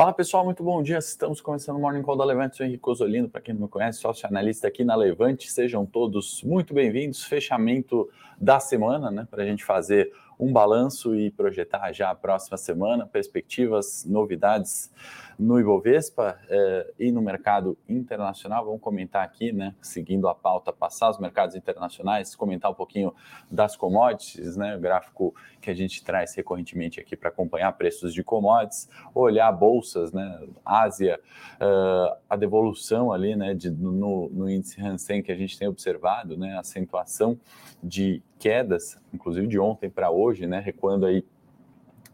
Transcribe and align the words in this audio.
Fala 0.00 0.14
pessoal, 0.14 0.46
muito 0.46 0.64
bom 0.64 0.82
dia. 0.82 0.96
Estamos 0.96 1.42
começando 1.42 1.76
o 1.76 1.78
Morning 1.78 2.00
Call 2.00 2.16
da 2.16 2.24
Levante. 2.24 2.56
Sou 2.56 2.64
Henrique 2.64 2.88
Osolino, 2.88 3.28
para 3.28 3.42
quem 3.42 3.52
não 3.52 3.64
me 3.64 3.68
conhece, 3.68 4.00
sócio 4.00 4.26
analista 4.26 4.66
aqui 4.66 4.82
na 4.82 4.94
Levante. 4.94 5.52
Sejam 5.52 5.84
todos 5.84 6.42
muito 6.42 6.72
bem-vindos. 6.72 7.22
Fechamento 7.22 8.08
da 8.40 8.58
semana, 8.58 9.10
né, 9.10 9.28
para 9.30 9.42
a 9.42 9.46
gente 9.46 9.62
fazer 9.62 10.10
um 10.40 10.52
balanço 10.52 11.14
e 11.14 11.30
projetar 11.30 11.92
já 11.92 12.10
a 12.10 12.14
próxima 12.14 12.56
semana, 12.56 13.06
perspectivas, 13.06 14.06
novidades 14.06 14.90
no 15.38 15.60
Ibovespa 15.60 16.38
eh, 16.48 16.94
e 16.98 17.12
no 17.12 17.20
mercado 17.20 17.76
internacional. 17.88 18.64
Vamos 18.64 18.80
comentar 18.80 19.22
aqui, 19.22 19.52
né, 19.52 19.74
seguindo 19.82 20.28
a 20.28 20.34
pauta, 20.34 20.72
passar 20.72 21.10
os 21.10 21.18
mercados 21.18 21.54
internacionais, 21.54 22.34
comentar 22.34 22.70
um 22.70 22.74
pouquinho 22.74 23.14
das 23.50 23.76
commodities, 23.76 24.56
né, 24.56 24.76
o 24.76 24.80
gráfico 24.80 25.34
que 25.60 25.70
a 25.70 25.74
gente 25.74 26.02
traz 26.02 26.34
recorrentemente 26.34 27.00
aqui 27.00 27.16
para 27.16 27.28
acompanhar 27.28 27.72
preços 27.72 28.14
de 28.14 28.24
commodities, 28.24 28.88
olhar 29.14 29.52
bolsas, 29.52 30.12
né, 30.12 30.40
Ásia, 30.64 31.20
uh, 31.56 32.16
a 32.28 32.36
devolução 32.36 33.12
ali, 33.12 33.36
né, 33.36 33.54
de, 33.54 33.70
no, 33.70 34.28
no 34.30 34.48
índice 34.48 34.80
Hansen 34.80 35.22
que 35.22 35.32
a 35.32 35.36
gente 35.36 35.58
tem 35.58 35.68
observado, 35.68 36.36
né, 36.36 36.58
acentuação 36.58 37.38
de 37.82 38.22
quedas, 38.40 38.98
inclusive 39.12 39.46
de 39.46 39.58
ontem 39.58 39.90
para 39.90 40.10
hoje, 40.10 40.46
né, 40.46 40.58
recuando 40.58 41.04
aí 41.04 41.22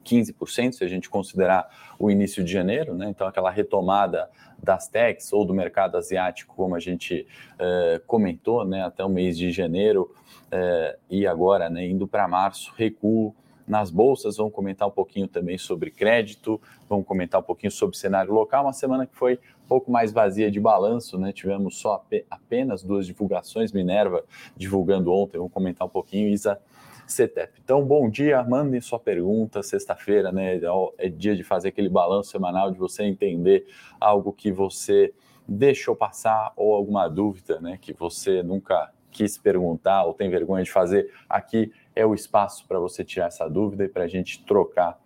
15%, 0.04 0.72
se 0.72 0.84
a 0.84 0.88
gente 0.88 1.08
considerar 1.08 1.68
o 1.98 2.10
início 2.10 2.44
de 2.44 2.52
janeiro, 2.52 2.94
né? 2.94 3.08
então 3.08 3.26
aquela 3.26 3.50
retomada 3.50 4.30
das 4.62 4.88
techs 4.88 5.32
ou 5.32 5.44
do 5.44 5.52
mercado 5.52 5.96
asiático, 5.96 6.54
como 6.54 6.76
a 6.76 6.80
gente 6.80 7.26
eh, 7.58 8.00
comentou, 8.06 8.64
né? 8.64 8.84
até 8.84 9.04
o 9.04 9.08
mês 9.08 9.36
de 9.36 9.50
janeiro 9.50 10.14
eh, 10.50 10.96
e 11.10 11.26
agora 11.26 11.68
né? 11.68 11.86
indo 11.86 12.06
para 12.06 12.28
março, 12.28 12.72
recuo 12.76 13.34
nas 13.66 13.90
bolsas, 13.90 14.36
vamos 14.36 14.52
comentar 14.52 14.86
um 14.86 14.90
pouquinho 14.92 15.26
também 15.26 15.58
sobre 15.58 15.90
crédito, 15.90 16.60
vamos 16.88 17.06
comentar 17.06 17.40
um 17.40 17.44
pouquinho 17.44 17.70
sobre 17.70 17.96
cenário 17.96 18.32
local, 18.32 18.64
uma 18.64 18.72
semana 18.72 19.06
que 19.06 19.16
foi 19.16 19.40
um 19.64 19.68
pouco 19.68 19.90
mais 19.90 20.12
vazia 20.12 20.50
de 20.50 20.60
balanço, 20.60 21.18
né? 21.18 21.32
Tivemos 21.32 21.78
só 21.78 22.04
apenas 22.30 22.82
duas 22.82 23.06
divulgações, 23.06 23.72
Minerva 23.72 24.24
divulgando 24.56 25.12
ontem, 25.12 25.38
vamos 25.38 25.52
comentar 25.52 25.86
um 25.86 25.90
pouquinho, 25.90 26.28
Isa 26.28 26.60
CETEP. 27.06 27.60
Então, 27.62 27.84
bom 27.84 28.10
dia, 28.10 28.42
mandem 28.42 28.80
sua 28.80 28.98
pergunta. 28.98 29.62
Sexta-feira, 29.62 30.32
né? 30.32 30.60
É 30.98 31.08
dia 31.08 31.36
de 31.36 31.44
fazer 31.44 31.68
aquele 31.68 31.88
balanço 31.88 32.30
semanal, 32.30 32.70
de 32.72 32.78
você 32.78 33.04
entender 33.04 33.66
algo 34.00 34.32
que 34.32 34.50
você 34.50 35.14
deixou 35.46 35.94
passar 35.94 36.52
ou 36.56 36.74
alguma 36.74 37.06
dúvida, 37.08 37.60
né? 37.60 37.78
Que 37.80 37.92
você 37.92 38.42
nunca 38.42 38.92
quis 39.10 39.38
perguntar 39.38 40.04
ou 40.04 40.14
tem 40.14 40.28
vergonha 40.28 40.64
de 40.64 40.70
fazer. 40.72 41.12
Aqui 41.28 41.72
é 41.96 42.04
o 42.04 42.14
espaço 42.14 42.66
para 42.68 42.78
você 42.78 43.02
tirar 43.02 43.26
essa 43.26 43.48
dúvida 43.48 43.84
e 43.84 43.88
para 43.88 44.04
a 44.04 44.08
gente 44.08 44.44
trocar 44.44 45.00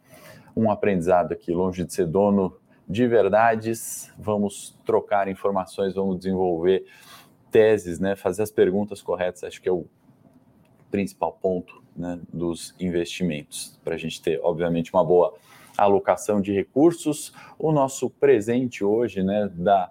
um 0.56 0.69
aprendizado 0.70 1.33
aqui, 1.33 1.52
longe 1.52 1.84
de 1.84 1.94
ser 1.94 2.06
dono 2.06 2.56
de 2.86 3.06
verdades. 3.06 4.12
Vamos 4.18 4.77
trocar 4.84 5.29
informações, 5.29 5.95
vamos 5.95 6.18
desenvolver 6.18 6.84
teses, 7.50 8.00
né? 8.00 8.17
Fazer 8.17 8.42
as 8.42 8.50
perguntas 8.50 9.00
corretas. 9.00 9.45
Acho 9.45 9.62
que 9.62 9.68
é 9.68 9.73
o 9.73 9.86
principal 10.90 11.33
ponto 11.40 11.80
né, 11.96 12.18
dos 12.33 12.74
investimentos, 12.80 13.79
para 13.84 13.95
a 13.95 13.98
gente 13.98 14.20
ter, 14.20 14.40
obviamente, 14.42 14.92
uma 14.92 15.05
boa 15.05 15.34
alocação 15.79 16.40
de 16.40 16.52
recursos. 16.52 17.33
O 17.56 17.70
nosso 17.70 18.11
presente 18.11 18.83
hoje, 18.83 19.23
né, 19.23 19.48
da 19.55 19.89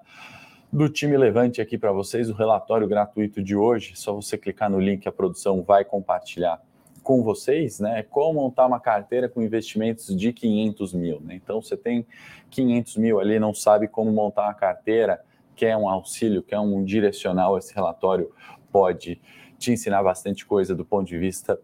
do 0.72 0.88
time 0.88 1.18
Levante 1.18 1.62
aqui 1.62 1.80
para 1.80 1.92
vocês, 1.92 2.30
o 2.30 2.34
relatório 2.34 2.88
gratuito 2.88 3.42
de 3.42 3.56
hoje. 3.56 3.94
Só 3.96 4.14
você 4.14 4.38
clicar 4.38 4.70
no 4.70 4.80
link, 4.80 5.08
a 5.08 5.12
produção 5.12 5.64
vai 5.64 5.84
compartilhar 5.84 6.62
com 7.10 7.24
vocês, 7.24 7.80
né? 7.80 8.04
Como 8.04 8.40
montar 8.40 8.68
uma 8.68 8.80
carteira 8.80 9.28
com 9.28 9.42
investimentos 9.42 10.16
de 10.16 10.32
500 10.32 10.94
mil, 10.94 11.20
né? 11.20 11.34
Então, 11.34 11.60
você 11.60 11.76
tem 11.76 12.06
500 12.52 12.98
mil 12.98 13.20
ali, 13.20 13.40
não 13.40 13.52
sabe 13.52 13.88
como 13.88 14.12
montar 14.12 14.44
uma 14.44 14.54
carteira, 14.54 15.20
quer 15.56 15.76
um 15.76 15.90
auxílio, 15.90 16.44
quer 16.44 16.60
um 16.60 16.84
direcional, 16.84 17.58
esse 17.58 17.74
relatório 17.74 18.32
pode 18.72 19.20
te 19.58 19.72
ensinar 19.72 20.04
bastante 20.04 20.46
coisa 20.46 20.76
do 20.76 20.86
ponto 20.86 21.08
de 21.08 21.18
vista 21.18 21.60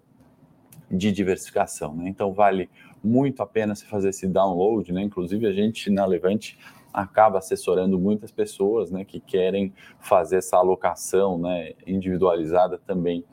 de 0.89 1.11
diversificação. 1.11 1.95
Né? 1.95 2.09
Então 2.09 2.33
vale 2.33 2.67
muito 3.03 3.44
a 3.44 3.45
pena 3.45 3.75
você 3.75 3.85
fazer 3.85 4.09
esse 4.09 4.25
download, 4.25 4.91
né? 4.91 5.03
Inclusive 5.03 5.45
a 5.45 5.53
gente 5.53 5.91
na 5.91 6.07
Levante 6.07 6.57
acaba 6.91 7.38
assessorando 7.38 8.00
muitas 8.00 8.31
pessoas, 8.31 8.89
né, 8.89 9.06
que 9.06 9.19
querem 9.19 9.73
fazer 10.00 10.38
essa 10.38 10.56
alocação, 10.56 11.38
né, 11.38 11.73
individualizada 11.85 12.79
também 12.79 13.23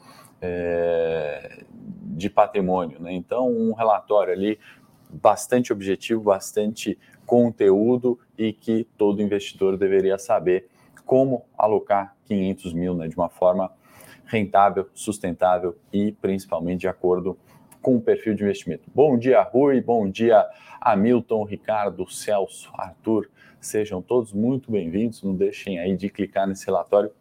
é, 0.43 1.65
de 2.03 2.29
patrimônio, 2.29 3.01
né? 3.01 3.13
Então 3.13 3.49
um 3.49 3.73
relatório 3.73 4.35
ali 4.35 4.59
bastante 5.09 5.73
objetivo, 5.73 6.23
bastante 6.23 6.99
conteúdo 7.25 8.19
e 8.37 8.53
que 8.53 8.85
todo 8.99 9.23
investidor 9.23 9.77
deveria 9.79 10.19
saber 10.19 10.69
como 11.05 11.45
alocar 11.57 12.17
500 12.25 12.73
mil, 12.73 12.95
né, 12.95 13.07
de 13.09 13.17
uma 13.17 13.29
forma 13.29 13.71
rentável, 14.25 14.89
sustentável 14.95 15.77
e 15.93 16.13
principalmente 16.13 16.81
de 16.81 16.89
acordo 16.89 17.39
com 17.81 17.97
o 17.97 18.01
perfil 18.01 18.35
de 18.35 18.43
investimento. 18.43 18.85
Bom 18.95 19.19
dia, 19.19 19.43
Rui, 19.43 19.81
bom 19.81 20.09
dia, 20.09 20.47
Hamilton, 20.81 21.45
Ricardo, 21.45 22.09
Celso, 22.11 22.71
Arthur, 22.75 23.29
sejam 23.61 24.01
todos 24.01 24.33
muito 24.33 24.71
bem-vindos. 24.71 25.23
Não 25.23 25.35
deixem 25.35 25.79
aí 25.79 25.97
de 25.97 26.09
clicar 26.09 26.47
nesse 26.47 26.65
relatório 26.67 27.13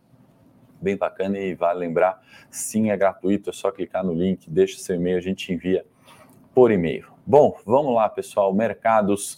bem 0.82 0.98
bacana 0.98 1.38
e 1.38 1.54
vale 1.54 1.80
lembrar, 1.80 2.22
sim, 2.50 2.90
é 2.90 2.98
gratuito, 2.98 3.50
é 3.50 3.54
só 3.54 3.72
clicar 3.72 4.04
no 4.04 4.14
link, 4.14 4.50
deixa 4.50 4.80
seu 4.80 4.96
e-mail, 4.96 5.18
a 5.18 5.22
gente 5.22 5.54
envia 5.54 5.86
por 6.54 6.72
e-mail. 6.72 7.08
Bom, 7.26 7.56
vamos 7.66 7.94
lá, 7.94 8.10
pessoal, 8.10 8.54
mercados 8.54 9.38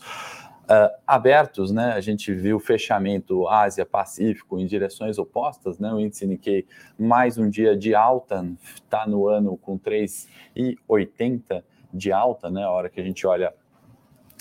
uh, 0.63 0.89
abertos, 1.05 1.71
né? 1.71 1.93
A 1.93 2.01
gente 2.01 2.33
viu 2.33 2.59
fechamento 2.59 3.47
Ásia-Pacífico 3.47 4.59
em 4.59 4.65
direções 4.65 5.17
opostas, 5.17 5.77
né? 5.79 5.91
O 5.93 5.99
índice 5.99 6.25
Nikkei 6.25 6.65
mais 6.97 7.37
um 7.37 7.49
dia 7.49 7.75
de 7.75 7.93
alta, 7.93 8.45
está 8.75 9.05
no 9.05 9.27
ano 9.27 9.57
com 9.57 9.77
3,80 9.77 11.63
de 11.93 12.11
alta, 12.11 12.49
né? 12.49 12.63
A 12.63 12.71
hora 12.71 12.89
que 12.89 12.99
a 12.99 13.03
gente 13.03 13.27
olha 13.27 13.53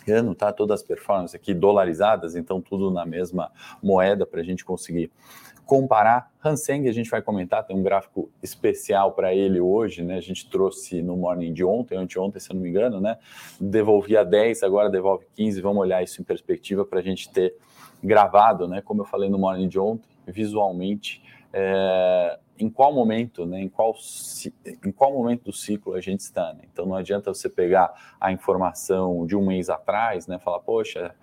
ano, 0.09 0.35
tá? 0.35 0.53
Todas 0.53 0.81
as 0.81 0.87
performances 0.87 1.35
aqui 1.35 1.55
dolarizadas, 1.55 2.35
então 2.35 2.61
tudo 2.61 2.91
na 2.91 3.05
mesma 3.05 3.51
moeda 3.83 4.27
para 4.27 4.41
a 4.41 4.45
gente 4.45 4.65
conseguir 4.65 5.11
comparar. 5.65 6.31
Hanseng, 6.45 6.89
a 6.89 6.93
gente 6.93 7.11
vai 7.11 7.23
comentar, 7.23 7.65
tem 7.65 7.77
um 7.77 7.83
gráfico 7.83 8.31
especial 8.43 9.13
para 9.13 9.35
ele 9.35 9.61
hoje, 9.61 10.03
né? 10.03 10.17
A 10.17 10.21
gente 10.21 10.49
trouxe 10.49 11.03
no 11.03 11.17
morning 11.17 11.53
de 11.53 11.65
ontem, 11.65 11.97
anteontem, 11.97 12.41
se 12.41 12.51
eu 12.51 12.55
não 12.55 12.63
me 12.63 12.69
engano, 12.69 13.01
né? 13.01 13.19
Devolvia 13.61 14.25
10, 14.25 14.63
agora 14.63 14.91
devolve 14.91 15.27
15. 15.35 15.61
Vamos 15.61 15.81
olhar 15.81 16.03
isso 16.03 16.21
em 16.21 16.25
perspectiva 16.25 16.85
para 16.85 16.99
a 16.99 17.03
gente 17.03 17.31
ter 17.31 17.55
gravado, 18.03 18.67
né? 18.67 18.83
Como 18.83 19.03
eu 19.03 19.05
falei 19.05 19.31
no 19.31 19.39
morning 19.39 19.69
de 19.69 19.79
ontem, 19.79 20.09
visualmente, 20.27 21.23
é, 21.53 22.39
em 22.59 22.69
qual 22.69 22.93
momento, 22.93 23.47
né? 23.47 23.61
Em 23.61 23.69
qual, 23.69 23.95
em 24.85 24.93
qual 24.93 25.13
momento 25.13 25.45
do 25.45 25.53
ciclo 25.53 25.95
a 25.95 26.01
gente 26.01 26.21
está, 26.21 26.53
né? 26.55 26.63
Então 26.73 26.87
não 26.87 26.97
adianta 26.97 27.33
você 27.33 27.49
pegar 27.49 27.93
a 28.21 28.33
informação 28.33 29.27
de 29.27 29.37
um 29.37 29.47
mês 29.47 29.71
atrás, 29.71 30.27
né? 30.27 30.39
Falar, 30.39 30.61
poxa, 30.61 31.15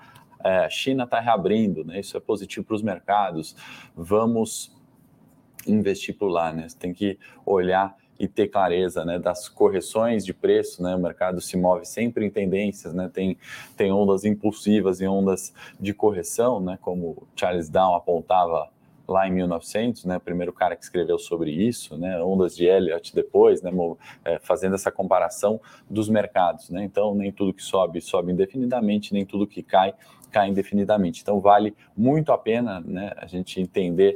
é, 0.43 0.65
a 0.65 0.69
China 0.69 1.03
está 1.03 1.19
reabrindo, 1.19 1.83
né? 1.83 1.99
Isso 1.99 2.15
é 2.15 2.19
positivo 2.19 2.65
para 2.65 2.75
os 2.75 2.81
mercados. 2.81 3.55
Vamos 3.95 4.75
investir 5.67 6.17
por 6.17 6.29
lá, 6.29 6.53
né? 6.53 6.67
Você 6.67 6.77
tem 6.77 6.93
que 6.93 7.17
olhar 7.45 7.95
e 8.19 8.27
ter 8.27 8.49
clareza 8.49 9.05
né, 9.05 9.17
das 9.17 9.47
correções 9.47 10.25
de 10.25 10.33
preço, 10.33 10.83
né, 10.83 10.93
o 10.93 10.99
mercado 10.99 11.39
se 11.39 11.55
move 11.55 11.85
sempre 11.85 12.25
em 12.25 12.29
tendências, 12.29 12.93
né, 12.93 13.09
tem, 13.11 13.37
tem 13.77 13.93
ondas 13.93 14.25
impulsivas 14.25 14.99
e 14.99 15.07
ondas 15.07 15.53
de 15.79 15.93
correção, 15.93 16.59
né, 16.59 16.77
como 16.81 17.25
Charles 17.33 17.69
Down 17.69 17.95
apontava 17.95 18.69
lá 19.07 19.27
em 19.27 19.31
1900, 19.31 20.03
né, 20.03 20.17
o 20.17 20.19
primeiro 20.19 20.51
cara 20.51 20.75
que 20.75 20.83
escreveu 20.83 21.17
sobre 21.17 21.49
isso, 21.49 21.97
né, 21.97 22.21
ondas 22.21 22.57
de 22.57 22.65
Elliott 22.65 23.15
depois, 23.15 23.61
né, 23.61 23.71
é, 24.25 24.37
fazendo 24.39 24.75
essa 24.75 24.91
comparação 24.91 25.59
dos 25.89 26.09
mercados, 26.09 26.69
né, 26.69 26.83
então 26.83 27.15
nem 27.15 27.31
tudo 27.31 27.53
que 27.53 27.63
sobe 27.63 28.01
sobe 28.01 28.33
indefinidamente, 28.33 29.13
nem 29.13 29.25
tudo 29.25 29.47
que 29.47 29.63
cai 29.63 29.93
cai 30.31 30.49
indefinidamente. 30.49 31.21
Então 31.21 31.39
vale 31.39 31.75
muito 31.95 32.31
a 32.31 32.37
pena 32.37 32.79
né, 32.79 33.11
a 33.17 33.25
gente 33.25 33.59
entender 33.59 34.15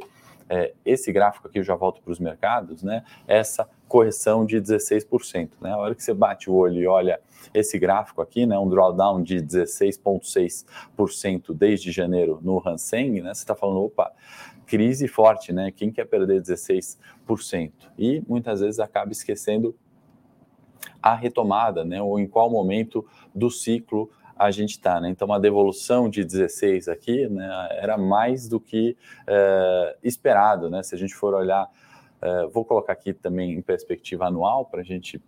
é, 0.49 0.73
esse 0.85 1.11
gráfico 1.11 1.47
aqui, 1.47 1.57
eu 1.59 1.63
já 1.63 1.75
volto 1.75 2.01
para 2.01 2.11
os 2.11 2.19
mercados, 2.19 2.83
né, 2.83 3.03
essa 3.27 3.67
correção 3.87 4.45
de 4.45 4.61
16%. 4.61 5.49
Né, 5.61 5.71
a 5.71 5.77
hora 5.77 5.95
que 5.95 6.03
você 6.03 6.13
bate 6.13 6.49
o 6.49 6.53
olho 6.53 6.81
e 6.81 6.87
olha 6.87 7.19
esse 7.53 7.79
gráfico 7.79 8.21
aqui, 8.21 8.45
né, 8.45 8.59
um 8.59 8.69
drawdown 8.69 9.23
de 9.23 9.37
16,6% 9.37 11.53
desde 11.53 11.91
janeiro 11.91 12.39
no 12.41 12.61
Hansen, 12.65 13.21
né, 13.21 13.33
você 13.33 13.41
está 13.41 13.55
falando, 13.55 13.83
opa, 13.83 14.11
crise 14.65 15.07
forte, 15.07 15.53
né? 15.53 15.71
Quem 15.71 15.91
quer 15.91 16.05
perder 16.05 16.41
16%? 16.41 17.71
E 17.97 18.23
muitas 18.27 18.61
vezes 18.61 18.79
acaba 18.79 19.11
esquecendo 19.11 19.75
a 21.01 21.15
retomada, 21.15 21.83
né? 21.83 22.01
Ou 22.01 22.19
em 22.19 22.27
qual 22.27 22.49
momento 22.49 23.05
do 23.33 23.49
ciclo 23.49 24.09
a 24.37 24.51
gente 24.51 24.71
está, 24.71 24.99
né? 24.99 25.09
Então, 25.09 25.27
uma 25.27 25.39
devolução 25.39 26.09
de 26.09 26.23
16 26.23 26.87
aqui, 26.87 27.27
né, 27.27 27.67
era 27.71 27.97
mais 27.97 28.47
do 28.47 28.59
que 28.59 28.97
é, 29.27 29.97
esperado, 30.03 30.69
né? 30.69 30.81
Se 30.83 30.95
a 30.95 30.97
gente 30.97 31.13
for 31.13 31.33
olhar, 31.33 31.69
é, 32.21 32.47
vou 32.47 32.65
colocar 32.65 32.93
aqui 32.93 33.13
também 33.13 33.53
em 33.53 33.61
perspectiva 33.61 34.25
anual 34.25 34.65
para 34.65 34.81
a 34.81 34.83
gente 34.83 35.21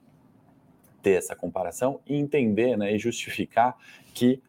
ter 1.02 1.12
essa 1.12 1.36
comparação 1.36 2.00
e 2.08 2.16
entender, 2.16 2.76
né, 2.78 2.96
e 2.96 2.98
justificar 2.98 3.78
que 4.14 4.42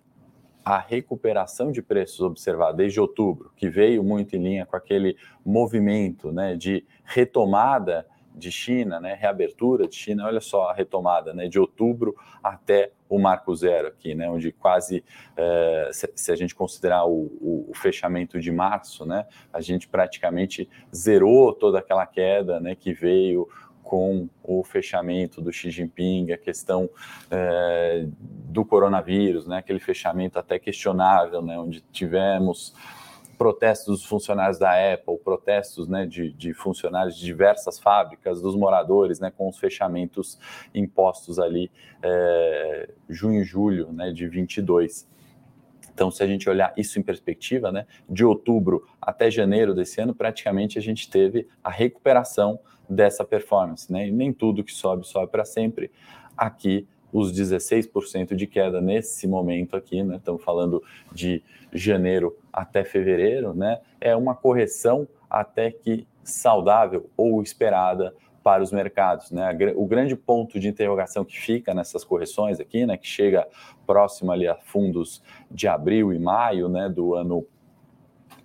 a 0.65 0.79
recuperação 0.79 1.71
de 1.71 1.81
preços 1.81 2.21
observada 2.21 2.79
desde 2.79 2.99
outubro, 2.99 3.53
que 3.57 3.69
veio 3.69 4.03
muito 4.03 4.35
em 4.35 4.43
linha 4.43 4.67
com 4.67 4.75
aquele 4.75 5.17
movimento 5.45 6.33
né, 6.33 6.57
de 6.57 6.85
retomada 7.05 8.05
de 8.37 8.53
China, 8.53 9.01
né, 9.01 9.15
reabertura 9.19 9.89
de 9.89 9.97
China, 9.97 10.27
olha 10.27 10.41
só 10.41 10.69
a 10.69 10.75
retomada 10.75 11.33
né, 11.33 11.49
de 11.49 11.59
outubro 11.59 12.15
até 12.45 12.93
o 13.09 13.19
marco 13.19 13.55
zero 13.55 13.89
aqui, 13.89 14.15
né, 14.15 14.29
onde 14.29 14.53
quase, 14.53 15.03
é, 15.37 15.91
se, 15.93 16.13
se, 16.15 16.31
a 16.31 16.37
gente 16.37 16.55
considerar 16.55 17.07
o, 17.07 17.67
o, 17.69 17.73
fechamento 17.75 18.39
de 18.39 18.53
março, 18.53 19.07
né, 19.07 19.27
a 19.53 19.61
gente 19.61 19.89
praticamente 19.89 20.69
zerou 20.95 21.53
toda 21.55 21.79
aquela 21.79 22.05
queda 22.05 22.61
né, 22.61 22.75
que 22.75 22.93
veio 22.93 23.49
com 23.83 24.29
o 24.43 24.65
fechamento 24.65 25.41
do 25.41 25.53
Xi 25.53 25.71
Jinping, 25.71 26.33
a 26.33 26.37
questão 26.37 26.91
é, 27.31 28.05
do 28.19 28.65
coronavírus, 28.65 29.47
né, 29.47 29.59
aquele 29.59 29.79
fechamento 29.79 30.39
até 30.39 30.59
questionável, 30.59 31.41
né, 31.41 31.57
onde 31.59 31.81
tivemos 31.93 32.75
protestos 33.37 34.01
dos 34.01 34.05
funcionários 34.05 34.59
da 34.59 34.73
Apple, 34.93 35.19
protestos 35.19 35.89
né, 35.89 36.07
de, 36.07 36.33
de, 36.33 36.55
funcionários 36.55 37.17
de 37.17 37.25
diversas 37.25 37.79
fábricas, 37.79 38.41
dos 38.41 38.57
moradores, 38.57 39.21
né, 39.21 39.33
com 39.37 39.49
os 39.49 39.59
fechamentos 39.59 40.39
impostos 40.75 41.39
ali 41.39 41.71
é, 42.03 42.91
junho 43.09 43.43
e 43.43 43.45
julho 43.45 43.93
né, 43.93 44.13
de 44.13 44.27
22. 44.29 45.09
Então, 45.93 46.11
se 46.11 46.23
a 46.23 46.27
gente 46.27 46.49
olhar 46.49 46.75
isso 46.77 46.99
em 46.99 47.03
perspectiva, 47.03 47.73
né, 47.73 47.87
de 48.09 48.25
outubro 48.25 48.87
até 49.01 49.31
janeiro 49.31 49.75
desse 49.75 50.01
ano, 50.01 50.15
praticamente 50.15 50.79
a 50.79 50.83
gente 50.83 51.09
teve 51.09 51.49
a 51.63 51.71
recuperação 51.71 52.59
dessa 52.89 53.25
performance, 53.25 53.91
né? 53.93 54.09
E 54.09 54.13
nem 54.13 54.33
tudo 54.33 54.63
que 54.63 54.73
sobe, 54.73 55.07
sobe 55.07 55.31
para 55.31 55.45
sempre. 55.45 55.91
Aqui, 56.37 56.87
os 57.13 57.33
16% 57.33 58.35
de 58.35 58.47
queda 58.47 58.81
nesse 58.81 59.27
momento 59.27 59.77
aqui, 59.77 60.03
né? 60.03 60.17
Estamos 60.17 60.43
falando 60.43 60.83
de 61.13 61.43
janeiro 61.73 62.37
até 62.53 62.85
fevereiro, 62.85 63.55
né? 63.55 63.81
É 64.01 64.15
uma 64.17 64.35
correção 64.35 65.09
até 65.29 65.71
que 65.71 66.07
saudável 66.23 67.09
ou 67.17 67.43
esperada 67.43 68.15
para 68.43 68.63
os 68.63 68.71
mercados, 68.71 69.31
né? 69.33 69.57
O 69.75 69.87
grande 69.87 70.15
ponto 70.15 70.61
de 70.61 70.69
interrogação 70.69 71.25
que 71.25 71.39
fica 71.39 71.75
nessas 71.75 72.05
correções 72.05 72.61
aqui, 72.61 72.87
né? 72.87 72.97
Que 72.97 73.07
chega 73.07 73.47
próximo 73.87 74.31
ali 74.31 74.47
a 74.47 74.55
fundos 74.55 75.23
de 75.51 75.67
abril 75.67 76.13
e 76.13 76.19
maio, 76.19 76.69
né? 76.69 76.89
Do 76.89 77.15
ano 77.15 77.47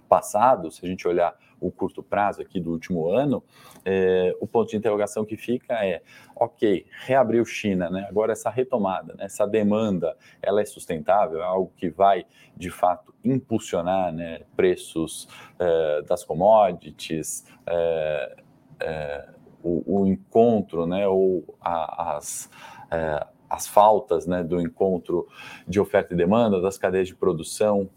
passado, 0.10 0.72
se 0.72 0.86
a 0.86 0.90
gente 0.90 1.08
olhar 1.08 1.36
o 1.62 1.72
curto 1.72 2.02
prazo 2.02 2.42
aqui 2.42 2.60
do 2.60 2.72
último 2.72 3.08
ano, 3.08 3.44
é, 3.86 4.36
o 4.42 4.48
ponto 4.48 4.72
de 4.72 4.78
interrogação 4.78 5.24
que 5.24 5.38
fica 5.38 5.74
é, 5.86 6.02
ok, 6.36 6.86
reabriu 7.06 7.46
China, 7.46 7.90
né? 7.90 8.08
Agora 8.10 8.32
essa 8.32 8.50
retomada, 8.50 9.14
né? 9.14 9.26
essa 9.26 9.46
demanda, 9.46 10.18
ela 10.42 10.60
é 10.60 10.66
sustentável, 10.66 11.40
é 11.40 11.46
algo 11.46 11.72
que 11.78 11.90
vai 11.90 12.26
de 12.58 12.72
fato 12.72 13.14
impulsionar 13.24 14.12
né, 14.12 14.42
preços 14.56 15.28
é, 15.60 16.02
das 16.02 16.24
commodities, 16.24 17.46
é, 17.68 18.36
é 18.80 19.30
o, 19.64 20.02
o, 20.02 20.08
encontro, 20.08 20.88
né? 20.88 21.08
Ou 21.08 21.56
a, 21.62 22.16
as 22.18 22.50
é, 22.90 23.28
as 23.52 23.68
faltas 23.68 24.26
né, 24.26 24.44
do 24.44 24.62
encontro 24.62 25.28
de 25.68 25.78
oferta 25.78 26.14
e 26.14 26.18
demanda, 26.18 26.62
das 26.62 26.78
cadeias 26.78 27.10
de 27.10 27.16
produção, 27.16 27.90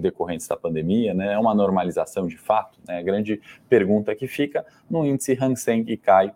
decorrentes 0.00 0.46
da 0.46 0.56
pandemia, 0.56 1.14
né? 1.14 1.34
É 1.34 1.38
uma 1.38 1.54
normalização 1.54 2.26
de 2.26 2.36
fato, 2.36 2.78
né? 2.86 2.98
A 2.98 3.02
grande 3.02 3.40
pergunta 3.68 4.14
que 4.14 4.26
fica 4.26 4.64
no 4.88 5.04
índice 5.06 5.36
Hang 5.40 5.56
Seng 5.58 5.84
que 5.84 5.96
cai 5.96 6.34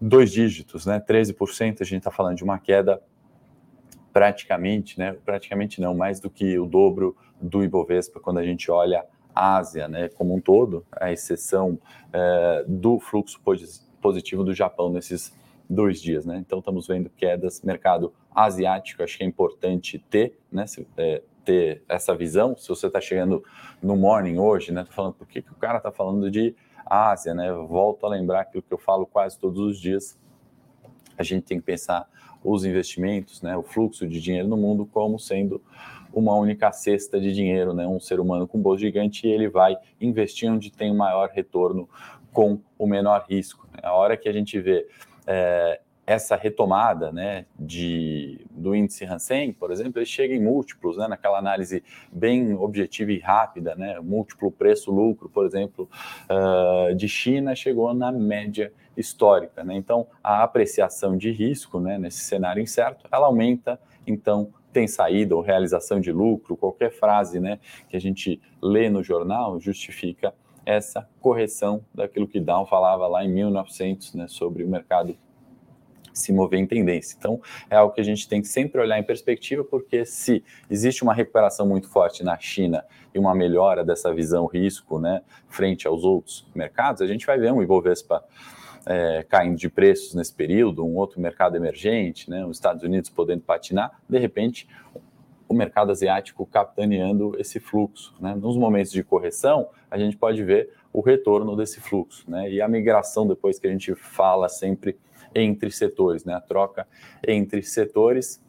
dois 0.00 0.32
dígitos, 0.32 0.86
né? 0.86 1.00
13%, 1.00 1.80
a 1.80 1.84
gente 1.84 1.98
está 1.98 2.10
falando 2.10 2.36
de 2.36 2.44
uma 2.44 2.58
queda 2.58 3.02
praticamente, 4.12 4.98
né? 4.98 5.16
Praticamente 5.24 5.80
não, 5.80 5.94
mais 5.94 6.20
do 6.20 6.30
que 6.30 6.58
o 6.58 6.66
dobro 6.66 7.16
do 7.40 7.62
Ibovespa 7.62 8.20
quando 8.20 8.38
a 8.38 8.44
gente 8.44 8.70
olha 8.70 9.04
a 9.34 9.56
Ásia, 9.56 9.88
né? 9.88 10.08
Como 10.08 10.34
um 10.34 10.40
todo, 10.40 10.84
a 10.92 11.12
exceção 11.12 11.78
é, 12.12 12.64
do 12.66 12.98
fluxo 12.98 13.40
positivo 14.00 14.42
do 14.44 14.54
Japão 14.54 14.90
nesses 14.90 15.32
dois 15.68 16.02
dias, 16.02 16.26
né? 16.26 16.38
Então 16.38 16.58
estamos 16.58 16.86
vendo 16.86 17.08
quedas, 17.10 17.62
mercado 17.62 18.12
asiático, 18.34 19.02
acho 19.02 19.16
que 19.16 19.24
é 19.24 19.26
importante 19.26 19.98
ter, 19.98 20.38
né? 20.50 20.64
É, 20.96 21.22
ter 21.44 21.82
essa 21.88 22.14
visão, 22.14 22.56
se 22.56 22.68
você 22.68 22.86
está 22.86 23.00
chegando 23.00 23.42
no 23.82 23.96
morning 23.96 24.38
hoje, 24.38 24.72
né, 24.72 24.84
tô 24.84 24.92
falando 24.92 25.14
por 25.14 25.26
que 25.26 25.40
o 25.40 25.54
cara 25.56 25.78
está 25.78 25.90
falando 25.90 26.30
de 26.30 26.54
Ásia, 26.84 27.34
né? 27.34 27.52
volto 27.52 28.04
a 28.04 28.08
lembrar 28.08 28.40
aquilo 28.40 28.62
que 28.62 28.72
eu 28.72 28.78
falo 28.78 29.06
quase 29.06 29.38
todos 29.38 29.60
os 29.60 29.80
dias. 29.80 30.18
A 31.16 31.22
gente 31.22 31.44
tem 31.44 31.58
que 31.58 31.64
pensar 31.64 32.08
os 32.42 32.64
investimentos, 32.64 33.42
né, 33.42 33.56
o 33.56 33.62
fluxo 33.62 34.08
de 34.08 34.20
dinheiro 34.20 34.48
no 34.48 34.56
mundo 34.56 34.86
como 34.86 35.18
sendo 35.18 35.62
uma 36.12 36.34
única 36.34 36.72
cesta 36.72 37.20
de 37.20 37.32
dinheiro, 37.32 37.72
né, 37.72 37.86
um 37.86 38.00
ser 38.00 38.18
humano 38.18 38.48
com 38.48 38.60
bolso 38.60 38.80
gigante 38.80 39.26
e 39.26 39.30
ele 39.30 39.48
vai 39.48 39.76
investir 40.00 40.50
onde 40.50 40.72
tem 40.72 40.90
o 40.90 40.94
maior 40.94 41.28
retorno 41.28 41.88
com 42.32 42.60
o 42.78 42.86
menor 42.86 43.26
risco. 43.28 43.68
Né? 43.72 43.80
A 43.82 43.94
hora 43.94 44.16
que 44.16 44.28
a 44.28 44.32
gente 44.32 44.58
vê 44.58 44.86
é, 45.26 45.80
essa 46.10 46.34
retomada 46.34 47.12
né, 47.12 47.46
de, 47.56 48.44
do 48.50 48.74
índice 48.74 49.04
Hansen, 49.04 49.52
por 49.52 49.70
exemplo, 49.70 50.00
ele 50.00 50.06
chega 50.06 50.34
em 50.34 50.42
múltiplos, 50.42 50.96
né, 50.96 51.06
naquela 51.06 51.38
análise 51.38 51.84
bem 52.10 52.52
objetiva 52.54 53.12
e 53.12 53.20
rápida, 53.20 53.76
né, 53.76 54.00
múltiplo 54.00 54.50
preço-lucro, 54.50 55.28
por 55.28 55.46
exemplo, 55.46 55.88
uh, 56.28 56.92
de 56.96 57.08
China, 57.08 57.54
chegou 57.54 57.94
na 57.94 58.10
média 58.10 58.72
histórica. 58.96 59.62
Né? 59.62 59.76
Então, 59.76 60.08
a 60.22 60.42
apreciação 60.42 61.16
de 61.16 61.30
risco 61.30 61.78
né, 61.78 61.96
nesse 61.96 62.22
cenário 62.24 62.60
incerto, 62.60 63.06
ela 63.12 63.26
aumenta, 63.26 63.80
então, 64.04 64.52
tem 64.72 64.88
saída 64.88 65.36
ou 65.36 65.42
realização 65.42 66.00
de 66.00 66.10
lucro, 66.10 66.56
qualquer 66.56 66.90
frase 66.90 67.38
né, 67.38 67.60
que 67.88 67.96
a 67.96 68.00
gente 68.00 68.40
lê 68.60 68.90
no 68.90 69.00
jornal 69.00 69.60
justifica 69.60 70.34
essa 70.66 71.08
correção 71.20 71.84
daquilo 71.94 72.26
que 72.26 72.40
Dow 72.40 72.66
falava 72.66 73.06
lá 73.06 73.24
em 73.24 73.32
1900 73.32 74.14
né, 74.14 74.26
sobre 74.28 74.64
o 74.64 74.68
mercado 74.68 75.16
se 76.20 76.32
mover 76.32 76.60
em 76.60 76.66
tendência. 76.66 77.16
Então, 77.18 77.40
é 77.68 77.76
algo 77.76 77.94
que 77.94 78.00
a 78.00 78.04
gente 78.04 78.28
tem 78.28 78.40
que 78.40 78.48
sempre 78.48 78.80
olhar 78.80 78.98
em 78.98 79.02
perspectiva, 79.02 79.64
porque 79.64 80.04
se 80.04 80.44
existe 80.70 81.02
uma 81.02 81.14
recuperação 81.14 81.66
muito 81.66 81.88
forte 81.88 82.22
na 82.22 82.38
China 82.38 82.84
e 83.14 83.18
uma 83.18 83.34
melhora 83.34 83.84
dessa 83.84 84.12
visão 84.12 84.46
risco, 84.46 84.98
né, 84.98 85.22
frente 85.48 85.86
aos 85.86 86.04
outros 86.04 86.46
mercados, 86.54 87.02
a 87.02 87.06
gente 87.06 87.26
vai 87.26 87.38
ver 87.38 87.52
um 87.52 87.62
Ibovespa 87.62 88.24
é, 88.86 89.24
caindo 89.28 89.56
de 89.56 89.68
preços 89.68 90.14
nesse 90.14 90.32
período, 90.32 90.84
um 90.84 90.96
outro 90.96 91.20
mercado 91.20 91.56
emergente, 91.56 92.30
né, 92.30 92.44
os 92.44 92.56
Estados 92.56 92.82
Unidos 92.82 93.10
podendo 93.10 93.42
patinar, 93.42 94.00
de 94.08 94.18
repente 94.18 94.68
o 95.48 95.54
mercado 95.54 95.90
asiático 95.90 96.46
capitaneando 96.46 97.34
esse 97.36 97.58
fluxo. 97.58 98.14
Né? 98.20 98.36
Nos 98.36 98.56
momentos 98.56 98.92
de 98.92 99.02
correção, 99.02 99.68
a 99.90 99.98
gente 99.98 100.16
pode 100.16 100.44
ver 100.44 100.70
o 100.92 101.00
retorno 101.00 101.56
desse 101.56 101.80
fluxo, 101.80 102.28
né? 102.30 102.50
E 102.50 102.60
a 102.60 102.68
migração 102.68 103.26
depois 103.26 103.58
que 103.58 103.66
a 103.66 103.70
gente 103.70 103.94
fala 103.94 104.48
sempre 104.48 104.96
entre 105.34 105.70
setores, 105.70 106.24
né? 106.24 106.34
A 106.34 106.40
troca 106.40 106.86
entre 107.26 107.62
setores. 107.62 108.42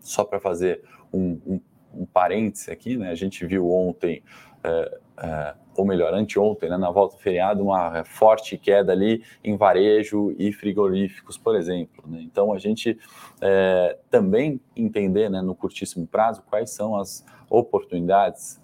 Só 0.00 0.24
para 0.24 0.40
fazer 0.40 0.82
um, 1.12 1.38
um, 1.46 1.60
um 1.94 2.06
parêntese 2.06 2.70
aqui, 2.70 2.96
né? 2.96 3.10
A 3.10 3.14
gente 3.14 3.44
viu 3.44 3.70
ontem, 3.70 4.22
é, 4.62 4.98
é, 5.18 5.54
ou 5.76 5.84
melhor, 5.84 6.14
anteontem, 6.14 6.68
né? 6.68 6.76
na 6.76 6.90
volta 6.90 7.16
do 7.16 7.22
feriado, 7.22 7.62
uma 7.62 8.04
forte 8.04 8.56
queda 8.56 8.92
ali 8.92 9.22
em 9.44 9.56
varejo 9.56 10.34
e 10.38 10.52
frigoríficos, 10.52 11.36
por 11.38 11.54
exemplo. 11.54 12.04
Né? 12.06 12.20
Então, 12.22 12.52
a 12.52 12.58
gente 12.58 12.98
é, 13.40 13.96
também 14.10 14.60
entender, 14.76 15.28
né, 15.28 15.40
no 15.40 15.54
curtíssimo 15.54 16.06
prazo, 16.06 16.42
quais 16.48 16.70
são 16.70 16.96
as 16.96 17.24
oportunidades 17.48 18.60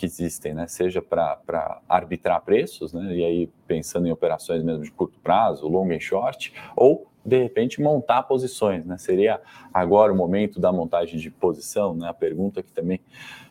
que 0.00 0.06
existem, 0.06 0.54
né? 0.54 0.66
seja 0.66 1.02
para 1.02 1.82
arbitrar 1.86 2.40
preços, 2.40 2.94
né? 2.94 3.14
e 3.14 3.22
aí 3.22 3.46
pensando 3.66 4.08
em 4.08 4.10
operações 4.10 4.62
mesmo 4.62 4.82
de 4.82 4.90
curto 4.90 5.20
prazo, 5.20 5.68
long 5.68 5.92
e 5.92 6.00
short, 6.00 6.54
ou 6.74 7.06
de 7.22 7.42
repente 7.42 7.82
montar 7.82 8.22
posições. 8.22 8.86
Né? 8.86 8.96
Seria 8.96 9.42
agora 9.74 10.10
o 10.10 10.16
momento 10.16 10.58
da 10.58 10.72
montagem 10.72 11.20
de 11.20 11.30
posição? 11.30 11.94
Né? 11.94 12.08
A 12.08 12.14
pergunta 12.14 12.62
que 12.62 12.72
também 12.72 12.98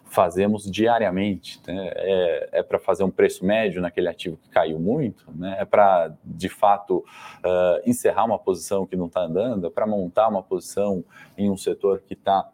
fazemos 0.06 0.64
diariamente. 0.64 1.62
Né? 1.68 1.92
É, 1.94 2.50
é 2.54 2.64
para 2.64 2.80
fazer 2.80 3.04
um 3.04 3.12
preço 3.12 3.46
médio 3.46 3.80
naquele 3.80 4.08
ativo 4.08 4.36
que 4.38 4.50
caiu 4.50 4.80
muito? 4.80 5.26
Né? 5.32 5.56
É 5.60 5.66
para, 5.66 6.12
de 6.26 6.50
fato, 6.50 7.06
uh, 7.46 7.88
encerrar 7.88 8.26
uma 8.26 8.40
posição 8.40 8.88
que 8.88 8.96
não 8.96 9.06
está 9.06 9.22
andando? 9.22 9.68
É 9.68 9.70
para 9.70 9.86
montar 9.86 10.28
uma 10.30 10.42
posição 10.42 11.04
em 11.38 11.48
um 11.48 11.56
setor 11.56 12.02
que 12.08 12.16
está 12.16 12.50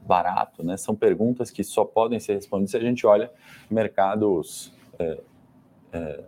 barato? 0.00 0.64
Né? 0.64 0.76
São 0.76 0.94
perguntas 0.94 1.50
que 1.50 1.62
só 1.62 1.84
podem 1.84 2.18
ser 2.18 2.34
respondidas 2.34 2.70
se 2.72 2.76
a 2.76 2.80
gente 2.80 3.06
olha 3.06 3.30
mercados 3.70 4.72
é, 4.98 5.20
é, 5.92 6.24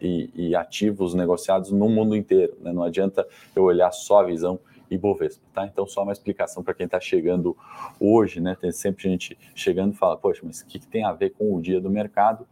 e, 0.00 0.30
e, 0.34 0.56
ativos 0.56 1.14
negociados 1.14 1.70
no 1.70 1.88
mundo 1.88 2.14
inteiro. 2.14 2.56
Né? 2.60 2.72
Não 2.72 2.82
adianta 2.82 3.26
eu 3.54 3.64
olhar 3.64 3.90
só 3.92 4.20
a 4.20 4.24
visão 4.24 4.58
Ibovespa, 4.88 5.42
tá? 5.52 5.66
Então, 5.66 5.84
só 5.84 6.04
uma 6.04 6.12
explicação 6.12 6.62
para 6.62 6.72
quem 6.72 6.86
está 6.86 7.00
chegando 7.00 7.56
hoje, 7.98 8.40
né? 8.40 8.56
Tem 8.60 8.70
sempre 8.70 9.02
gente 9.10 9.36
chegando 9.52 9.94
e 9.94 9.96
fala, 9.96 10.16
poxa, 10.16 10.42
mas 10.44 10.60
o 10.60 10.66
que, 10.66 10.78
que 10.78 10.86
tem 10.86 11.04
a 11.04 11.12
ver 11.12 11.30
com 11.30 11.56
o 11.56 11.60
dia 11.60 11.80
do 11.80 11.90
mercado? 11.90 12.46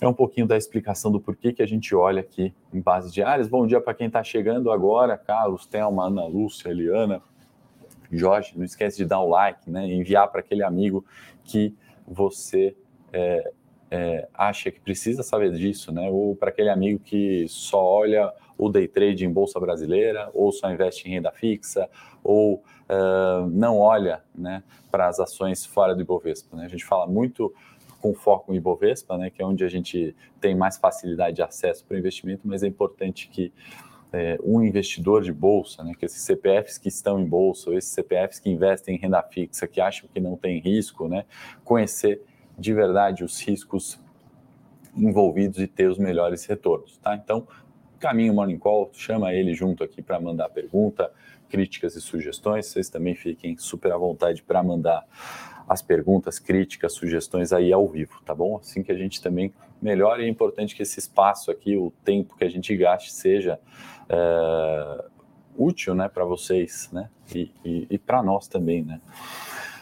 é 0.00 0.06
um 0.06 0.12
pouquinho 0.12 0.46
da 0.46 0.56
explicação 0.56 1.10
do 1.10 1.20
porquê 1.20 1.52
que 1.52 1.62
a 1.62 1.66
gente 1.66 1.94
olha 1.94 2.20
aqui 2.20 2.54
em 2.72 2.80
bases 2.80 3.12
diárias. 3.12 3.48
Bom 3.48 3.66
dia 3.66 3.80
para 3.80 3.94
quem 3.94 4.08
está 4.08 4.22
chegando 4.22 4.70
agora, 4.70 5.16
Carlos, 5.16 5.66
Thelma, 5.66 6.06
Ana 6.06 6.26
Lúcia, 6.26 6.68
Eliana, 6.68 7.22
Jorge, 8.10 8.52
não 8.56 8.64
esquece 8.64 8.96
de 8.96 9.04
dar 9.04 9.20
o 9.20 9.28
like, 9.28 9.70
né? 9.70 9.86
Enviar 9.86 10.28
para 10.30 10.40
aquele 10.40 10.62
amigo 10.62 11.04
que 11.44 11.74
você 12.06 12.76
é, 13.12 13.52
é, 13.90 14.28
acha 14.34 14.70
que 14.70 14.80
precisa 14.80 15.22
saber 15.22 15.52
disso, 15.52 15.92
né? 15.92 16.08
Ou 16.10 16.34
para 16.34 16.50
aquele 16.50 16.70
amigo 16.70 17.00
que 17.00 17.46
só 17.48 17.82
olha 17.82 18.32
o 18.58 18.68
day 18.68 18.88
trade 18.88 19.24
em 19.24 19.30
bolsa 19.30 19.60
brasileira, 19.60 20.30
ou 20.32 20.50
só 20.50 20.70
investe 20.70 21.06
em 21.06 21.12
renda 21.12 21.30
fixa, 21.30 21.88
ou 22.24 22.54
uh, 22.54 23.46
não 23.50 23.78
olha, 23.78 24.22
né, 24.34 24.62
para 24.90 25.08
as 25.08 25.20
ações 25.20 25.64
fora 25.64 25.94
do 25.94 26.00
Ibovespa. 26.00 26.56
Né? 26.56 26.64
A 26.64 26.68
gente 26.68 26.84
fala 26.84 27.06
muito 27.06 27.54
com 28.00 28.14
foco 28.14 28.52
em 28.52 28.56
Ibovespa, 28.56 29.16
né, 29.18 29.30
que 29.30 29.42
é 29.42 29.46
onde 29.46 29.64
a 29.64 29.68
gente 29.68 30.14
tem 30.40 30.54
mais 30.54 30.78
facilidade 30.78 31.36
de 31.36 31.42
acesso 31.42 31.84
para 31.84 31.96
o 31.96 31.98
investimento, 31.98 32.42
mas 32.44 32.62
é 32.62 32.66
importante 32.66 33.28
que 33.28 33.52
é, 34.12 34.38
um 34.42 34.62
investidor 34.62 35.22
de 35.22 35.32
bolsa, 35.32 35.82
né, 35.82 35.92
que 35.98 36.04
esses 36.04 36.22
CPFs 36.22 36.78
que 36.78 36.88
estão 36.88 37.20
em 37.20 37.26
bolsa, 37.26 37.70
ou 37.70 37.76
esses 37.76 37.90
CPFs 37.90 38.38
que 38.38 38.50
investem 38.50 38.96
em 38.96 38.98
renda 38.98 39.22
fixa, 39.22 39.66
que 39.66 39.80
acham 39.80 40.08
que 40.12 40.20
não 40.20 40.36
tem 40.36 40.58
risco, 40.58 41.08
né, 41.08 41.24
conhecer 41.64 42.22
de 42.58 42.72
verdade 42.72 43.24
os 43.24 43.40
riscos 43.40 44.00
envolvidos 44.96 45.58
e 45.58 45.66
ter 45.66 45.90
os 45.90 45.98
melhores 45.98 46.46
retornos, 46.46 46.96
tá? 46.98 47.14
Então, 47.14 47.46
caminho 47.98 48.32
Morning 48.32 48.58
Call, 48.58 48.90
chama 48.94 49.32
ele 49.34 49.52
junto 49.52 49.84
aqui 49.84 50.00
para 50.00 50.18
mandar 50.18 50.48
pergunta, 50.48 51.12
críticas 51.48 51.96
e 51.96 52.00
sugestões. 52.00 52.66
Vocês 52.66 52.88
também 52.88 53.14
fiquem 53.14 53.56
super 53.56 53.92
à 53.92 53.96
vontade 53.96 54.42
para 54.42 54.62
mandar 54.62 55.06
as 55.68 55.82
perguntas, 55.82 56.38
críticas, 56.38 56.92
sugestões 56.92 57.52
aí 57.52 57.72
ao 57.72 57.86
vivo, 57.88 58.20
tá 58.24 58.34
bom? 58.34 58.56
Assim 58.56 58.82
que 58.82 58.92
a 58.92 58.96
gente 58.96 59.20
também 59.20 59.52
melhore, 59.80 60.24
é 60.24 60.28
importante 60.28 60.74
que 60.74 60.82
esse 60.82 60.98
espaço 60.98 61.50
aqui, 61.50 61.76
o 61.76 61.92
tempo 62.04 62.36
que 62.36 62.44
a 62.44 62.48
gente 62.48 62.74
gaste, 62.76 63.12
seja 63.12 63.58
é, 64.08 65.04
útil, 65.56 65.94
né, 65.94 66.08
para 66.08 66.24
vocês, 66.24 66.90
né, 66.92 67.08
e, 67.34 67.50
e, 67.64 67.86
e 67.90 67.98
para 67.98 68.22
nós 68.22 68.48
também, 68.48 68.82
né. 68.82 69.00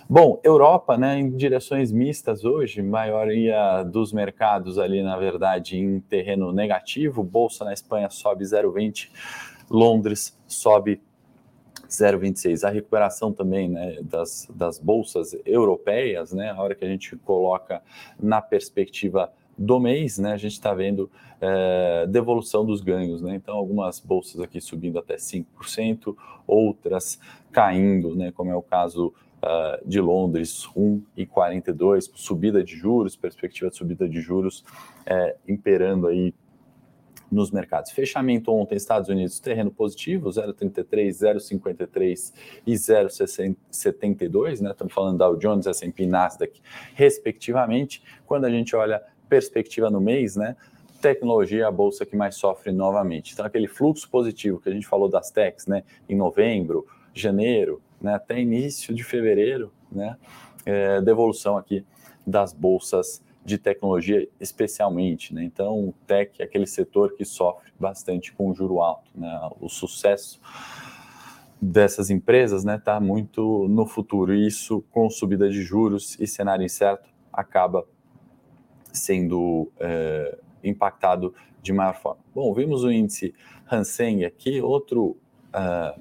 Bom, 0.08 0.38
Europa, 0.44 0.98
né, 0.98 1.18
em 1.18 1.34
direções 1.34 1.90
mistas 1.90 2.44
hoje, 2.44 2.82
maioria 2.82 3.82
dos 3.82 4.12
mercados 4.12 4.78
ali, 4.78 5.02
na 5.02 5.16
verdade, 5.16 5.78
em 5.78 5.98
terreno 5.98 6.52
negativo. 6.52 7.22
Bolsa 7.22 7.64
na 7.64 7.72
Espanha 7.72 8.10
sobe 8.10 8.44
0,20, 8.44 9.10
Londres 9.70 10.38
sobe 10.46 11.00
0,26. 11.88 12.68
A 12.68 12.70
recuperação 12.70 13.32
também 13.32 13.70
né, 13.70 13.96
das, 14.02 14.46
das 14.54 14.78
bolsas 14.78 15.34
europeias, 15.46 16.34
né, 16.34 16.50
a 16.50 16.60
hora 16.60 16.74
que 16.74 16.84
a 16.84 16.88
gente 16.88 17.16
coloca 17.16 17.82
na 18.20 18.42
perspectiva 18.42 19.32
do 19.56 19.78
mês, 19.78 20.18
né, 20.18 20.32
a 20.32 20.36
gente 20.36 20.52
está 20.52 20.74
vendo 20.74 21.10
é, 21.40 22.06
devolução 22.08 22.64
dos 22.64 22.80
ganhos. 22.80 23.22
Né? 23.22 23.34
Então, 23.34 23.56
algumas 23.56 24.00
bolsas 24.00 24.40
aqui 24.40 24.60
subindo 24.60 24.98
até 24.98 25.16
5%, 25.16 26.16
outras 26.46 27.18
caindo, 27.52 28.14
né, 28.16 28.32
como 28.32 28.50
é 28.50 28.56
o 28.56 28.62
caso 28.62 29.12
uh, 29.42 29.88
de 29.88 30.00
Londres, 30.00 30.68
1,42, 30.76 32.10
subida 32.14 32.62
de 32.64 32.76
juros, 32.76 33.16
perspectiva 33.16 33.70
de 33.70 33.76
subida 33.76 34.08
de 34.08 34.20
juros 34.20 34.64
é, 35.06 35.36
imperando 35.46 36.06
aí 36.08 36.34
nos 37.30 37.50
mercados. 37.50 37.90
Fechamento 37.90 38.52
ontem, 38.52 38.76
Estados 38.76 39.08
Unidos, 39.08 39.40
terreno 39.40 39.70
positivo, 39.70 40.30
0,33, 40.30 41.08
0,53 41.08 42.32
e 42.66 42.72
0,72, 42.74 44.60
né? 44.60 44.70
Estamos 44.70 44.92
falando 44.92 45.18
Dow 45.18 45.36
Jones, 45.36 45.66
S&P 45.66 46.06
Nasdaq, 46.06 46.60
respectivamente. 46.94 48.02
Quando 48.24 48.44
a 48.44 48.50
gente 48.50 48.76
olha 48.76 49.02
perspectiva 49.28 49.90
no 49.90 50.00
mês, 50.00 50.36
né? 50.36 50.56
Tecnologia 51.00 51.64
é 51.64 51.66
a 51.66 51.70
bolsa 51.70 52.06
que 52.06 52.16
mais 52.16 52.36
sofre 52.36 52.72
novamente. 52.72 53.32
Então, 53.32 53.44
aquele 53.44 53.68
fluxo 53.68 54.08
positivo 54.08 54.58
que 54.60 54.68
a 54.68 54.72
gente 54.72 54.86
falou 54.86 55.08
das 55.08 55.30
techs, 55.30 55.66
né? 55.66 55.82
Em 56.08 56.16
novembro, 56.16 56.86
janeiro, 57.14 57.82
né, 58.00 58.14
até 58.14 58.40
início 58.40 58.94
de 58.94 59.02
fevereiro, 59.04 59.72
né, 59.90 60.16
é, 60.66 61.00
devolução 61.00 61.56
aqui 61.56 61.84
das 62.26 62.52
bolsas 62.52 63.22
de 63.44 63.58
tecnologia, 63.58 64.26
especialmente. 64.40 65.34
Né? 65.34 65.44
Então, 65.44 65.88
o 65.88 65.94
tech 66.06 66.40
é 66.40 66.44
aquele 66.44 66.66
setor 66.66 67.14
que 67.14 67.24
sofre 67.24 67.72
bastante 67.78 68.32
com 68.32 68.50
o 68.50 68.54
juro 68.54 68.80
alto. 68.80 69.10
Né? 69.14 69.50
O 69.60 69.68
sucesso 69.68 70.40
dessas 71.60 72.08
empresas 72.08 72.64
está 72.64 72.98
né, 72.98 73.06
muito 73.06 73.68
no 73.68 73.86
futuro. 73.86 74.34
E 74.34 74.46
isso, 74.46 74.82
com 74.90 75.10
subida 75.10 75.48
de 75.50 75.62
juros 75.62 76.18
e 76.18 76.26
cenário 76.26 76.64
incerto, 76.64 77.08
acaba 77.30 77.86
sendo 78.94 79.70
é, 79.78 80.38
impactado 80.62 81.34
de 81.60 81.72
maior 81.72 81.94
forma. 81.94 82.22
Bom, 82.34 82.54
vimos 82.54 82.84
o 82.84 82.90
índice 82.90 83.34
Hang 83.70 84.24
aqui, 84.24 84.60
outro 84.60 85.16
uh, 85.54 86.00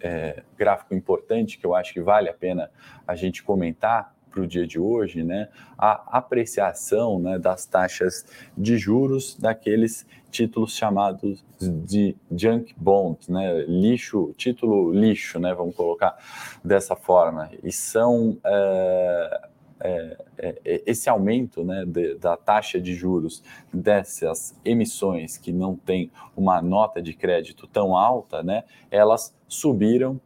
é, 0.00 0.42
gráfico 0.56 0.94
importante 0.94 1.58
que 1.58 1.66
eu 1.66 1.74
acho 1.74 1.92
que 1.92 2.00
vale 2.00 2.28
a 2.28 2.34
pena 2.34 2.70
a 3.06 3.14
gente 3.14 3.42
comentar 3.42 4.14
para 4.30 4.42
o 4.42 4.46
dia 4.46 4.66
de 4.66 4.78
hoje, 4.78 5.22
né, 5.24 5.48
a 5.78 6.18
apreciação 6.18 7.18
né, 7.18 7.38
das 7.38 7.64
taxas 7.64 8.26
de 8.56 8.76
juros 8.76 9.34
daqueles 9.34 10.06
títulos 10.30 10.76
chamados 10.76 11.42
de 11.58 12.14
junk 12.30 12.74
bonds, 12.76 13.28
né, 13.28 13.64
lixo, 13.66 14.34
título 14.36 14.92
lixo, 14.92 15.38
né, 15.40 15.54
vamos 15.54 15.74
colocar 15.74 16.16
dessa 16.62 16.94
forma, 16.94 17.50
e 17.62 17.72
são 17.72 18.36
é, 18.44 19.48
é, 19.78 20.16
é, 20.38 20.60
é, 20.64 20.82
esse 20.86 21.08
aumento 21.08 21.62
né, 21.62 21.84
de, 21.86 22.14
da 22.14 22.36
taxa 22.36 22.80
de 22.80 22.94
juros 22.94 23.42
dessas 23.72 24.58
emissões 24.64 25.36
que 25.36 25.52
não 25.52 25.76
tem 25.76 26.10
uma 26.34 26.62
nota 26.62 27.02
de 27.02 27.12
crédito 27.12 27.66
tão 27.66 27.94
alta, 27.94 28.42
né, 28.42 28.64
elas 28.90 29.36
subiram 29.46 30.18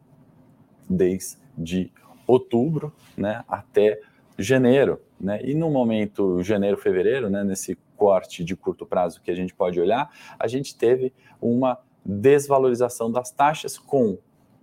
desde 0.89 1.91
outubro 2.25 2.93
né, 3.17 3.43
até 3.47 3.99
janeiro. 4.37 5.01
Né, 5.19 5.41
e 5.43 5.53
no 5.53 5.69
momento 5.69 6.41
janeiro, 6.41 6.77
fevereiro, 6.77 7.29
né, 7.29 7.43
nesse 7.43 7.77
corte 7.97 8.43
de 8.43 8.55
curto 8.55 8.85
prazo 8.85 9.21
que 9.21 9.29
a 9.29 9.35
gente 9.35 9.53
pode 9.53 9.79
olhar, 9.79 10.09
a 10.39 10.47
gente 10.47 10.75
teve 10.75 11.13
uma 11.41 11.77
desvalorização 12.03 13.11
das 13.11 13.31
taxas 13.31 13.77
com 13.77 14.17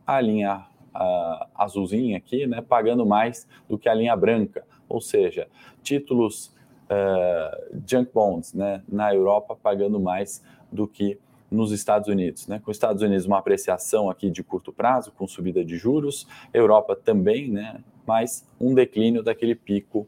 a 0.06 0.20
linha 0.20 0.66
a 0.92 1.46
azulzinha 1.54 2.16
aqui, 2.16 2.46
né, 2.46 2.60
pagando 2.60 3.06
mais 3.06 3.46
do 3.68 3.78
que 3.78 3.88
a 3.88 3.94
linha 3.94 4.16
branca 4.16 4.64
ou 4.88 5.00
seja, 5.00 5.48
títulos 5.82 6.54
uh, 6.90 7.80
junk 7.86 8.10
bonds 8.12 8.54
né, 8.54 8.82
na 8.88 9.14
Europa 9.14 9.56
pagando 9.60 10.00
mais 10.00 10.42
do 10.70 10.86
que 10.86 11.18
nos 11.50 11.72
Estados 11.72 12.08
Unidos. 12.08 12.46
Né? 12.46 12.60
Com 12.62 12.70
os 12.70 12.76
Estados 12.76 13.02
Unidos, 13.02 13.26
uma 13.26 13.38
apreciação 13.38 14.10
aqui 14.10 14.30
de 14.30 14.42
curto 14.42 14.72
prazo, 14.72 15.12
com 15.12 15.26
subida 15.26 15.64
de 15.64 15.76
juros, 15.76 16.26
Europa 16.52 16.94
também, 16.94 17.50
né? 17.50 17.80
mas 18.06 18.46
um 18.60 18.74
declínio 18.74 19.22
daquele 19.22 19.54
pico 19.54 20.06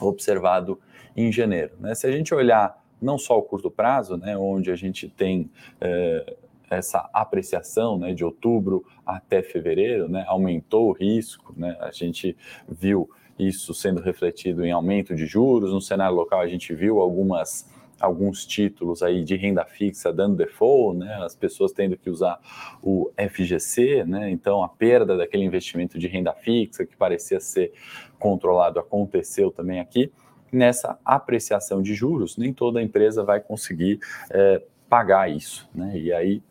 observado 0.00 0.78
em 1.16 1.32
janeiro. 1.32 1.72
Né? 1.80 1.94
Se 1.94 2.06
a 2.06 2.12
gente 2.12 2.34
olhar 2.34 2.80
não 3.00 3.18
só 3.18 3.38
o 3.38 3.42
curto 3.42 3.70
prazo, 3.70 4.16
né, 4.16 4.36
onde 4.36 4.70
a 4.70 4.76
gente 4.76 5.08
tem 5.08 5.50
eh, 5.80 6.36
essa 6.70 7.08
apreciação 7.12 7.98
né, 7.98 8.12
de 8.12 8.24
outubro 8.24 8.84
até 9.04 9.42
fevereiro, 9.42 10.08
né, 10.08 10.24
aumentou 10.26 10.88
o 10.88 10.92
risco, 10.92 11.54
né, 11.56 11.76
a 11.80 11.90
gente 11.90 12.36
viu 12.68 13.08
isso 13.38 13.74
sendo 13.74 14.00
refletido 14.00 14.64
em 14.64 14.72
aumento 14.72 15.14
de 15.14 15.26
juros. 15.26 15.72
No 15.72 15.80
cenário 15.80 16.16
local, 16.16 16.40
a 16.40 16.46
gente 16.48 16.74
viu 16.74 17.00
algumas 17.00 17.68
alguns 17.98 18.44
títulos 18.44 19.02
aí 19.02 19.24
de 19.24 19.36
renda 19.36 19.64
fixa 19.64 20.12
dando 20.12 20.36
default, 20.36 20.98
né, 20.98 21.14
as 21.22 21.34
pessoas 21.34 21.72
tendo 21.72 21.96
que 21.96 22.10
usar 22.10 22.38
o 22.82 23.10
FGC, 23.16 24.04
né, 24.04 24.30
então 24.30 24.62
a 24.62 24.68
perda 24.68 25.16
daquele 25.16 25.44
investimento 25.44 25.98
de 25.98 26.06
renda 26.06 26.32
fixa 26.34 26.84
que 26.84 26.96
parecia 26.96 27.40
ser 27.40 27.72
controlado 28.18 28.78
aconteceu 28.78 29.50
também 29.50 29.80
aqui. 29.80 30.12
Nessa 30.52 30.98
apreciação 31.04 31.82
de 31.82 31.94
juros, 31.94 32.36
nem 32.36 32.52
toda 32.52 32.82
empresa 32.82 33.24
vai 33.24 33.40
conseguir 33.40 33.98
é, 34.30 34.62
pagar 34.88 35.30
isso, 35.30 35.68
né, 35.74 35.98
e 35.98 36.12
aí 36.12 36.42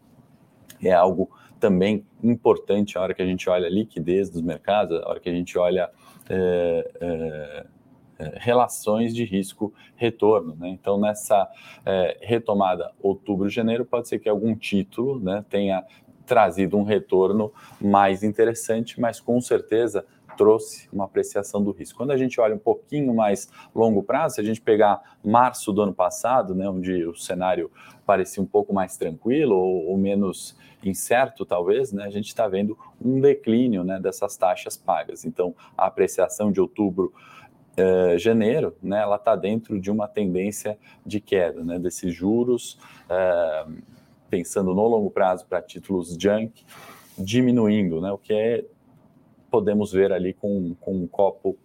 é 0.84 0.94
algo 0.94 1.30
também 1.60 2.06
importante 2.24 2.98
a 2.98 3.02
hora 3.02 3.14
que 3.14 3.22
a 3.22 3.26
gente 3.26 3.50
olha 3.50 3.68
a 3.68 3.70
liquidez 3.70 4.30
dos 4.30 4.42
mercados, 4.42 5.02
a 5.02 5.10
hora 5.10 5.20
que 5.20 5.30
a 5.30 5.34
gente 5.34 5.58
olha 5.58 5.90
é, 6.30 6.92
é, 7.02 7.66
é, 8.18 8.34
relações 8.38 9.14
de 9.14 9.24
risco-retorno. 9.24 10.56
Né? 10.56 10.70
Então, 10.70 11.00
nessa 11.00 11.50
é, 11.86 12.18
retomada 12.22 12.92
outubro-janeiro, 13.02 13.86
pode 13.86 14.08
ser 14.08 14.20
que 14.20 14.30
algum 14.30 14.56
título 14.56 15.20
né, 15.20 15.44
tenha 15.50 15.84
trazido 16.26 16.78
um 16.78 16.84
retorno 16.84 17.52
mais 17.80 18.24
interessante, 18.24 19.00
mas 19.00 19.20
com 19.20 19.40
certeza 19.40 20.06
trouxe 20.36 20.88
uma 20.92 21.06
apreciação 21.06 21.64
do 21.64 21.72
risco. 21.72 21.98
Quando 21.98 22.12
a 22.12 22.18
gente 22.18 22.40
olha 22.40 22.56
um 22.56 22.60
pouquinho 22.60 23.14
mais 23.14 23.50
longo 23.74 24.04
prazo, 24.04 24.36
se 24.36 24.42
a 24.42 24.44
gente 24.44 24.62
pegar 24.62 25.18
março 25.24 25.72
do 25.72 25.82
ano 25.82 25.94
passado, 25.94 26.54
né, 26.54 26.70
onde 26.70 27.06
o 27.06 27.16
cenário 27.16 27.72
parecia 28.06 28.42
um 28.42 28.46
pouco 28.46 28.74
mais 28.74 28.98
tranquilo 28.98 29.56
ou, 29.56 29.88
ou 29.88 29.98
menos 29.98 30.58
incerto, 30.84 31.46
talvez, 31.46 31.92
né, 31.92 32.06
a 32.06 32.10
gente 32.10 32.28
está 32.28 32.48
vendo 32.48 32.78
um 33.04 33.20
declínio 33.20 33.84
né, 33.84 34.00
dessas 34.00 34.38
taxas 34.38 34.78
pagas. 34.78 35.26
Então, 35.26 35.56
a 35.78 35.88
apreciação 35.88 36.52
de 36.52 36.62
outubro 36.62 37.14
Uh, 37.78 38.18
janeiro, 38.18 38.74
né, 38.82 39.02
ela 39.02 39.18
está 39.18 39.36
dentro 39.36 39.78
de 39.78 39.92
uma 39.92 40.08
tendência 40.08 40.80
de 41.06 41.20
queda, 41.20 41.62
né, 41.62 41.78
desses 41.78 42.14
juros, 42.14 42.80
uh, 43.10 43.70
pensando 44.30 44.74
no 44.74 44.88
longo 44.88 45.12
prazo 45.12 45.46
para 45.46 45.62
títulos 45.62 46.16
junk, 46.18 46.64
diminuindo, 47.18 48.00
né, 48.00 48.14
o 48.14 48.18
que 48.18 48.34
é 48.34 48.66
podemos 49.56 49.94
ver 49.94 50.12
ali 50.12 50.34
com, 50.34 50.76
com 50.82 50.94
um 50.94 51.08
copo 51.08 51.58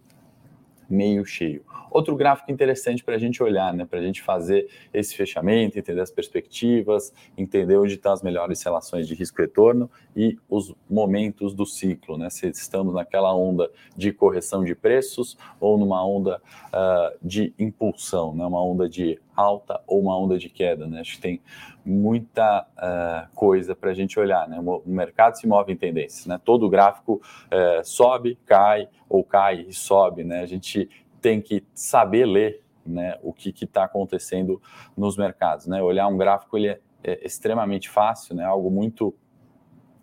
meio 0.89 1.25
cheio. 1.25 1.61
Outro 1.89 2.15
gráfico 2.15 2.49
interessante 2.49 3.03
para 3.03 3.15
a 3.15 3.17
gente 3.17 3.43
olhar, 3.43 3.73
né, 3.73 3.83
para 3.83 3.99
a 3.99 4.01
gente 4.01 4.21
fazer 4.21 4.69
esse 4.93 5.13
fechamento, 5.13 5.77
entender 5.77 5.99
as 5.99 6.09
perspectivas, 6.09 7.13
entender 7.37 7.75
onde 7.75 7.95
estão 7.95 8.13
as 8.13 8.23
melhores 8.23 8.63
relações 8.63 9.09
de 9.09 9.13
risco-retorno 9.13 9.91
e 10.15 10.37
os 10.49 10.73
momentos 10.89 11.53
do 11.53 11.65
ciclo, 11.65 12.17
né, 12.17 12.29
se 12.29 12.47
estamos 12.47 12.93
naquela 12.93 13.35
onda 13.35 13.69
de 13.93 14.13
correção 14.13 14.63
de 14.63 14.73
preços 14.73 15.37
ou 15.59 15.77
numa 15.77 16.05
onda 16.05 16.41
uh, 16.67 17.17
de 17.21 17.53
impulsão, 17.59 18.33
né, 18.33 18.45
uma 18.45 18.63
onda 18.63 18.87
de 18.87 19.19
alta 19.35 19.81
ou 19.87 20.01
uma 20.01 20.17
onda 20.17 20.37
de 20.37 20.49
queda. 20.49 20.87
Né? 20.87 21.01
Acho 21.01 21.15
que 21.15 21.21
tem 21.21 21.41
muita 21.85 22.67
uh, 22.77 23.35
coisa 23.35 23.75
para 23.75 23.91
a 23.91 23.93
gente 23.93 24.19
olhar. 24.19 24.47
Né? 24.47 24.59
O 24.59 24.81
mercado 24.85 25.35
se 25.37 25.47
move 25.47 25.71
em 25.71 25.77
tendências. 25.77 26.25
Né? 26.25 26.39
Todo 26.43 26.69
gráfico 26.69 27.21
uh, 27.47 27.83
sobe, 27.83 28.37
cai, 28.45 28.87
ou 29.09 29.23
cai 29.23 29.65
e 29.67 29.73
sobe. 29.73 30.23
Né? 30.23 30.41
A 30.41 30.45
gente 30.45 30.89
tem 31.21 31.41
que 31.41 31.63
saber 31.73 32.25
ler 32.25 32.61
né, 32.85 33.17
o 33.21 33.31
que 33.31 33.53
está 33.63 33.83
acontecendo 33.83 34.61
nos 34.97 35.17
mercados. 35.17 35.67
Né? 35.67 35.81
Olhar 35.81 36.07
um 36.07 36.17
gráfico 36.17 36.57
ele 36.57 36.69
é, 36.69 36.79
é 37.03 37.25
extremamente 37.25 37.89
fácil, 37.89 38.35
né? 38.35 38.43
algo 38.43 38.69
muito 38.69 39.13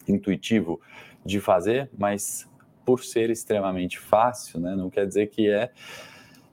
intuitivo 0.06 0.80
de 1.25 1.40
fazer, 1.40 1.90
mas 1.97 2.49
por 2.85 3.04
ser 3.04 3.28
extremamente 3.28 3.99
fácil, 3.99 4.58
né, 4.58 4.75
não 4.75 4.88
quer 4.88 5.06
dizer 5.06 5.26
que 5.26 5.47
é 5.47 5.70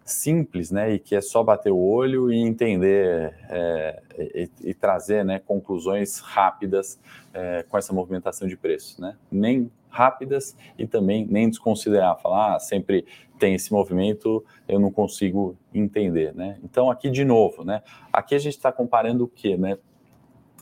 simples, 0.06 0.70
né, 0.70 0.94
e 0.94 1.00
que 1.00 1.16
é 1.16 1.22
só 1.22 1.44
bater 1.44 1.72
o 1.72 1.80
olho 1.80 2.32
e 2.32 2.38
entender 2.38 3.34
é, 3.50 4.04
e, 4.20 4.50
e, 4.64 4.74
trazer, 4.76 5.26
né, 5.26 5.40
conclusões 5.40 6.20
rápidas 6.20 7.00
é, 7.34 7.64
com 7.64 7.76
essa 7.76 7.92
movimentação 7.92 8.48
de 8.48 8.56
preços, 8.56 9.00
né, 9.00 9.18
nem 9.32 9.72
rápidas 9.90 10.56
e 10.78 10.86
também 10.86 11.26
nem 11.26 11.50
desconsiderar, 11.50 12.22
falar, 12.22 12.56
ah, 12.56 12.60
sempre 12.60 13.08
tem 13.40 13.56
esse 13.56 13.74
movimento, 13.74 14.46
eu 14.68 14.80
não 14.80 14.92
consigo 14.92 15.58
entender, 15.74 16.36
né. 16.36 16.60
Então 16.64 16.92
aqui 16.92 17.10
de 17.10 17.26
novo, 17.26 17.64
né, 17.64 17.82
aqui 18.14 18.36
a 18.36 18.40
gente 18.40 18.56
está 18.56 18.72
comparando 18.72 19.24
o 19.24 19.28
que, 19.28 19.58
né, 19.58 19.76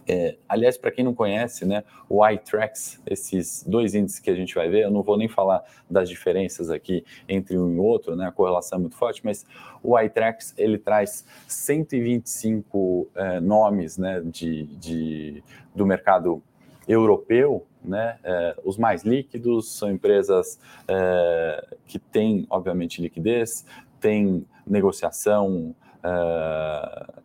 é, 0.07 0.35
aliás, 0.47 0.77
para 0.77 0.91
quem 0.91 1.03
não 1.03 1.13
conhece, 1.13 1.65
né, 1.65 1.83
o 2.09 2.27
iTrax, 2.27 3.01
esses 3.05 3.63
dois 3.63 3.95
índices 3.95 4.19
que 4.19 4.29
a 4.29 4.35
gente 4.35 4.53
vai 4.53 4.69
ver, 4.69 4.83
eu 4.83 4.91
não 4.91 5.01
vou 5.01 5.17
nem 5.17 5.27
falar 5.27 5.63
das 5.89 6.09
diferenças 6.09 6.69
aqui 6.69 7.05
entre 7.27 7.57
um 7.57 7.73
e 7.73 7.79
outro, 7.79 8.15
né, 8.15 8.27
a 8.27 8.31
correlação 8.31 8.77
é 8.77 8.81
muito 8.81 8.95
forte, 8.95 9.21
mas 9.23 9.45
o 9.81 9.99
iTrax 9.99 10.53
ele 10.57 10.77
traz 10.77 11.25
125 11.47 13.09
é, 13.15 13.39
nomes 13.39 13.97
né, 13.97 14.21
de, 14.25 14.63
de, 14.77 15.43
do 15.73 15.85
mercado 15.85 16.41
europeu, 16.87 17.65
né, 17.83 18.17
é, 18.23 18.55
os 18.63 18.77
mais 18.77 19.03
líquidos 19.03 19.77
são 19.77 19.91
empresas 19.91 20.59
é, 20.87 21.67
que 21.85 21.99
têm, 21.99 22.45
obviamente, 22.49 23.01
liquidez, 23.01 23.65
têm 23.99 24.45
negociação, 24.65 25.75
é, 26.03 27.22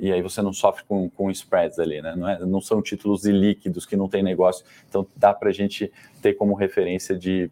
e 0.00 0.12
aí 0.12 0.22
você 0.22 0.42
não 0.42 0.52
sofre 0.52 0.84
com, 0.84 1.08
com 1.10 1.30
spreads 1.30 1.78
ali, 1.78 2.00
né? 2.00 2.14
Não, 2.16 2.28
é, 2.28 2.38
não 2.40 2.60
são 2.60 2.82
títulos 2.82 3.24
ilíquidos 3.24 3.86
que 3.86 3.96
não 3.96 4.08
tem 4.08 4.22
negócio, 4.22 4.64
então 4.88 5.06
dá 5.16 5.32
para 5.32 5.48
a 5.48 5.52
gente 5.52 5.92
ter 6.22 6.34
como 6.34 6.54
referência 6.54 7.16
de, 7.16 7.50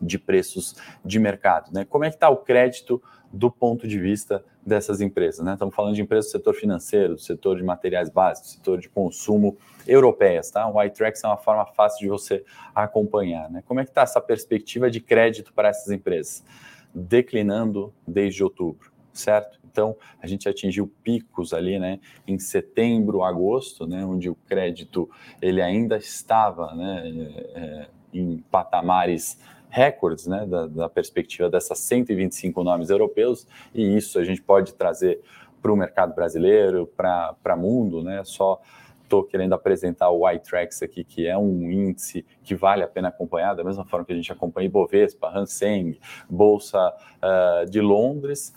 de 0.00 0.18
preços 0.18 0.76
de 1.04 1.18
mercado, 1.18 1.72
né? 1.72 1.84
Como 1.84 2.04
é 2.04 2.10
que 2.10 2.16
está 2.16 2.28
o 2.28 2.36
crédito 2.36 3.02
do 3.32 3.50
ponto 3.50 3.88
de 3.88 3.98
vista 3.98 4.44
dessas 4.64 5.00
empresas, 5.00 5.44
né? 5.44 5.54
Estamos 5.54 5.74
falando 5.74 5.94
de 5.94 6.02
empresas 6.02 6.30
do 6.30 6.32
setor 6.32 6.54
financeiro, 6.54 7.14
do 7.14 7.20
setor 7.20 7.56
de 7.56 7.62
materiais 7.62 8.08
básicos, 8.08 8.52
do 8.52 8.56
setor 8.56 8.80
de 8.80 8.88
consumo 8.88 9.56
europeias, 9.86 10.50
tá? 10.50 10.68
O 10.68 10.82
iTrax 10.82 11.22
é 11.24 11.26
uma 11.26 11.36
forma 11.36 11.66
fácil 11.66 12.00
de 12.00 12.08
você 12.08 12.44
acompanhar, 12.74 13.50
né? 13.50 13.62
Como 13.66 13.80
é 13.80 13.84
que 13.84 13.90
está 13.90 14.02
essa 14.02 14.20
perspectiva 14.20 14.90
de 14.90 15.00
crédito 15.00 15.52
para 15.52 15.68
essas 15.68 15.90
empresas? 15.90 16.44
Declinando 16.94 17.92
desde 18.06 18.42
outubro, 18.42 18.92
certo? 19.12 19.63
Então, 19.74 19.96
a 20.22 20.26
gente 20.28 20.48
atingiu 20.48 20.86
picos 21.02 21.52
ali, 21.52 21.80
né, 21.80 21.98
em 22.28 22.38
setembro, 22.38 23.24
agosto, 23.24 23.88
né, 23.88 24.04
onde 24.04 24.30
o 24.30 24.36
crédito 24.46 25.10
ele 25.42 25.60
ainda 25.60 25.96
estava, 25.96 26.72
né, 26.76 27.02
é, 27.56 27.86
em 28.12 28.38
patamares 28.52 29.36
recordes, 29.68 30.28
né, 30.28 30.46
da, 30.46 30.68
da 30.68 30.88
perspectiva 30.88 31.50
dessas 31.50 31.80
125 31.80 32.62
nomes 32.62 32.88
europeus, 32.88 33.48
e 33.74 33.96
isso 33.96 34.16
a 34.20 34.24
gente 34.24 34.40
pode 34.40 34.74
trazer 34.74 35.20
para 35.60 35.72
o 35.72 35.76
mercado 35.76 36.14
brasileiro, 36.14 36.86
para 36.86 37.34
o 37.44 37.56
mundo, 37.56 38.00
né, 38.00 38.22
só 38.22 38.62
estou 39.02 39.24
querendo 39.24 39.54
apresentar 39.54 40.08
o 40.10 40.30
iTrax 40.30 40.82
aqui, 40.82 41.02
que 41.02 41.26
é 41.26 41.36
um 41.36 41.68
índice 41.68 42.24
que 42.44 42.54
vale 42.54 42.84
a 42.84 42.88
pena 42.88 43.08
acompanhar, 43.08 43.54
da 43.54 43.64
mesma 43.64 43.84
forma 43.84 44.06
que 44.06 44.12
a 44.12 44.16
gente 44.16 44.30
acompanha 44.30 44.66
Ibovespa, 44.66 45.28
Hang 45.28 45.50
Seng, 45.50 45.98
Bolsa 46.30 46.92
uh, 47.20 47.68
de 47.68 47.80
Londres, 47.80 48.54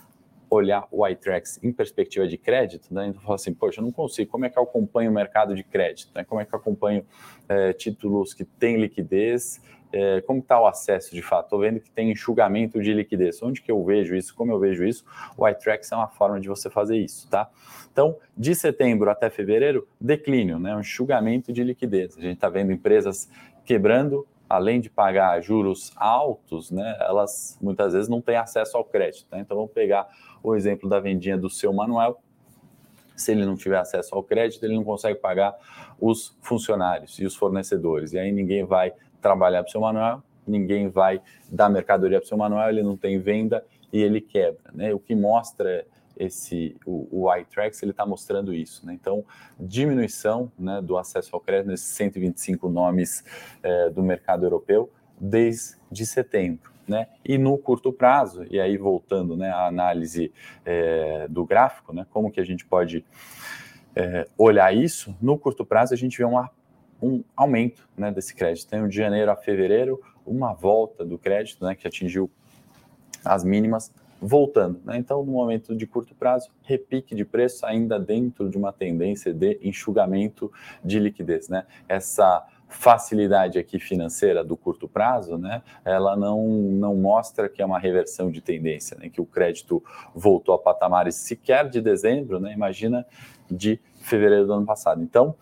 olhar 0.50 0.86
o 0.90 1.06
iTrax 1.06 1.58
em 1.62 1.72
perspectiva 1.72 2.26
de 2.26 2.38
crédito, 2.38 2.92
né? 2.92 3.08
Então, 3.08 3.20
fala 3.22 3.34
assim, 3.34 3.52
poxa, 3.52 3.80
eu 3.80 3.84
não 3.84 3.92
consigo, 3.92 4.30
como 4.30 4.44
é 4.44 4.50
que 4.50 4.58
eu 4.58 4.62
acompanho 4.62 5.10
o 5.10 5.14
mercado 5.14 5.54
de 5.54 5.62
crédito? 5.62 6.12
Né? 6.14 6.24
Como 6.24 6.40
é 6.40 6.44
que 6.44 6.54
eu 6.54 6.58
acompanho 6.58 7.04
é, 7.48 7.72
títulos 7.72 8.34
que 8.34 8.44
têm 8.44 8.76
liquidez? 8.76 9.60
É, 9.90 10.20
como 10.22 10.40
está 10.40 10.60
o 10.60 10.66
acesso 10.66 11.14
de 11.14 11.22
fato? 11.22 11.46
Estou 11.46 11.60
vendo 11.60 11.80
que 11.80 11.90
tem 11.90 12.10
enxugamento 12.10 12.80
de 12.80 12.92
liquidez. 12.92 13.42
Onde 13.42 13.62
que 13.62 13.70
eu 13.70 13.82
vejo 13.84 14.14
isso? 14.14 14.34
Como 14.34 14.52
eu 14.52 14.58
vejo 14.58 14.84
isso? 14.84 15.04
O 15.36 15.48
iTrax 15.48 15.90
é 15.92 15.96
uma 15.96 16.08
forma 16.08 16.38
de 16.40 16.48
você 16.48 16.68
fazer 16.68 16.98
isso, 16.98 17.28
tá? 17.28 17.50
Então, 17.90 18.16
de 18.36 18.54
setembro 18.54 19.10
até 19.10 19.30
fevereiro, 19.30 19.88
declínio, 20.00 20.58
né? 20.58 20.74
Um 20.76 20.80
enxugamento 20.80 21.52
de 21.52 21.64
liquidez. 21.64 22.16
A 22.18 22.20
gente 22.20 22.34
está 22.34 22.48
vendo 22.48 22.70
empresas 22.70 23.30
quebrando, 23.64 24.26
além 24.48 24.80
de 24.80 24.88
pagar 24.88 25.40
juros 25.42 25.92
altos, 25.96 26.70
né, 26.70 26.96
elas 27.00 27.58
muitas 27.60 27.92
vezes 27.92 28.08
não 28.08 28.20
têm 28.20 28.36
acesso 28.36 28.76
ao 28.76 28.84
crédito. 28.84 29.26
Né? 29.30 29.40
Então, 29.40 29.56
vamos 29.56 29.72
pegar 29.72 30.08
o 30.42 30.54
exemplo 30.54 30.88
da 30.88 30.98
vendinha 30.98 31.36
do 31.36 31.50
seu 31.50 31.72
Manuel. 31.72 32.20
Se 33.14 33.32
ele 33.32 33.44
não 33.44 33.56
tiver 33.56 33.78
acesso 33.78 34.14
ao 34.14 34.22
crédito, 34.22 34.64
ele 34.64 34.74
não 34.74 34.84
consegue 34.84 35.18
pagar 35.18 35.54
os 36.00 36.36
funcionários 36.40 37.18
e 37.18 37.26
os 37.26 37.34
fornecedores. 37.34 38.12
E 38.12 38.18
aí 38.18 38.30
ninguém 38.32 38.64
vai 38.64 38.92
trabalhar 39.20 39.62
para 39.62 39.68
o 39.68 39.72
seu 39.72 39.80
Manuel, 39.80 40.22
ninguém 40.46 40.88
vai 40.88 41.20
dar 41.50 41.68
mercadoria 41.68 42.18
para 42.18 42.24
o 42.24 42.28
seu 42.28 42.38
Manuel, 42.38 42.68
ele 42.70 42.82
não 42.82 42.96
tem 42.96 43.18
venda 43.18 43.64
e 43.92 44.00
ele 44.00 44.20
quebra. 44.20 44.70
Né? 44.72 44.94
O 44.94 45.00
que 45.00 45.14
mostra 45.14 45.84
esse 46.18 46.76
o, 46.84 47.08
o 47.10 47.36
iTrax 47.36 47.82
ele 47.82 47.92
está 47.92 48.04
mostrando 48.04 48.52
isso, 48.52 48.84
né? 48.84 48.92
Então 48.92 49.24
diminuição 49.58 50.50
né, 50.58 50.82
do 50.82 50.98
acesso 50.98 51.34
ao 51.34 51.40
crédito 51.40 51.68
nesses 51.68 51.86
125 51.88 52.68
nomes 52.68 53.24
é, 53.62 53.88
do 53.90 54.02
mercado 54.02 54.44
europeu 54.44 54.90
desde 55.20 56.06
setembro. 56.06 56.72
Né? 56.86 57.06
E 57.22 57.36
no 57.36 57.58
curto 57.58 57.92
prazo, 57.92 58.46
e 58.50 58.58
aí 58.58 58.78
voltando 58.78 59.36
né, 59.36 59.50
à 59.50 59.66
análise 59.66 60.32
é, 60.64 61.28
do 61.28 61.44
gráfico, 61.44 61.92
né, 61.92 62.06
como 62.10 62.30
que 62.30 62.40
a 62.40 62.44
gente 62.44 62.64
pode 62.64 63.04
é, 63.94 64.26
olhar 64.38 64.74
isso, 64.74 65.14
no 65.20 65.38
curto 65.38 65.66
prazo 65.66 65.92
a 65.92 65.96
gente 65.98 66.16
vê 66.16 66.24
uma, 66.24 66.50
um 67.02 67.22
aumento 67.36 67.86
né, 67.94 68.10
desse 68.10 68.34
crédito. 68.34 68.70
Tem 68.70 68.88
de 68.88 68.96
janeiro 68.96 69.30
a 69.30 69.36
fevereiro 69.36 70.00
uma 70.24 70.54
volta 70.54 71.04
do 71.04 71.18
crédito 71.18 71.62
né, 71.62 71.74
que 71.74 71.86
atingiu 71.86 72.30
as 73.22 73.44
mínimas 73.44 73.92
voltando. 74.20 74.80
Né? 74.84 74.98
Então, 74.98 75.24
no 75.24 75.32
momento 75.32 75.74
de 75.74 75.86
curto 75.86 76.14
prazo, 76.14 76.50
repique 76.62 77.14
de 77.14 77.24
preço 77.24 77.64
ainda 77.64 77.98
dentro 77.98 78.48
de 78.48 78.56
uma 78.56 78.72
tendência 78.72 79.32
de 79.32 79.58
enxugamento 79.62 80.52
de 80.84 80.98
liquidez. 80.98 81.48
Né? 81.48 81.64
Essa 81.88 82.46
facilidade 82.68 83.58
aqui 83.58 83.78
financeira 83.78 84.44
do 84.44 84.56
curto 84.56 84.86
prazo, 84.86 85.38
né, 85.38 85.62
ela 85.84 86.14
não, 86.14 86.46
não 86.46 86.94
mostra 86.94 87.48
que 87.48 87.62
é 87.62 87.64
uma 87.64 87.78
reversão 87.78 88.30
de 88.30 88.42
tendência, 88.42 88.96
né, 89.00 89.08
que 89.08 89.22
o 89.22 89.24
crédito 89.24 89.82
voltou 90.14 90.54
a 90.54 90.58
patamares 90.58 91.14
sequer 91.14 91.68
de 91.68 91.80
dezembro, 91.80 92.38
né, 92.38 92.52
imagina 92.52 93.06
de 93.50 93.80
fevereiro 94.00 94.46
do 94.46 94.52
ano 94.52 94.66
passado. 94.66 95.02
Então, 95.02 95.34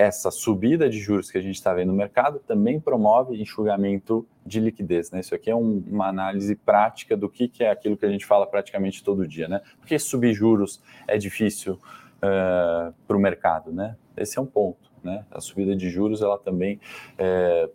essa 0.00 0.30
subida 0.30 0.88
de 0.88 0.98
juros 0.98 1.30
que 1.30 1.36
a 1.36 1.42
gente 1.42 1.56
está 1.56 1.74
vendo 1.74 1.88
no 1.88 1.94
mercado 1.94 2.38
também 2.38 2.80
promove 2.80 3.38
enxugamento 3.38 4.26
de 4.46 4.58
liquidez. 4.58 5.10
Né? 5.10 5.20
Isso 5.20 5.34
aqui 5.34 5.50
é 5.50 5.54
um, 5.54 5.84
uma 5.86 6.08
análise 6.08 6.56
prática 6.56 7.14
do 7.14 7.28
que, 7.28 7.46
que, 7.46 7.62
é 7.62 7.70
aquilo 7.70 7.98
que 7.98 8.06
a 8.06 8.08
gente 8.08 8.24
fala 8.24 8.46
praticamente 8.46 9.04
todo 9.04 9.28
dia. 9.28 9.46
Né? 9.46 9.60
Porque 9.78 9.98
subir 9.98 10.32
juros 10.32 10.82
é 11.06 11.18
difícil 11.18 11.74
uh, 11.74 11.78
eh, 12.22 12.92
para 13.06 13.16
o 13.16 13.20
mercado. 13.20 13.70
Né? 13.72 13.94
Esse 14.16 14.38
é 14.38 14.40
um 14.42 14.46
ponto. 14.46 14.90
Né? 15.04 15.22
A 15.30 15.38
subida 15.38 15.76
de 15.76 15.90
juros 15.90 16.22
ela 16.22 16.38
também 16.38 16.80
é, 17.18 17.68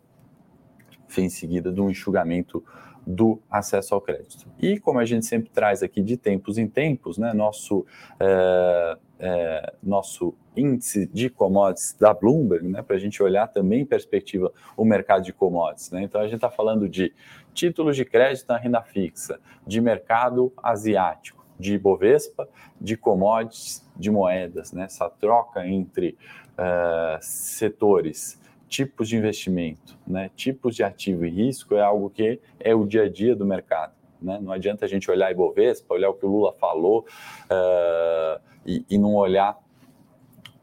vem 1.08 1.30
seguida 1.30 1.72
de 1.72 1.80
um 1.80 1.92
enxugamento 1.92 2.64
do 3.06 3.40
acesso 3.52 3.94
ao 3.94 4.02
crédito. 4.02 4.48
E 4.60 4.80
como 4.80 4.98
a 4.98 5.06
gente 5.06 5.28
sempre 5.28 5.52
traz 5.52 5.84
aqui 5.84 6.02
de 6.02 6.18
tempos 6.18 6.58
em 6.58 6.68
tempos, 6.68 7.20
né, 7.20 7.34
nosso, 7.34 7.86
é, 8.20 8.98
é, 9.20 9.74
nosso 9.82 10.34
índice 10.56 11.08
de 11.08 11.30
commodities 11.30 11.96
da 12.00 12.14
Bloomberg, 12.14 12.68
né, 12.68 12.82
para 12.82 12.96
a 12.96 13.00
gente 13.00 13.22
olhar 13.22 13.48
também 13.48 13.82
em 13.82 13.86
perspectiva 13.86 14.52
o 14.76 14.84
mercado 14.84 15.24
de 15.24 15.34
commodities. 15.34 15.92
Né? 15.92 16.04
Então 16.04 16.22
a 16.22 16.26
gente 16.26 16.36
está 16.36 16.50
falando 16.50 16.88
de 16.88 17.14
títulos 17.54 17.96
de 17.96 18.06
crédito 18.06 18.48
na 18.48 18.58
renda 18.58 18.82
fixa, 18.82 19.40
de 19.66 19.80
mercado 19.80 20.52
asiático, 20.62 21.46
de 21.58 21.78
Bovespa, 21.78 22.50
de 22.80 22.98
commodities, 22.98 23.86
de 23.96 24.12
moedas, 24.12 24.74
né? 24.74 24.84
essa 24.86 25.10
troca 25.10 25.66
entre 25.66 26.18
uh, 26.52 27.18
setores 27.22 28.42
tipos 28.68 29.08
de 29.08 29.16
investimento, 29.16 29.98
né? 30.06 30.30
tipos 30.36 30.76
de 30.76 30.84
ativo 30.84 31.26
e 31.26 31.30
risco 31.30 31.76
é 31.76 31.82
algo 31.82 32.10
que 32.10 32.42
é 32.60 32.76
o 32.76 32.86
dia 32.86 33.04
a 33.04 33.10
dia 33.10 33.36
do 33.36 33.46
mercado. 33.46 33.95
Né? 34.26 34.40
Não 34.42 34.52
adianta 34.52 34.86
a 34.86 34.88
gente 34.88 35.10
olhar 35.10 35.32
Ibovespa, 35.32 35.94
olhar 35.94 36.10
o 36.10 36.16
que 36.16 36.26
o 36.26 36.30
Lula 36.30 36.52
falou 36.54 37.06
uh, 37.46 38.42
e, 38.66 38.84
e, 38.90 38.98
não 38.98 39.14
olhar 39.14 39.58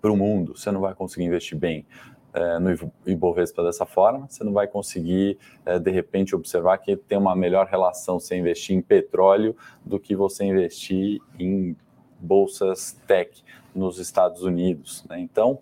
para 0.01 0.11
o 0.11 0.17
mundo. 0.17 0.57
Você 0.57 0.73
não 0.73 0.81
vai 0.81 0.95
conseguir 0.95 1.27
investir 1.27 1.57
bem 1.57 1.87
uh, 2.35 2.59
no 2.59 2.93
Ibovespa 3.07 3.63
dessa 3.63 3.87
forma, 3.87 4.27
você 4.29 4.43
não 4.43 4.53
vai 4.53 4.67
conseguir, 4.67 5.39
uh, 5.65 5.79
de 5.79 5.91
repente, 5.93 6.35
observar 6.35 6.79
que 6.79 6.97
tem 6.97 7.17
uma 7.17 7.37
melhor 7.37 7.67
relação 7.67 8.19
você 8.19 8.37
investir 8.37 8.77
em 8.77 8.83
petróleo 8.83 9.57
do 9.85 10.01
que 10.01 10.17
você 10.17 10.45
investir 10.45 11.21
em 11.39 11.77
bolsas 12.19 13.01
tech 13.07 13.45
nos 13.73 13.99
Estados 13.99 14.43
Unidos. 14.43 15.05
Né? 15.09 15.21
Então, 15.21 15.61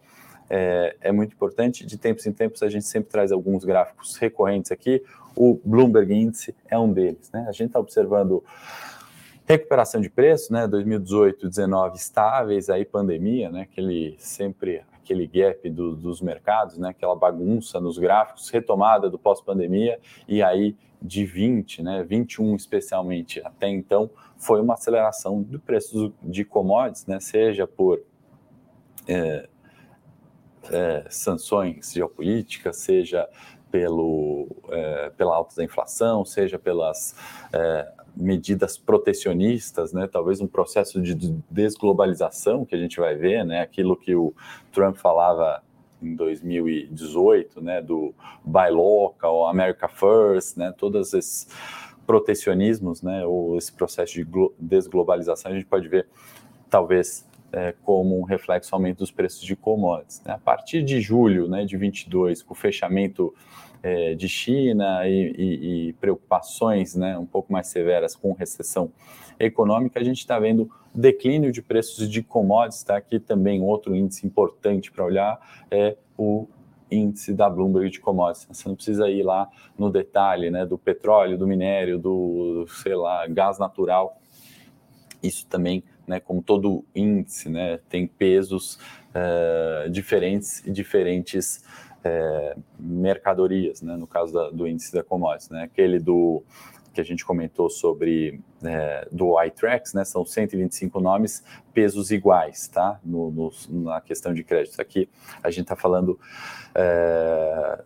é, 0.53 0.97
é, 1.01 1.13
muito 1.13 1.33
importante. 1.33 1.87
De 1.87 1.97
tempos 1.97 2.27
em 2.27 2.33
tempos, 2.33 2.61
a 2.65 2.69
gente 2.69 2.85
sempre 2.85 3.09
traz 3.09 3.31
alguns 3.31 3.65
gráficos 3.65 4.17
recorrentes 4.17 4.73
aqui. 4.73 5.01
O 5.43 5.59
Bloomberg 5.65 6.13
Índice 6.13 6.55
é 6.69 6.79
um 6.79 6.93
deles. 6.93 7.31
Né? 7.33 7.47
A 7.49 7.53
gente 7.53 7.69
está 7.69 7.81
observando 7.81 8.45
recuperação 9.47 9.99
de 9.99 10.11
preço, 10.11 10.53
né? 10.53 10.69
2018, 10.69 11.41
2019 11.41 11.97
estáveis, 11.97 12.69
aí 12.69 12.85
pandemia, 12.85 13.49
né? 13.49 13.63
Aquele 13.63 14.17
sempre 14.19 14.83
aquele 14.93 15.27
gap 15.27 15.71
do, 15.71 15.97
dos 15.97 16.21
mercados, 16.21 16.77
né? 16.77 16.91
Aquela 16.91 17.17
bagunça 17.17 17.81
nos 17.81 17.97
gráficos, 17.97 18.51
retomada 18.51 19.09
do 19.09 19.19
pós-pandemia 19.19 19.99
e 20.29 20.43
aí 20.43 20.77
de 21.01 21.25
20, 21.25 21.85
né? 21.85 22.05
21 22.07 22.55
especialmente 22.55 23.41
até 23.43 23.67
então 23.67 24.11
foi 24.37 24.61
uma 24.61 24.75
aceleração 24.75 25.41
do 25.41 25.59
preço 25.59 26.13
de 26.23 26.45
commodities, 26.45 27.07
né? 27.07 27.19
Seja 27.19 27.67
por 27.67 28.03
é, 29.09 29.49
é, 30.71 31.07
sanções 31.09 31.95
geopolíticas, 31.95 32.77
seja 32.77 33.27
pelo, 33.71 34.49
é, 34.69 35.11
pela 35.17 35.35
alta 35.35 35.55
da 35.57 35.65
inflação, 35.65 36.25
seja 36.25 36.59
pelas 36.59 37.15
é, 37.53 37.93
medidas 38.17 38.77
protecionistas, 38.77 39.93
né? 39.93 40.07
talvez 40.07 40.41
um 40.41 40.47
processo 40.47 41.01
de 41.01 41.15
desglobalização 41.51 42.65
que 42.65 42.75
a 42.75 42.79
gente 42.79 42.99
vai 42.99 43.15
ver, 43.15 43.45
né? 43.45 43.61
aquilo 43.61 43.97
que 43.97 44.15
o 44.15 44.35
Trump 44.73 44.97
falava 44.97 45.63
em 46.03 46.15
2018, 46.15 47.61
né? 47.61 47.81
do 47.81 48.15
Buy 48.45 48.71
Local, 48.71 49.47
America 49.47 49.89
First, 49.89 50.57
né? 50.57 50.73
todos 50.77 51.15
esses 51.15 51.49
protecionismos, 52.07 53.03
né? 53.03 53.25
ou 53.25 53.57
esse 53.57 53.73
processo 53.73 54.15
de 54.15 54.27
desglobalização, 54.59 55.53
a 55.53 55.55
gente 55.55 55.67
pode 55.67 55.89
ver 55.89 56.07
talvez 56.69 57.29
é, 57.53 57.75
como 57.83 58.19
um 58.19 58.23
reflexo 58.23 58.75
aumento 58.75 58.99
dos 58.99 59.11
preços 59.11 59.43
de 59.43 59.57
commodities. 59.57 60.23
Né? 60.25 60.33
A 60.33 60.39
partir 60.39 60.83
de 60.83 61.01
julho 61.01 61.49
né, 61.49 61.65
de 61.65 61.77
22, 61.77 62.43
com 62.43 62.53
o 62.53 62.57
fechamento 62.57 63.35
é, 63.83 64.15
de 64.15 64.29
China 64.29 65.07
e, 65.09 65.33
e, 65.37 65.89
e, 65.89 65.93
preocupações 65.95 66.95
né, 66.95 67.17
um 67.19 67.27
pouco 67.27 67.53
mais 67.53 67.69
severas 67.69 68.15
com 68.15 68.33
recessão 68.33 68.93
econômica, 69.39 69.99
a 69.99 70.05
gente 70.05 70.19
está 70.19 70.39
vendo 70.39 70.71
declínio 70.95 71.51
de 71.51 71.63
preços 71.63 72.09
de 72.09 72.23
commodities. 72.23 72.83
Tá? 72.83 72.97
Aqui 72.97 73.19
também 73.19 73.63
outro 73.63 73.97
índice 73.97 74.27
importante 74.27 74.93
para 74.93 75.05
olhar 75.05 75.41
é 75.71 75.97
o 76.17 76.47
índice 76.91 77.33
da 77.33 77.49
Bloomberg 77.49 77.91
de 77.91 78.01
commodities. 78.01 78.47
Você 78.51 78.69
não 78.69 78.75
precisa 78.75 79.09
ir 79.09 79.23
lá 79.23 79.49
no 79.79 79.91
detalhe 79.91 80.51
né, 80.51 80.67
do 80.67 80.77
petróleo, 80.77 81.39
do 81.39 81.47
minério, 81.47 81.99
do, 81.99 82.67
sei 82.69 82.95
lá, 82.95 83.27
gás 83.27 83.59
natural. 83.59 84.21
Isso 85.23 85.47
também 85.47 85.85
né, 86.11 86.19
como 86.19 86.43
todo 86.43 86.85
índice, 86.93 87.49
né, 87.49 87.79
tem 87.89 88.05
pesos 88.05 88.81
uh, 89.15 89.89
diferentes 89.89 90.67
e 90.67 90.73
diferentes 90.73 91.65
uh, 92.05 92.61
mercadorias, 92.81 93.81
né, 93.81 93.97
no 93.97 94.09
caso 94.09 94.33
da, 94.33 94.51
do 94.51 94.67
índice 94.67 94.93
da 94.93 95.05
commodities, 95.05 95.51
né, 95.51 95.63
aquele 95.63 96.01
do 96.01 96.43
que 96.93 97.01
a 97.01 97.05
gente 97.05 97.25
comentou 97.25 97.71
sobre 97.71 98.41
é, 98.65 99.07
do 99.13 99.41
iTrax, 99.41 99.95
né, 99.95 100.05
são 100.05 100.27
125 100.27 101.01
nomes, 101.01 101.45
pesos 101.73 102.11
iguais, 102.11 102.67
tá? 102.67 102.99
No, 103.05 103.31
no, 103.31 103.53
na 103.85 104.01
questão 104.01 104.35
de 104.35 104.43
crédito. 104.43 104.81
Aqui 104.81 105.09
a 105.41 105.53
gente 105.53 105.63
está 105.63 105.77
falando 105.77 106.19
é, 106.75 107.85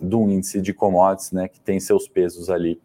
do 0.00 0.28
índice 0.28 0.60
de 0.60 0.74
commodities, 0.74 1.30
né, 1.30 1.46
que 1.46 1.60
tem 1.60 1.78
seus 1.78 2.08
pesos 2.08 2.50
ali. 2.50 2.82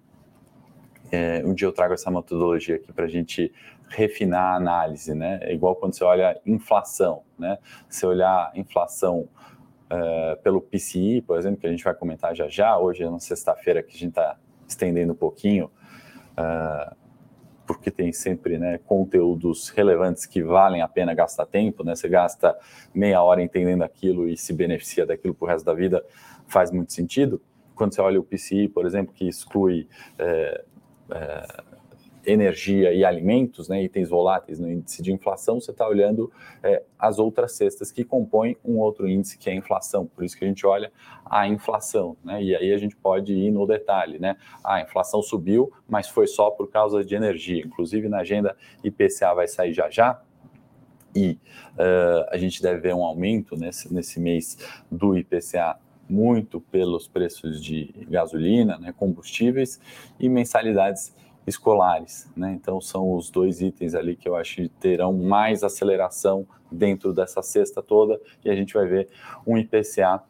É, 1.11 1.41
um 1.45 1.53
dia 1.53 1.67
eu 1.67 1.71
trago 1.71 1.93
essa 1.93 2.11
metodologia 2.11 2.75
aqui 2.75 2.93
para 2.93 3.05
a 3.05 3.09
gente 3.09 3.51
refinar 3.87 4.53
a 4.53 4.55
análise, 4.55 5.13
né? 5.15 5.39
É 5.41 5.53
igual 5.53 5.75
quando 5.75 5.93
você 5.93 6.03
olha 6.03 6.39
inflação, 6.45 7.23
né? 7.37 7.57
Se 7.87 8.05
olhar 8.05 8.51
inflação 8.55 9.27
uh, 9.91 10.41
pelo 10.43 10.61
PCI, 10.61 11.21
por 11.21 11.37
exemplo, 11.37 11.59
que 11.59 11.67
a 11.67 11.71
gente 11.71 11.83
vai 11.83 11.93
comentar 11.93 12.35
já 12.35 12.47
já, 12.47 12.77
hoje 12.77 13.03
é 13.03 13.09
uma 13.09 13.19
sexta-feira 13.19 13.81
que 13.81 13.95
a 13.95 13.99
gente 13.99 14.09
está 14.09 14.37
estendendo 14.67 15.13
um 15.13 15.15
pouquinho, 15.15 15.71
uh, 16.37 16.95
porque 17.65 17.89
tem 17.89 18.11
sempre 18.11 18.57
né, 18.57 18.79
conteúdos 18.79 19.69
relevantes 19.69 20.25
que 20.25 20.41
valem 20.43 20.81
a 20.81 20.87
pena 20.87 21.13
gastar 21.13 21.45
tempo, 21.45 21.83
né? 21.83 21.95
Você 21.95 22.07
gasta 22.07 22.55
meia 22.93 23.21
hora 23.21 23.41
entendendo 23.41 23.83
aquilo 23.83 24.27
e 24.27 24.37
se 24.37 24.53
beneficia 24.53 25.05
daquilo 25.05 25.33
para 25.33 25.45
o 25.45 25.47
resto 25.47 25.65
da 25.65 25.73
vida, 25.73 26.03
faz 26.47 26.71
muito 26.71 26.93
sentido. 26.93 27.41
Quando 27.75 27.95
você 27.95 28.01
olha 28.01 28.19
o 28.19 28.23
PCI, 28.23 28.67
por 28.67 28.85
exemplo, 28.85 29.13
que 29.13 29.27
exclui 29.27 29.87
é, 30.17 30.25
é, 30.25 30.65
energia 32.25 32.93
e 32.93 33.03
alimentos, 33.03 33.69
né, 33.69 33.83
itens 33.83 34.09
voláteis 34.09 34.59
no 34.59 34.71
índice 34.71 35.01
de 35.01 35.11
inflação, 35.11 35.59
você 35.59 35.71
está 35.71 35.87
olhando 35.87 36.31
é, 36.61 36.83
as 36.97 37.17
outras 37.17 37.53
cestas 37.53 37.91
que 37.91 38.03
compõem 38.03 38.57
um 38.63 38.77
outro 38.77 39.07
índice 39.07 39.37
que 39.37 39.49
é 39.49 39.53
a 39.53 39.55
inflação. 39.55 40.05
Por 40.05 40.23
isso 40.23 40.37
que 40.37 40.43
a 40.43 40.47
gente 40.47 40.65
olha 40.65 40.91
a 41.25 41.47
inflação, 41.47 42.17
né? 42.23 42.41
E 42.43 42.55
aí 42.55 42.73
a 42.73 42.77
gente 42.77 42.95
pode 42.95 43.33
ir 43.33 43.51
no 43.51 43.65
detalhe, 43.65 44.19
né? 44.19 44.35
Ah, 44.63 44.75
a 44.75 44.81
inflação 44.81 45.21
subiu, 45.21 45.71
mas 45.87 46.07
foi 46.09 46.27
só 46.27 46.51
por 46.51 46.69
causa 46.69 47.03
de 47.03 47.15
energia. 47.15 47.63
Inclusive 47.65 48.09
na 48.09 48.19
agenda 48.19 48.55
IPCA 48.83 49.33
vai 49.33 49.47
sair 49.47 49.73
já 49.73 49.89
já. 49.89 50.21
E 51.15 51.39
uh, 51.73 52.29
a 52.29 52.37
gente 52.37 52.61
deve 52.61 52.81
ver 52.81 52.93
um 52.93 53.03
aumento 53.03 53.55
nesse, 53.55 53.91
nesse 53.91 54.19
mês 54.19 54.57
do 54.91 55.17
IPCA 55.17 55.79
muito 56.09 56.59
pelos 56.59 57.07
preços 57.07 57.63
de 57.63 57.93
gasolina, 58.09 58.77
né, 58.77 58.93
combustíveis 58.97 59.79
e 60.19 60.27
mensalidades 60.27 61.15
escolares, 61.45 62.29
né? 62.35 62.51
Então 62.53 62.79
são 62.79 63.13
os 63.13 63.29
dois 63.29 63.61
itens 63.61 63.95
ali 63.95 64.15
que 64.15 64.29
eu 64.29 64.35
acho 64.35 64.55
que 64.55 64.69
terão 64.69 65.11
mais 65.13 65.63
aceleração 65.63 66.47
dentro 66.71 67.11
dessa 67.13 67.41
cesta 67.41 67.81
toda 67.81 68.19
e 68.43 68.49
a 68.49 68.55
gente 68.55 68.73
vai 68.73 68.85
ver 68.85 69.09
um 69.45 69.57
IPCA 69.57 70.21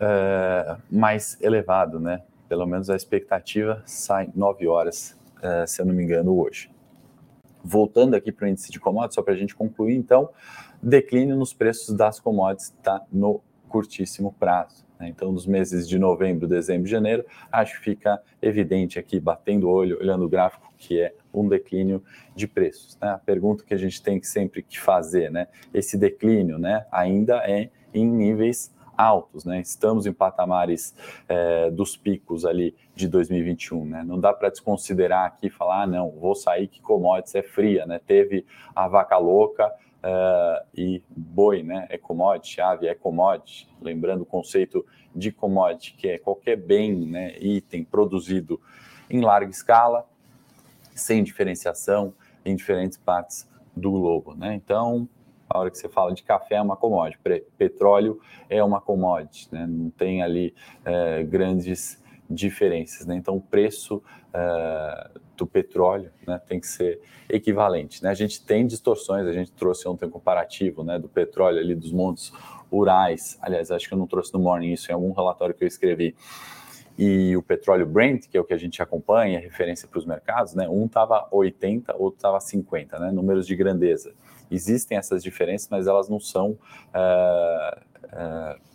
é, 0.00 0.76
mais 0.90 1.40
elevado, 1.40 2.00
né? 2.00 2.22
Pelo 2.48 2.66
menos 2.66 2.90
a 2.90 2.96
expectativa 2.96 3.82
sai 3.86 4.30
9 4.34 4.66
horas, 4.66 5.18
é, 5.40 5.66
se 5.66 5.80
eu 5.80 5.86
não 5.86 5.94
me 5.94 6.02
engano, 6.02 6.38
hoje. 6.38 6.70
Voltando 7.64 8.14
aqui 8.14 8.32
para 8.32 8.46
o 8.46 8.48
índice 8.48 8.72
de 8.72 8.80
commodities, 8.80 9.14
só 9.14 9.22
para 9.22 9.34
a 9.34 9.36
gente 9.36 9.54
concluir, 9.54 9.94
então, 9.94 10.30
declínio 10.82 11.36
nos 11.36 11.52
preços 11.52 11.94
das 11.94 12.18
commodities 12.18 12.74
está 12.76 13.00
no 13.12 13.40
curtíssimo 13.72 14.36
prazo. 14.38 14.84
Né? 15.00 15.08
Então, 15.08 15.32
nos 15.32 15.46
meses 15.46 15.88
de 15.88 15.98
novembro, 15.98 16.46
dezembro 16.46 16.86
e 16.86 16.90
janeiro, 16.90 17.24
acho 17.50 17.78
que 17.78 17.84
fica 17.84 18.22
evidente 18.40 18.98
aqui, 18.98 19.18
batendo 19.18 19.66
o 19.66 19.70
olho, 19.70 19.98
olhando 19.98 20.26
o 20.26 20.28
gráfico, 20.28 20.70
que 20.76 21.00
é 21.00 21.14
um 21.32 21.48
declínio 21.48 22.04
de 22.36 22.46
preços. 22.46 22.98
Né? 23.00 23.08
A 23.08 23.18
pergunta 23.18 23.64
que 23.64 23.72
a 23.72 23.78
gente 23.78 24.02
tem 24.02 24.20
que 24.20 24.26
sempre 24.26 24.62
que 24.62 24.78
fazer, 24.78 25.30
né? 25.30 25.48
esse 25.72 25.96
declínio 25.96 26.58
né, 26.58 26.84
ainda 26.92 27.38
é 27.38 27.70
em 27.94 28.06
níveis 28.06 28.70
altos, 28.96 29.44
né? 29.46 29.60
Estamos 29.60 30.06
em 30.06 30.12
patamares 30.12 30.94
é, 31.26 31.70
dos 31.70 31.96
picos 31.96 32.44
ali 32.44 32.76
de 32.94 33.08
2021, 33.08 33.86
né? 33.86 34.04
Não 34.06 34.20
dá 34.20 34.32
para 34.34 34.50
desconsiderar 34.50 35.24
aqui 35.26 35.46
e 35.46 35.50
falar, 35.50 35.82
ah, 35.82 35.86
não, 35.86 36.10
vou 36.10 36.34
sair 36.34 36.68
que 36.68 36.80
commodities 36.80 37.34
é 37.34 37.42
fria, 37.42 37.86
né? 37.86 38.00
Teve 38.06 38.44
a 38.76 38.86
vaca 38.86 39.16
louca, 39.16 39.72
Uh, 40.02 40.66
e 40.74 41.02
boi, 41.08 41.62
né, 41.62 41.86
é 41.88 41.96
commodity, 41.96 42.60
ave 42.60 42.88
é 42.88 42.94
commodity, 42.94 43.68
lembrando 43.80 44.22
o 44.22 44.26
conceito 44.26 44.84
de 45.14 45.30
commodity, 45.30 45.94
que 45.94 46.08
é 46.08 46.18
qualquer 46.18 46.56
bem, 46.56 47.06
né, 47.06 47.38
item 47.38 47.84
produzido 47.84 48.60
em 49.08 49.20
larga 49.20 49.50
escala, 49.50 50.04
sem 50.92 51.22
diferenciação 51.22 52.12
em 52.44 52.56
diferentes 52.56 52.98
partes 52.98 53.48
do 53.76 53.92
globo, 53.92 54.34
né? 54.34 54.54
Então, 54.54 55.08
a 55.48 55.58
hora 55.58 55.70
que 55.70 55.78
você 55.78 55.88
fala 55.88 56.12
de 56.12 56.22
café 56.22 56.56
é 56.56 56.62
uma 56.62 56.76
commodity, 56.76 57.18
petróleo 57.56 58.20
é 58.50 58.62
uma 58.62 58.80
commodity, 58.80 59.48
né? 59.52 59.66
Não 59.66 59.90
tem 59.90 60.22
ali 60.22 60.52
é, 60.84 61.22
grandes 61.22 62.01
diferenças, 62.32 63.06
né? 63.06 63.14
Então, 63.16 63.36
o 63.36 63.40
preço 63.40 64.02
é, 64.32 65.10
do 65.36 65.46
petróleo 65.46 66.10
né, 66.26 66.40
tem 66.46 66.60
que 66.60 66.66
ser 66.66 67.00
equivalente. 67.28 68.02
Né? 68.02 68.10
A 68.10 68.14
gente 68.14 68.44
tem 68.44 68.66
distorções, 68.66 69.26
a 69.26 69.32
gente 69.32 69.52
trouxe 69.52 69.86
ontem 69.88 70.06
um 70.06 70.10
comparativo 70.10 70.82
né, 70.82 70.98
do 70.98 71.08
petróleo 71.08 71.58
ali 71.58 71.74
dos 71.74 71.92
montes 71.92 72.32
Urais, 72.70 73.38
aliás, 73.42 73.70
acho 73.70 73.86
que 73.86 73.92
eu 73.92 73.98
não 73.98 74.06
trouxe 74.06 74.32
no 74.32 74.40
Morning 74.40 74.72
isso 74.72 74.90
em 74.90 74.94
algum 74.94 75.12
relatório 75.12 75.54
que 75.54 75.62
eu 75.62 75.68
escrevi, 75.68 76.16
e 76.96 77.36
o 77.36 77.42
petróleo 77.42 77.84
Brent, 77.84 78.28
que 78.28 78.36
é 78.36 78.40
o 78.40 78.44
que 78.44 78.54
a 78.54 78.58
gente 78.58 78.80
acompanha, 78.80 79.38
referência 79.38 79.86
para 79.86 79.98
os 79.98 80.06
mercados, 80.06 80.54
né, 80.54 80.66
um 80.68 80.86
estava 80.86 81.28
80, 81.30 81.94
outro 81.96 82.16
estava 82.16 82.40
50, 82.40 82.98
né, 82.98 83.10
números 83.10 83.46
de 83.46 83.54
grandeza. 83.54 84.14
Existem 84.50 84.96
essas 84.96 85.22
diferenças, 85.22 85.68
mas 85.70 85.86
elas 85.86 86.08
não 86.08 86.18
são 86.18 86.52
uh, 86.52 87.78
uh, 88.06 88.71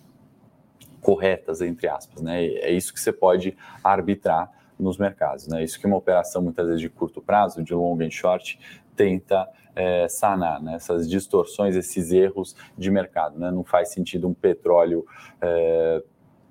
corretas, 1.08 1.62
entre 1.62 1.88
aspas. 1.88 2.22
Né? 2.22 2.48
É 2.48 2.70
isso 2.70 2.94
que 2.94 3.00
você 3.00 3.14
pode 3.14 3.56
arbitrar 3.82 4.52
nos 4.78 4.98
mercados. 4.98 5.48
Né? 5.48 5.64
Isso 5.64 5.80
que 5.80 5.88
uma 5.88 5.96
operação, 5.96 6.42
muitas 6.42 6.68
vezes, 6.68 6.82
de 6.82 6.90
curto 6.90 7.22
prazo, 7.22 7.64
de 7.64 7.74
long 7.74 7.98
and 8.02 8.12
short, 8.12 8.60
tenta 8.94 9.48
é, 9.74 10.10
sanar 10.10 10.62
né? 10.62 10.76
essas 10.76 11.10
distorções, 11.10 11.78
esses 11.78 12.12
erros 12.12 12.58
de 12.78 12.92
mercado. 12.92 13.40
Né? 13.40 13.50
Não 13.52 13.64
faz 13.64 13.94
sentido 13.94 14.28
um 14.28 14.34
petróleo 14.34 15.06
é, 15.40 16.04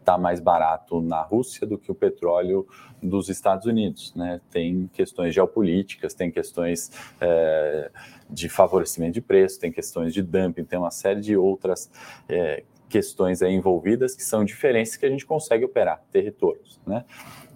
tá 0.02 0.16
mais 0.16 0.40
barato 0.40 1.02
na 1.02 1.20
Rússia 1.20 1.66
do 1.66 1.76
que 1.76 1.92
o 1.92 1.94
petróleo 1.94 2.66
dos 3.02 3.28
Estados 3.28 3.66
Unidos. 3.66 4.14
Né? 4.14 4.40
Tem 4.50 4.88
questões 4.94 5.34
geopolíticas, 5.34 6.14
tem 6.14 6.30
questões 6.30 6.90
é, 7.20 7.90
de 8.30 8.48
favorecimento 8.48 9.12
de 9.12 9.20
preço, 9.20 9.60
tem 9.60 9.70
questões 9.70 10.14
de 10.14 10.22
dumping, 10.22 10.64
tem 10.64 10.78
uma 10.78 10.90
série 10.90 11.20
de 11.20 11.36
outras 11.36 11.90
é, 12.26 12.64
questões 12.88 13.42
envolvidas 13.42 14.14
que 14.14 14.22
são 14.22 14.44
diferenças 14.44 14.96
que 14.96 15.04
a 15.04 15.10
gente 15.10 15.26
consegue 15.26 15.64
operar, 15.64 16.00
ter 16.10 16.20
retornos. 16.20 16.80
Né? 16.86 17.04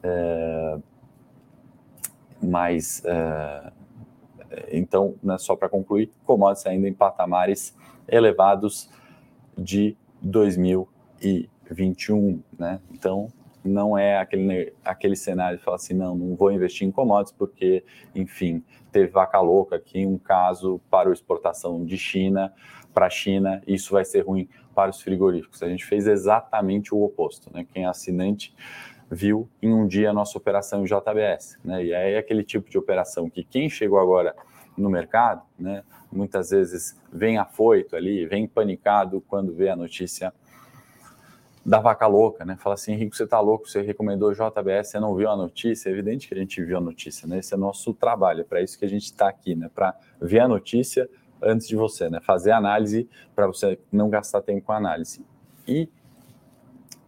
É, 0.02 0.76
mas, 2.42 3.00
é, 3.04 3.70
então, 4.72 5.14
né, 5.22 5.38
só 5.38 5.54
para 5.54 5.68
concluir, 5.68 6.10
commodities 6.24 6.66
ainda 6.66 6.88
em 6.88 6.94
patamares 6.94 7.76
elevados 8.08 8.90
de 9.56 9.96
2021, 10.22 12.42
né? 12.58 12.80
Então, 12.90 13.28
não 13.62 13.96
é 13.96 14.18
aquele, 14.18 14.72
aquele 14.82 15.14
cenário 15.14 15.58
de 15.58 15.64
falar 15.64 15.76
assim, 15.76 15.94
não, 15.94 16.16
não 16.16 16.34
vou 16.34 16.50
investir 16.50 16.88
em 16.88 16.90
commodities 16.90 17.36
porque, 17.36 17.84
enfim, 18.14 18.64
teve 18.90 19.08
vaca 19.08 19.38
louca 19.38 19.76
aqui, 19.76 20.06
um 20.06 20.16
caso 20.16 20.80
para 20.90 21.12
exportação 21.12 21.84
de 21.84 21.98
China 21.98 22.50
para 22.92 23.06
a 23.06 23.10
China, 23.10 23.62
isso 23.66 23.92
vai 23.92 24.04
ser 24.04 24.26
ruim 24.26 24.48
para 24.74 24.90
os 24.90 25.00
frigoríficos. 25.00 25.62
A 25.62 25.68
gente 25.68 25.84
fez 25.84 26.06
exatamente 26.06 26.94
o 26.94 27.02
oposto, 27.02 27.50
né? 27.52 27.66
Quem 27.72 27.84
é 27.84 27.86
assinante 27.86 28.54
viu 29.10 29.48
em 29.60 29.72
um 29.72 29.86
dia 29.86 30.10
a 30.10 30.12
nossa 30.12 30.38
operação 30.38 30.84
JBS, 30.84 31.58
né? 31.64 31.84
E 31.84 31.94
aí 31.94 32.14
é 32.14 32.18
aquele 32.18 32.44
tipo 32.44 32.70
de 32.70 32.78
operação 32.78 33.28
que 33.28 33.42
quem 33.42 33.68
chegou 33.68 33.98
agora 33.98 34.34
no 34.76 34.88
mercado, 34.88 35.42
né? 35.58 35.82
Muitas 36.10 36.50
vezes 36.50 36.98
vem 37.12 37.38
afoito 37.38 37.96
ali, 37.96 38.26
vem 38.26 38.46
panicado 38.46 39.20
quando 39.20 39.52
vê 39.52 39.68
a 39.68 39.76
notícia 39.76 40.32
da 41.64 41.78
vaca 41.78 42.06
louca, 42.06 42.44
né? 42.44 42.56
Fala 42.56 42.74
assim, 42.74 42.92
Henrique, 42.92 43.16
você 43.16 43.26
tá 43.26 43.38
louco, 43.38 43.68
você 43.68 43.82
recomendou 43.82 44.32
JBS, 44.32 44.88
você 44.88 45.00
não 45.00 45.14
viu 45.14 45.28
a 45.28 45.36
notícia? 45.36 45.90
É 45.90 45.92
evidente 45.92 46.26
que 46.26 46.34
a 46.34 46.36
gente 46.36 46.62
viu 46.62 46.78
a 46.78 46.80
notícia, 46.80 47.28
né? 47.28 47.38
Esse 47.38 47.52
é 47.52 47.56
nosso 47.56 47.92
trabalho, 47.92 48.40
é 48.40 48.44
para 48.44 48.62
isso 48.62 48.78
que 48.78 48.84
a 48.84 48.88
gente 48.88 49.04
está 49.04 49.28
aqui, 49.28 49.54
né? 49.54 49.70
Para 49.74 49.94
ver 50.20 50.40
a 50.40 50.48
notícia 50.48 51.08
antes 51.42 51.66
de 51.66 51.76
você, 51.76 52.08
né? 52.08 52.20
Fazer 52.20 52.52
análise 52.52 53.08
para 53.34 53.46
você 53.46 53.78
não 53.90 54.08
gastar 54.08 54.42
tempo 54.42 54.66
com 54.66 54.72
análise. 54.72 55.24
E 55.66 55.88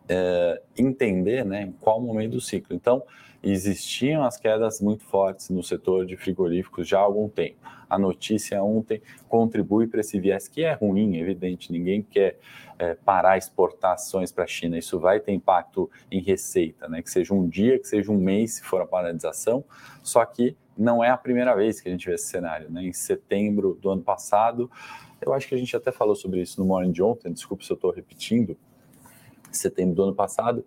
é, 0.08 0.60
entender 0.76 1.44
né, 1.44 1.72
qual 1.80 2.00
momento 2.00 2.32
do 2.32 2.40
ciclo. 2.40 2.74
Então, 2.74 3.02
existiam 3.42 4.22
as 4.24 4.36
quedas 4.36 4.80
muito 4.80 5.04
fortes 5.04 5.48
no 5.50 5.62
setor 5.62 6.06
de 6.06 6.16
frigoríficos 6.16 6.86
já 6.86 6.98
há 6.98 7.02
algum 7.02 7.28
tempo. 7.28 7.56
A 7.88 7.98
notícia 7.98 8.62
ontem 8.62 9.02
contribui 9.28 9.86
para 9.86 10.00
esse 10.00 10.18
viés 10.18 10.48
que 10.48 10.62
é 10.62 10.72
ruim, 10.72 11.16
evidente, 11.16 11.72
ninguém 11.72 12.02
quer 12.02 12.38
é, 12.78 12.94
parar 12.94 13.36
exportações 13.36 14.32
para 14.32 14.44
a 14.44 14.46
China, 14.46 14.78
isso 14.78 14.98
vai 14.98 15.20
ter 15.20 15.32
impacto 15.32 15.90
em 16.10 16.20
receita, 16.20 16.88
né? 16.88 17.02
que 17.02 17.10
seja 17.10 17.34
um 17.34 17.46
dia, 17.46 17.78
que 17.78 17.86
seja 17.86 18.10
um 18.10 18.16
mês, 18.16 18.54
se 18.54 18.62
for 18.62 18.80
a 18.80 18.86
paralisação, 18.86 19.64
só 20.02 20.24
que 20.24 20.56
não 20.76 21.02
é 21.02 21.10
a 21.10 21.16
primeira 21.16 21.54
vez 21.54 21.80
que 21.80 21.88
a 21.88 21.92
gente 21.92 22.06
vê 22.06 22.14
esse 22.14 22.26
cenário. 22.26 22.70
Né? 22.70 22.84
Em 22.84 22.92
setembro 22.92 23.78
do 23.80 23.90
ano 23.90 24.02
passado, 24.02 24.70
eu 25.20 25.32
acho 25.32 25.48
que 25.48 25.54
a 25.54 25.58
gente 25.58 25.74
até 25.76 25.92
falou 25.92 26.14
sobre 26.14 26.40
isso 26.40 26.60
no 26.60 26.66
Morning 26.66 26.92
de 26.92 27.02
ontem, 27.02 27.32
desculpe 27.32 27.64
se 27.64 27.72
eu 27.72 27.76
estou 27.76 27.92
repetindo, 27.92 28.56
setembro 29.50 29.94
do 29.94 30.02
ano 30.02 30.14
passado, 30.14 30.64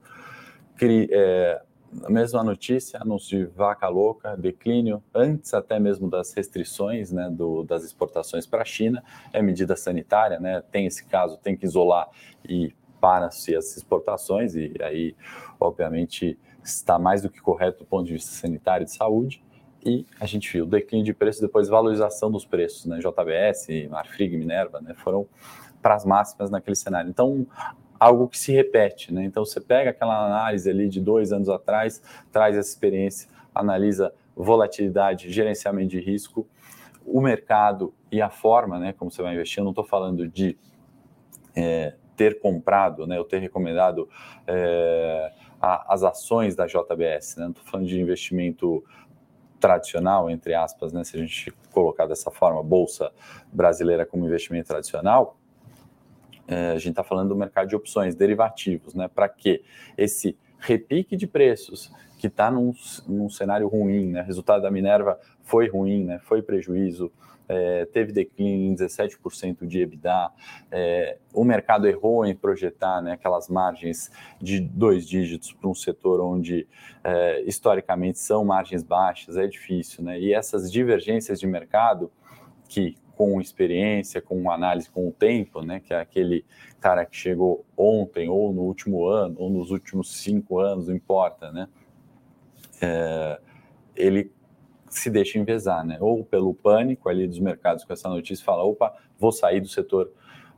é, 1.12 1.62
a 2.04 2.10
mesma 2.10 2.44
notícia, 2.44 3.02
anúncio 3.02 3.38
de 3.38 3.46
vaca 3.46 3.88
louca, 3.88 4.36
declínio, 4.36 5.04
antes 5.14 5.54
até 5.54 5.80
mesmo 5.80 6.10
das 6.10 6.34
restrições 6.34 7.12
né, 7.12 7.30
do, 7.30 7.64
das 7.64 7.84
exportações 7.84 8.46
para 8.46 8.62
a 8.62 8.66
China, 8.66 9.04
é 9.32 9.42
medida 9.42 9.76
sanitária, 9.76 10.40
né, 10.40 10.62
tem 10.72 10.86
esse 10.86 11.06
caso, 11.06 11.38
tem 11.38 11.56
que 11.56 11.66
isolar 11.66 12.10
e 12.48 12.74
para-se 13.00 13.56
as 13.56 13.78
exportações, 13.78 14.56
e 14.56 14.74
aí, 14.82 15.16
obviamente, 15.60 16.40
está 16.64 16.98
mais 16.98 17.22
do 17.22 17.30
que 17.30 17.40
correto 17.40 17.80
do 17.80 17.86
ponto 17.86 18.06
de 18.06 18.14
vista 18.14 18.32
sanitário 18.32 18.84
e 18.84 18.86
de 18.86 18.96
saúde, 18.96 19.45
e 19.86 20.06
a 20.20 20.26
gente 20.26 20.52
viu 20.52 20.66
declínio 20.66 21.06
de 21.06 21.14
preço, 21.14 21.40
depois 21.40 21.68
valorização 21.68 22.32
dos 22.32 22.46
preços, 22.46 22.86
né, 22.86 23.00
JBS, 23.00 23.68
Marfrig, 23.90 24.36
Minerva, 24.36 24.82
né, 24.82 24.94
foram 24.96 25.28
para 25.82 25.94
as 25.94 26.04
máximas 26.04 26.50
naquele 26.50 26.76
cenário. 26.76 27.10
Então, 27.10 27.46
algo 28.00 28.28
que 28.28 28.38
se 28.38 28.52
repete, 28.52 29.14
né? 29.14 29.24
Então 29.24 29.46
você 29.46 29.62
pega 29.62 29.92
aquela 29.92 30.26
análise 30.26 30.70
ali 30.70 30.90
de 30.90 31.00
dois 31.00 31.32
anos 31.32 31.50
atrás, 31.50 32.02
traz 32.32 32.58
essa 32.58 32.70
experiência, 32.70 33.30
analisa 33.54 34.14
volatilidade, 34.36 35.32
gerenciamento 35.32 35.90
de 35.90 36.00
risco, 36.00 36.48
o 37.06 37.22
mercado 37.22 37.94
e 38.12 38.22
a 38.22 38.30
forma, 38.30 38.80
né? 38.80 38.94
Como 38.94 39.12
você 39.12 39.22
vai 39.22 39.34
investir. 39.34 39.60
Eu 39.60 39.64
não 39.64 39.72
estou 39.72 39.86
falando 39.86 40.28
de 40.28 40.58
é, 41.56 41.94
ter 42.16 42.40
comprado, 42.40 43.06
né? 43.06 43.18
Eu 43.18 43.24
ter 43.24 43.40
recomendado 43.40 44.10
é, 44.48 45.32
as 45.62 46.04
ações 46.04 46.56
da 46.56 46.66
JBS, 46.66 47.38
né? 47.38 47.46
Não 47.46 47.52
estou 47.52 47.66
falando 47.66 47.88
de 47.88 48.00
investimento 48.00 48.84
tradicional, 49.66 50.30
entre 50.30 50.54
aspas, 50.54 50.94
né? 50.94 51.04
Se 51.04 51.18
a 51.18 51.20
gente 51.20 51.52
colocar 51.72 52.06
dessa 52.06 52.30
forma, 52.30 52.62
bolsa 52.62 53.12
brasileira 53.52 54.06
como 54.06 54.26
investimento 54.26 54.68
tradicional 54.68 55.38
é, 56.48 56.72
a 56.72 56.78
gente 56.78 56.92
está 56.92 57.04
falando 57.04 57.30
do 57.30 57.36
mercado 57.36 57.68
de 57.68 57.76
opções, 57.76 58.16
derivativos, 58.16 58.94
né? 58.94 59.08
Para 59.08 59.28
que 59.28 59.64
esse 59.98 60.38
repique 60.60 61.16
de 61.16 61.28
preços 61.28 61.92
que 62.20 62.28
está 62.28 62.50
num, 62.52 62.74
num, 63.08 63.30
cenário 63.30 63.68
ruim, 63.68 64.12
né? 64.12 64.22
Resultado 64.22 64.62
da 64.62 64.70
Minerva 64.70 65.20
foi 65.44 65.68
ruim, 65.68 66.04
né? 66.04 66.20
Foi 66.20 66.42
prejuízo, 66.42 67.12
é, 67.48 67.86
teve 67.86 68.12
declínio 68.12 68.72
em 68.72 68.76
17% 68.76 69.66
de 69.66 69.82
EBITDA. 69.82 70.32
É, 70.72 71.18
o 71.34 71.44
mercado 71.44 71.88
errou 71.88 72.26
em 72.26 72.36
projetar 72.36 73.02
né, 73.02 73.14
aquelas 73.14 73.50
margens 73.50 74.12
de 74.42 74.60
dois 74.60 75.08
dígitos 75.08 75.54
para 75.54 75.70
um 75.70 75.76
setor 75.76 76.22
onde 76.22 76.68
é, 77.04 77.42
historicamente 77.42 78.20
são 78.20 78.44
margens 78.44 78.84
baixas, 78.84 79.38
é 79.38 79.48
difícil, 79.48 80.04
né? 80.04 80.20
E 80.20 80.34
essas 80.34 80.72
divergências 80.72 81.40
de 81.40 81.48
mercado 81.48 82.12
que 82.68 82.96
com 83.16 83.40
experiência, 83.40 84.22
com 84.22 84.52
análise 84.52 84.90
com 84.90 85.08
o 85.08 85.12
tempo, 85.12 85.62
né, 85.62 85.80
que 85.80 85.94
é 85.94 86.00
aquele 86.00 86.46
cara 86.82 87.06
que 87.06 87.16
chegou 87.16 87.66
ontem, 87.78 88.28
ou 88.28 88.52
no 88.52 88.64
último 88.64 89.08
ano, 89.08 89.36
ou 89.40 89.50
nos 89.50 89.72
últimos 89.72 90.18
cinco 90.18 90.60
anos, 90.60 90.88
não 90.88 90.96
importa, 90.96 91.52
né, 91.52 91.68
é, 92.82 93.40
ele 93.96 94.32
se 95.00 95.10
deixa 95.10 95.38
envezar, 95.38 95.86
né, 95.86 95.98
ou 96.00 96.24
pelo 96.24 96.54
pânico 96.54 97.10
ali 97.10 97.28
dos 97.28 97.40
mercados 97.40 97.84
com 97.84 97.94
essa 97.94 98.10
notícia, 98.10 98.44
fala, 98.44 98.64
opa, 98.64 98.94
vou 99.20 99.32
sair 99.32 99.60
do 99.60 99.68
setor 99.68 100.12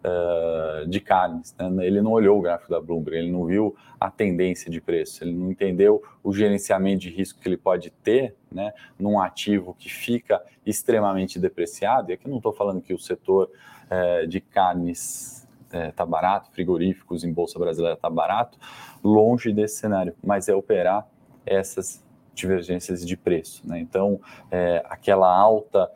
uh, 0.03 0.87
de 0.87 0.99
carnes. 0.99 1.55
Né? 1.57 1.85
Ele 1.85 2.01
não 2.01 2.11
olhou 2.11 2.37
o 2.37 2.41
gráfico 2.41 2.71
da 2.71 2.79
Bloomberg, 2.79 3.17
ele 3.17 3.31
não 3.31 3.45
viu 3.45 3.75
a 3.99 4.09
tendência 4.09 4.71
de 4.71 4.79
preço, 4.79 5.23
ele 5.23 5.33
não 5.33 5.51
entendeu 5.51 6.01
o 6.23 6.33
gerenciamento 6.33 7.01
de 7.01 7.09
risco 7.09 7.39
que 7.39 7.47
ele 7.47 7.57
pode 7.57 7.89
ter 7.89 8.35
né, 8.51 8.73
num 8.97 9.19
ativo 9.19 9.75
que 9.77 9.89
fica 9.89 10.41
extremamente 10.65 11.39
depreciado. 11.39 12.11
E 12.11 12.13
aqui 12.13 12.29
não 12.29 12.37
estou 12.37 12.53
falando 12.53 12.81
que 12.81 12.93
o 12.93 12.99
setor 12.99 13.49
uh, 13.85 14.27
de 14.27 14.39
carnes 14.39 15.47
está 15.89 16.05
uh, 16.05 16.07
barato, 16.07 16.49
frigoríficos 16.51 17.23
em 17.23 17.33
Bolsa 17.33 17.59
Brasileira 17.59 17.95
está 17.95 18.09
barato, 18.09 18.57
longe 19.03 19.51
desse 19.51 19.77
cenário, 19.77 20.15
mas 20.23 20.47
é 20.47 20.55
operar 20.55 21.07
essas 21.45 22.05
divergências 22.37 23.05
de 23.05 23.17
preço. 23.17 23.67
Né? 23.67 23.79
Então, 23.79 24.19
é, 24.51 24.83
aquela 24.85 25.33
alta 25.33 25.89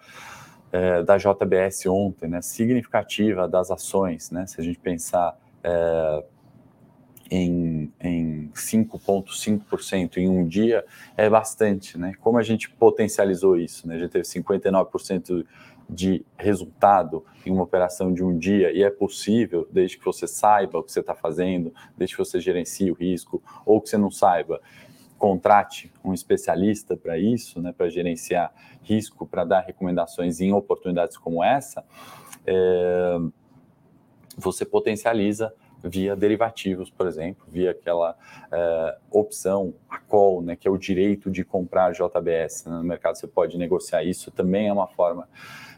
é, 0.72 1.04
da 1.04 1.18
JBS 1.18 1.86
ontem, 1.88 2.28
né, 2.28 2.42
significativa 2.42 3.48
das 3.48 3.72
ações, 3.72 4.32
né, 4.32 4.46
se 4.48 4.60
a 4.60 4.64
gente 4.64 4.80
pensar 4.80 5.38
é, 5.64 6.24
em, 7.30 7.92
em 8.02 8.50
5,5% 8.54 10.18
em 10.18 10.28
um 10.28 10.46
dia, 10.46 10.84
é 11.16 11.30
bastante. 11.30 11.98
Né? 11.98 12.14
Como 12.20 12.38
a 12.38 12.44
gente 12.44 12.70
potencializou 12.70 13.56
isso? 13.58 13.88
Né? 13.88 13.96
A 13.96 14.00
gente 14.00 14.12
teve 14.12 14.26
59% 14.26 15.46
de 15.90 16.26
resultado 16.38 17.26
em 17.46 17.52
uma 17.52 17.64
operação 17.64 18.14
de 18.14 18.24
um 18.24 18.38
dia, 18.38 18.72
e 18.72 18.82
é 18.82 18.90
possível, 18.90 19.68
desde 19.72 19.98
que 19.98 20.06
você 20.06 20.26
saiba 20.26 20.80
o 20.80 20.84
que 20.84 20.92
você 20.92 21.02
está 21.02 21.14
fazendo, 21.14 21.74
desde 21.98 22.16
que 22.16 22.24
você 22.24 22.40
gerencie 22.40 22.90
o 22.90 22.94
risco, 22.94 23.44
ou 23.66 23.82
que 23.82 23.90
você 23.90 23.98
não 23.98 24.10
saiba, 24.10 24.62
contrate 25.22 25.94
um 26.04 26.16
especialista 26.16 26.98
para 26.98 27.16
isso, 27.16 27.62
né, 27.62 27.72
para 27.72 27.88
gerenciar 27.90 28.52
risco, 28.82 29.28
para 29.28 29.46
dar 29.46 29.60
recomendações 29.60 30.42
em 30.42 30.52
oportunidades 30.52 31.16
como 31.16 31.44
essa, 31.44 31.86
é, 32.44 33.20
você 34.36 34.66
potencializa 34.66 35.54
via 35.84 36.16
derivativos, 36.16 36.90
por 36.90 37.06
exemplo, 37.06 37.46
via 37.48 37.70
aquela 37.70 38.18
é, 38.52 38.98
opção, 39.12 39.76
a 39.88 40.00
call, 40.00 40.42
né, 40.42 40.56
que 40.56 40.68
é 40.68 40.72
o 40.72 40.78
direito 40.78 41.30
de 41.30 41.44
comprar 41.46 41.92
JBS. 41.92 42.66
Né, 42.66 42.78
no 42.78 42.84
mercado 42.84 43.16
você 43.16 43.28
pode 43.28 43.60
negociar 43.60 44.04
isso, 44.04 44.32
também 44.32 44.70
é 44.70 44.74
uma 44.74 44.88
forma 44.88 45.30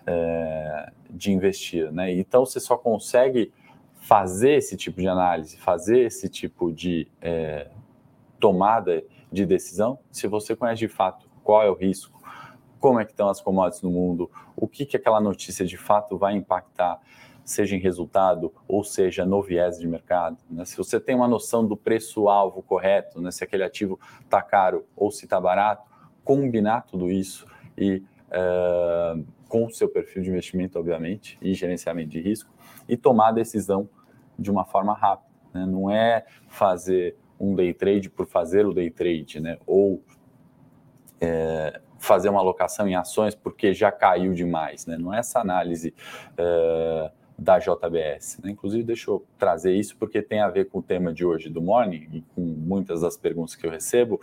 é, 0.07 0.89
de 1.09 1.33
investir. 1.33 1.91
Né? 1.91 2.13
Então 2.13 2.45
você 2.45 2.61
só 2.61 2.77
consegue 2.77 3.51
fazer 3.95 4.53
esse 4.53 4.77
tipo 4.77 5.01
de 5.01 5.07
análise, 5.09 5.57
fazer 5.57 5.99
esse 5.99 6.29
tipo 6.29 6.71
de 6.71 7.09
é, 7.21 7.67
tomada 8.39 9.03
de 9.33 9.45
decisão, 9.45 9.99
se 10.11 10.27
você 10.27 10.55
conhece 10.55 10.79
de 10.79 10.87
fato 10.87 11.27
qual 11.43 11.63
é 11.63 11.69
o 11.69 11.73
risco, 11.73 12.21
como 12.79 12.99
é 12.99 13.05
que 13.05 13.11
estão 13.11 13.29
as 13.29 13.41
commodities 13.41 13.81
no 13.81 13.89
mundo, 13.89 14.29
o 14.55 14.67
que, 14.67 14.85
que 14.85 14.95
aquela 14.95 15.19
notícia 15.19 15.65
de 15.65 15.77
fato 15.77 16.17
vai 16.17 16.35
impactar, 16.35 16.99
seja 17.43 17.75
em 17.75 17.79
resultado 17.79 18.53
ou 18.67 18.83
seja 18.83 19.25
no 19.25 19.41
viés 19.41 19.79
de 19.79 19.87
mercado. 19.87 20.37
Né? 20.49 20.63
Se 20.65 20.77
você 20.77 20.99
tem 20.99 21.15
uma 21.15 21.27
noção 21.27 21.65
do 21.65 21.75
preço-alvo 21.75 22.61
correto, 22.61 23.19
né? 23.19 23.31
se 23.31 23.43
aquele 23.43 23.63
ativo 23.63 23.99
está 24.21 24.41
caro 24.41 24.85
ou 24.95 25.11
se 25.11 25.25
está 25.25 25.41
barato, 25.41 25.89
combinar 26.23 26.81
tudo 26.81 27.09
isso 27.09 27.45
e 27.77 28.03
uh, 28.29 29.25
com 29.49 29.65
o 29.65 29.71
seu 29.71 29.89
perfil 29.89 30.23
de 30.23 30.29
investimento, 30.29 30.79
obviamente, 30.79 31.37
e 31.41 31.53
gerenciamento 31.53 32.09
de 32.09 32.21
risco, 32.21 32.49
e 32.87 32.95
tomar 32.95 33.29
a 33.29 33.33
decisão 33.33 33.89
de 34.37 34.49
uma 34.49 34.63
forma 34.63 34.93
rápida. 34.93 35.29
Né? 35.53 35.65
Não 35.65 35.89
é 35.89 36.25
fazer 36.47 37.17
um 37.43 37.55
day 37.55 37.73
trade 37.73 38.09
por 38.09 38.27
fazer 38.27 38.65
o 38.65 38.73
day 38.73 38.89
trade, 38.89 39.39
né? 39.39 39.57
ou 39.65 40.03
é, 41.19 41.79
fazer 41.99 42.29
uma 42.29 42.39
alocação 42.39 42.87
em 42.87 42.95
ações 42.95 43.35
porque 43.35 43.73
já 43.73 43.91
caiu 43.91 44.33
demais. 44.33 44.85
Né? 44.85 44.97
Não 44.97 45.13
é 45.13 45.19
essa 45.19 45.39
análise. 45.39 45.93
Uh, 46.33 47.23
da 47.37 47.57
JBS. 47.59 48.39
Né? 48.43 48.51
Inclusive, 48.51 48.83
deixa 48.83 49.09
eu 49.09 49.25
trazer 49.37 49.73
isso 49.73 49.97
porque 49.97 50.21
tem 50.21 50.39
a 50.39 50.49
ver 50.49 50.69
com 50.69 50.79
o 50.79 50.83
tema 50.83 51.13
de 51.13 51.25
hoje 51.25 51.49
do 51.49 51.61
Morning 51.61 52.07
e 52.11 52.21
com 52.33 52.41
muitas 52.41 53.01
das 53.01 53.17
perguntas 53.17 53.55
que 53.55 53.65
eu 53.65 53.71
recebo, 53.71 54.21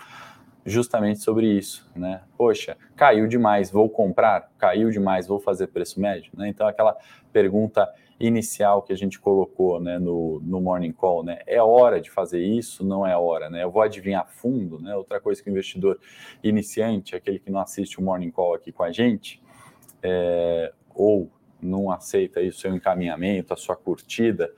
justamente 0.70 1.20
sobre 1.20 1.46
isso. 1.46 1.90
Né? 1.94 2.22
Poxa, 2.36 2.76
caiu 2.96 3.26
demais, 3.26 3.70
vou 3.70 3.88
comprar? 3.88 4.50
Caiu 4.58 4.90
demais, 4.90 5.26
vou 5.26 5.38
fazer 5.38 5.66
preço 5.66 6.00
médio? 6.00 6.32
Né? 6.34 6.48
Então, 6.48 6.66
aquela 6.66 6.96
pergunta 7.32 7.88
inicial 8.20 8.82
que 8.82 8.92
a 8.92 8.96
gente 8.96 9.18
colocou 9.18 9.80
né, 9.80 9.98
no, 9.98 10.40
no 10.40 10.60
Morning 10.60 10.92
Call, 10.92 11.24
né? 11.24 11.38
É 11.46 11.60
hora 11.62 11.98
de 12.00 12.10
fazer 12.10 12.42
isso? 12.44 12.84
Não 12.84 13.06
é 13.06 13.16
hora, 13.16 13.48
né? 13.48 13.64
Eu 13.64 13.70
vou 13.70 13.80
adivinhar 13.80 14.28
fundo, 14.28 14.78
né? 14.78 14.94
Outra 14.94 15.18
coisa 15.18 15.42
que 15.42 15.48
o 15.48 15.52
investidor 15.52 15.98
iniciante, 16.44 17.16
aquele 17.16 17.38
que 17.38 17.50
não 17.50 17.60
assiste 17.60 17.98
o 17.98 18.02
Morning 18.02 18.30
Call 18.30 18.54
aqui 18.54 18.70
com 18.70 18.82
a 18.82 18.92
gente, 18.92 19.42
é, 20.02 20.70
ou 20.94 21.30
não 21.62 21.90
aceita 21.90 22.40
aí 22.40 22.48
o 22.48 22.52
seu 22.52 22.74
encaminhamento, 22.74 23.54
a 23.54 23.56
sua 23.56 23.74
curtida, 23.74 24.52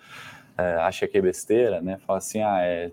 é, 0.58 0.74
acha 0.80 1.06
que 1.06 1.16
é 1.16 1.20
besteira, 1.20 1.80
né? 1.80 1.98
Fala 2.04 2.18
assim, 2.18 2.42
ah, 2.42 2.60
é, 2.62 2.90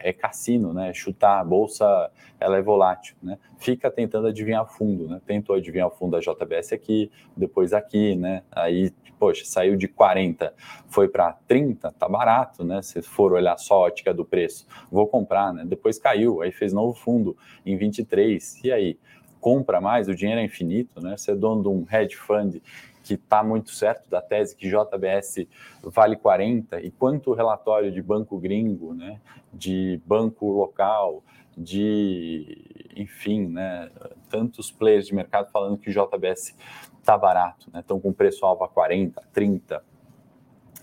é 0.00 0.12
cassino, 0.12 0.72
né? 0.72 0.92
Chutar 0.92 1.40
a 1.40 1.44
bolsa, 1.44 2.10
ela 2.38 2.56
é 2.56 2.62
volátil, 2.62 3.16
né? 3.22 3.38
Fica 3.58 3.90
tentando 3.90 4.26
adivinhar 4.26 4.66
fundo, 4.66 5.08
né? 5.08 5.20
Tentou 5.26 5.56
adivinhar 5.56 5.88
o 5.88 5.90
fundo 5.90 6.12
da 6.12 6.20
JBS 6.20 6.72
aqui, 6.72 7.10
depois 7.36 7.72
aqui, 7.72 8.16
né? 8.16 8.42
Aí, 8.50 8.92
poxa, 9.18 9.44
saiu 9.44 9.76
de 9.76 9.88
40, 9.88 10.52
foi 10.88 11.08
para 11.08 11.32
30, 11.46 11.92
tá 11.92 12.08
barato, 12.08 12.64
né? 12.64 12.82
Se 12.82 13.02
for 13.02 13.32
olhar 13.32 13.56
só 13.58 13.74
a 13.74 13.86
ótica 13.86 14.12
do 14.12 14.24
preço, 14.24 14.66
vou 14.90 15.06
comprar, 15.06 15.52
né? 15.52 15.64
Depois 15.64 15.98
caiu, 15.98 16.42
aí 16.42 16.52
fez 16.52 16.72
novo 16.72 16.94
fundo 16.94 17.36
em 17.64 17.76
23, 17.76 18.64
e 18.64 18.72
aí? 18.72 18.98
Compra 19.40 19.80
mais, 19.80 20.06
o 20.06 20.14
dinheiro 20.14 20.40
é 20.40 20.44
infinito, 20.44 21.00
né? 21.00 21.16
Você 21.16 21.32
é 21.32 21.34
dono 21.34 21.62
de 21.62 21.68
um 21.68 21.84
hedge 21.90 22.14
fund 22.14 22.62
que 23.02 23.14
está 23.14 23.42
muito 23.42 23.70
certo 23.70 24.08
da 24.08 24.20
tese 24.20 24.54
que 24.56 24.68
JBS 24.68 25.46
vale 25.82 26.16
40, 26.16 26.80
e 26.80 26.90
quanto 26.90 27.32
relatório 27.32 27.90
de 27.90 28.00
banco 28.00 28.38
gringo, 28.38 28.94
né, 28.94 29.20
de 29.52 30.00
banco 30.06 30.50
local, 30.50 31.22
de, 31.56 32.90
enfim, 32.96 33.46
né, 33.48 33.90
tantos 34.30 34.70
players 34.70 35.06
de 35.06 35.14
mercado 35.14 35.50
falando 35.50 35.76
que 35.76 35.90
JBS 35.90 36.56
está 36.98 37.18
barato, 37.18 37.70
né, 37.72 37.80
estão 37.80 38.00
com 38.00 38.12
preço-alvo 38.12 38.64
a 38.64 38.68
40, 38.68 39.22
30. 39.32 39.84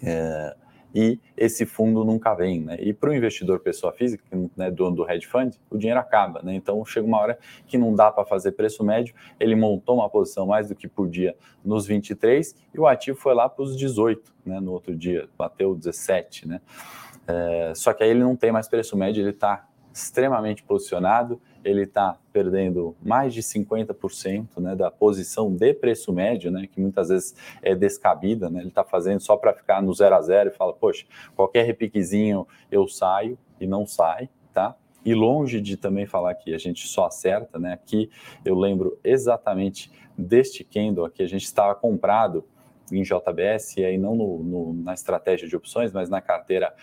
É, 0.03 0.55
e 0.93 1.19
esse 1.37 1.65
fundo 1.65 2.03
nunca 2.03 2.33
vem, 2.33 2.61
né? 2.61 2.77
E 2.79 2.93
para 2.93 3.09
o 3.09 3.13
investidor 3.13 3.59
pessoa 3.59 3.93
física, 3.93 4.23
que 4.29 4.49
né, 4.57 4.71
dono 4.71 4.95
do 4.95 5.09
hedge 5.09 5.27
fund, 5.27 5.53
o 5.69 5.77
dinheiro 5.77 5.99
acaba, 5.99 6.41
né? 6.41 6.55
Então 6.55 6.83
chega 6.85 7.05
uma 7.05 7.19
hora 7.19 7.37
que 7.67 7.77
não 7.77 7.93
dá 7.93 8.11
para 8.11 8.25
fazer 8.25 8.53
preço 8.53 8.83
médio, 8.83 9.13
ele 9.39 9.55
montou 9.55 9.95
uma 9.95 10.09
posição 10.09 10.47
mais 10.47 10.69
do 10.69 10.75
que 10.75 10.87
podia 10.87 11.35
nos 11.63 11.85
23 11.85 12.55
e 12.73 12.79
o 12.79 12.87
ativo 12.87 13.17
foi 13.17 13.33
lá 13.33 13.47
para 13.47 13.63
os 13.63 13.77
18, 13.77 14.33
né? 14.45 14.59
No 14.59 14.71
outro 14.71 14.95
dia, 14.95 15.29
bateu 15.37 15.75
17, 15.75 16.47
né? 16.47 16.61
É, 17.27 17.73
só 17.75 17.93
que 17.93 18.03
aí 18.03 18.09
ele 18.09 18.21
não 18.21 18.35
tem 18.35 18.51
mais 18.51 18.67
preço 18.67 18.97
médio, 18.97 19.21
ele 19.21 19.29
está 19.29 19.68
extremamente 20.03 20.63
posicionado, 20.63 21.41
ele 21.63 21.83
está 21.83 22.17
perdendo 22.31 22.95
mais 23.01 23.33
de 23.33 23.41
50% 23.41 24.59
né, 24.59 24.75
da 24.75 24.89
posição 24.89 25.53
de 25.53 25.73
preço 25.73 26.13
médio, 26.13 26.49
né, 26.49 26.67
que 26.71 26.79
muitas 26.79 27.09
vezes 27.09 27.35
é 27.61 27.75
descabida, 27.75 28.49
né, 28.49 28.59
ele 28.59 28.69
está 28.69 28.83
fazendo 28.83 29.19
só 29.19 29.35
para 29.35 29.53
ficar 29.53 29.81
no 29.81 29.93
zero 29.93 30.15
a 30.15 30.21
zero 30.21 30.49
e 30.49 30.53
fala, 30.53 30.73
poxa, 30.73 31.05
qualquer 31.35 31.65
repiquezinho 31.65 32.47
eu 32.71 32.87
saio 32.87 33.37
e 33.59 33.67
não 33.67 33.85
sai, 33.85 34.29
tá? 34.53 34.75
E 35.03 35.13
longe 35.13 35.61
de 35.61 35.77
também 35.77 36.05
falar 36.05 36.35
que 36.35 36.53
a 36.53 36.57
gente 36.57 36.87
só 36.87 37.05
acerta, 37.05 37.57
né? 37.57 37.73
Aqui 37.73 38.09
eu 38.43 38.55
lembro 38.55 38.99
exatamente 39.03 39.91
deste 40.17 40.63
candle 40.63 41.05
aqui, 41.05 41.23
a 41.23 41.27
gente 41.27 41.45
estava 41.45 41.73
comprado 41.73 42.45
em 42.91 43.03
JBS, 43.03 43.77
e 43.77 43.85
aí 43.85 43.97
não 43.97 44.15
no, 44.15 44.43
no, 44.43 44.73
na 44.73 44.93
estratégia 44.93 45.47
de 45.47 45.55
opções, 45.55 45.91
mas 45.91 46.09
na 46.09 46.21
carteira 46.21 46.73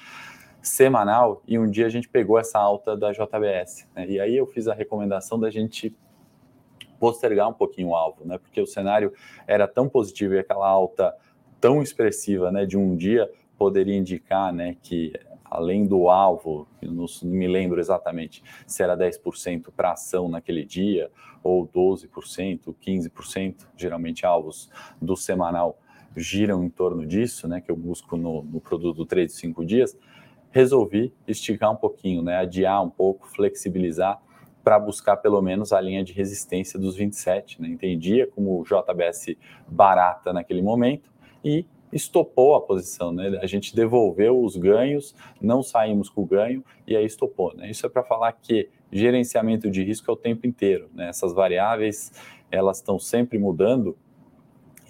semanal 0.69 1.43
e 1.47 1.59
um 1.59 1.71
dia 1.71 1.87
a 1.87 1.89
gente 1.89 2.09
pegou 2.09 2.39
essa 2.39 2.59
alta 2.59 2.97
da 2.97 3.13
JBS. 3.13 3.89
Né? 3.95 4.07
E 4.09 4.21
aí 4.21 4.37
eu 4.37 4.47
fiz 4.47 4.67
a 4.67 4.75
recomendação 4.75 5.39
da 5.39 5.49
gente 5.49 5.95
postergar 6.99 7.49
um 7.49 7.53
pouquinho 7.53 7.89
o 7.89 7.95
alvo, 7.95 8.25
né? 8.25 8.39
Porque 8.39 8.61
o 8.61 8.67
cenário 8.67 9.13
era 9.47 9.69
tão 9.69 9.89
positivo 9.89 10.35
e 10.35 10.39
aquela 10.39 10.67
alta 10.67 11.15
tão 11.61 11.83
expressiva, 11.83 12.51
né, 12.51 12.65
de 12.67 12.77
um 12.77 12.97
dia 12.97 13.31
poderia 13.59 13.97
indicar, 13.97 14.53
né, 14.53 14.77
que 14.83 15.13
além 15.45 15.87
do 15.87 16.09
alvo, 16.09 16.69
não 16.83 17.07
me 17.23 17.47
lembro 17.47 17.81
exatamente 17.81 18.43
se 18.67 18.83
era 18.83 18.97
10% 18.97 19.71
para 19.75 19.93
ação 19.93 20.29
naquele 20.29 20.65
dia 20.65 21.11
ou 21.43 21.67
12%, 21.67 22.75
15%, 22.75 23.67
geralmente 23.77 24.27
alvos 24.27 24.71
do 25.01 25.17
semanal 25.17 25.79
giram 26.17 26.65
em 26.65 26.71
torno 26.71 27.07
disso, 27.07 27.47
né, 27.47 27.61
que 27.61 27.71
eu 27.71 27.77
busco 27.77 28.17
no, 28.17 28.43
no 28.43 28.61
produto 28.61 28.97
do 28.97 29.07
trade 29.07 29.29
de 29.29 29.35
5 29.35 29.65
dias, 29.65 29.97
resolvi 30.57 31.13
esticar 31.29 31.71
um 31.71 31.77
pouquinho, 31.77 32.23
né, 32.23 32.39
adiar 32.39 32.83
um 32.83 32.89
pouco, 32.89 33.29
flexibilizar 33.29 34.19
para 34.65 34.79
buscar 34.79 35.19
pelo 35.19 35.43
menos 35.43 35.71
a 35.71 35.81
linha 35.81 36.03
de 36.03 36.15
resistência 36.15 36.79
dos 36.79 36.97
27. 36.97 37.61
Né? 37.61 37.69
Entendia 37.69 38.27
como 38.27 38.65
JBS 38.65 39.37
barata 39.69 40.33
naquele 40.33 40.63
momento 40.63 41.13
e 41.45 41.67
estopou 41.93 42.57
a 42.57 42.61
posição, 42.61 43.13
né? 43.13 43.39
A 43.41 43.47
gente 43.47 43.77
devolveu 43.77 44.43
os 44.43 44.57
ganhos, 44.57 45.15
não 45.41 45.63
saímos 45.63 46.09
com 46.09 46.23
o 46.23 46.27
ganho 46.27 46.65
e 46.85 46.97
aí 46.97 47.07
estopou, 47.07 47.55
né? 47.55 47.71
Isso 47.71 47.87
é 47.87 47.89
para 47.89 48.03
falar 48.03 48.33
que 48.33 48.69
gerenciamento 48.91 49.71
de 49.71 49.85
risco 49.85 50.11
é 50.11 50.15
o 50.15 50.17
tempo 50.17 50.49
inteiro, 50.49 50.91
né? 50.93 51.09
Essas 51.11 51.33
variáveis, 51.33 52.13
elas 52.51 52.79
estão 52.79 52.99
sempre 52.99 53.39
mudando 53.39 53.97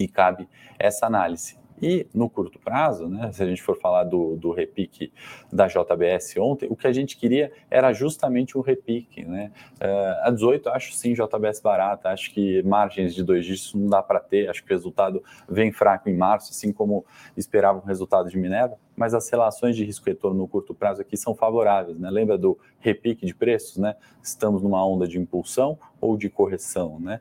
e 0.00 0.08
cabe 0.08 0.48
essa 0.78 1.06
análise. 1.06 1.58
E 1.80 2.06
no 2.14 2.28
curto 2.30 2.58
prazo, 2.58 3.08
né, 3.08 3.30
se 3.32 3.42
a 3.42 3.46
gente 3.46 3.62
for 3.62 3.78
falar 3.78 4.04
do, 4.04 4.36
do 4.36 4.50
repique 4.50 5.12
da 5.52 5.66
JBS 5.66 6.36
ontem, 6.38 6.66
o 6.70 6.76
que 6.76 6.86
a 6.86 6.92
gente 6.92 7.16
queria 7.16 7.52
era 7.70 7.92
justamente 7.92 8.56
um 8.56 8.60
repique. 8.62 9.24
Né? 9.24 9.52
Uh, 9.80 10.26
a 10.26 10.30
18, 10.30 10.68
acho 10.70 10.92
sim 10.94 11.12
JBS 11.12 11.60
barata, 11.60 12.08
acho 12.08 12.32
que 12.32 12.62
margens 12.62 13.14
de 13.14 13.22
dois 13.22 13.44
dígitos 13.44 13.74
não 13.74 13.88
dá 13.88 14.02
para 14.02 14.20
ter, 14.20 14.48
acho 14.48 14.64
que 14.64 14.72
o 14.72 14.74
resultado 14.74 15.22
vem 15.48 15.70
fraco 15.70 16.08
em 16.08 16.16
março, 16.16 16.50
assim 16.50 16.72
como 16.72 17.04
esperava 17.36 17.78
o 17.78 17.82
resultado 17.84 18.30
de 18.30 18.38
Minerva, 18.38 18.78
mas 18.96 19.12
as 19.12 19.28
relações 19.28 19.76
de 19.76 19.84
risco-retorno 19.84 20.38
no 20.38 20.48
curto 20.48 20.74
prazo 20.74 21.02
aqui 21.02 21.16
são 21.16 21.34
favoráveis. 21.34 21.98
Né? 21.98 22.10
Lembra 22.10 22.38
do 22.38 22.58
repique 22.78 23.26
de 23.26 23.34
preços? 23.34 23.76
Né? 23.76 23.94
Estamos 24.22 24.62
numa 24.62 24.84
onda 24.86 25.06
de 25.06 25.18
impulsão 25.18 25.78
ou 26.00 26.16
de 26.16 26.30
correção? 26.30 26.98
Né? 26.98 27.20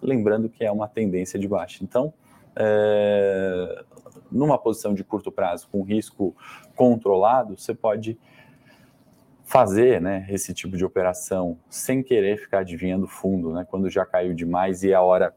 Lembrando 0.00 0.48
que 0.48 0.64
é 0.64 0.70
uma 0.70 0.86
tendência 0.86 1.38
de 1.38 1.48
baixa. 1.48 1.82
Então, 1.82 2.14
é, 2.56 3.84
numa 4.30 4.58
posição 4.58 4.94
de 4.94 5.04
curto 5.04 5.30
prazo 5.30 5.68
com 5.70 5.82
risco 5.82 6.36
controlado, 6.74 7.56
você 7.56 7.74
pode 7.74 8.18
fazer 9.44 10.00
né, 10.00 10.26
esse 10.28 10.52
tipo 10.52 10.76
de 10.76 10.84
operação 10.84 11.58
sem 11.70 12.02
querer 12.02 12.38
ficar 12.38 12.58
adivinhando 12.58 13.06
fundo, 13.06 13.52
né, 13.52 13.66
quando 13.68 13.88
já 13.88 14.04
caiu 14.04 14.34
demais 14.34 14.82
e 14.82 14.92
é 14.92 14.94
a 14.94 15.00
hora 15.00 15.34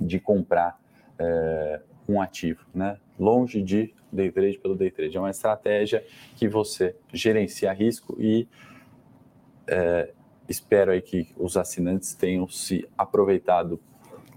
de 0.00 0.18
comprar 0.18 0.80
é, 1.18 1.80
um 2.08 2.20
ativo, 2.20 2.66
né, 2.74 2.98
longe 3.18 3.62
de 3.62 3.94
day 4.10 4.32
trade 4.32 4.58
pelo 4.58 4.74
day 4.74 4.90
trade. 4.90 5.16
É 5.16 5.20
uma 5.20 5.30
estratégia 5.30 6.04
que 6.36 6.48
você 6.48 6.96
gerencia 7.12 7.72
risco 7.72 8.16
e 8.18 8.48
é, 9.68 10.12
espero 10.48 10.90
aí 10.90 11.00
que 11.00 11.28
os 11.36 11.56
assinantes 11.56 12.14
tenham 12.14 12.48
se 12.48 12.88
aproveitado 12.98 13.80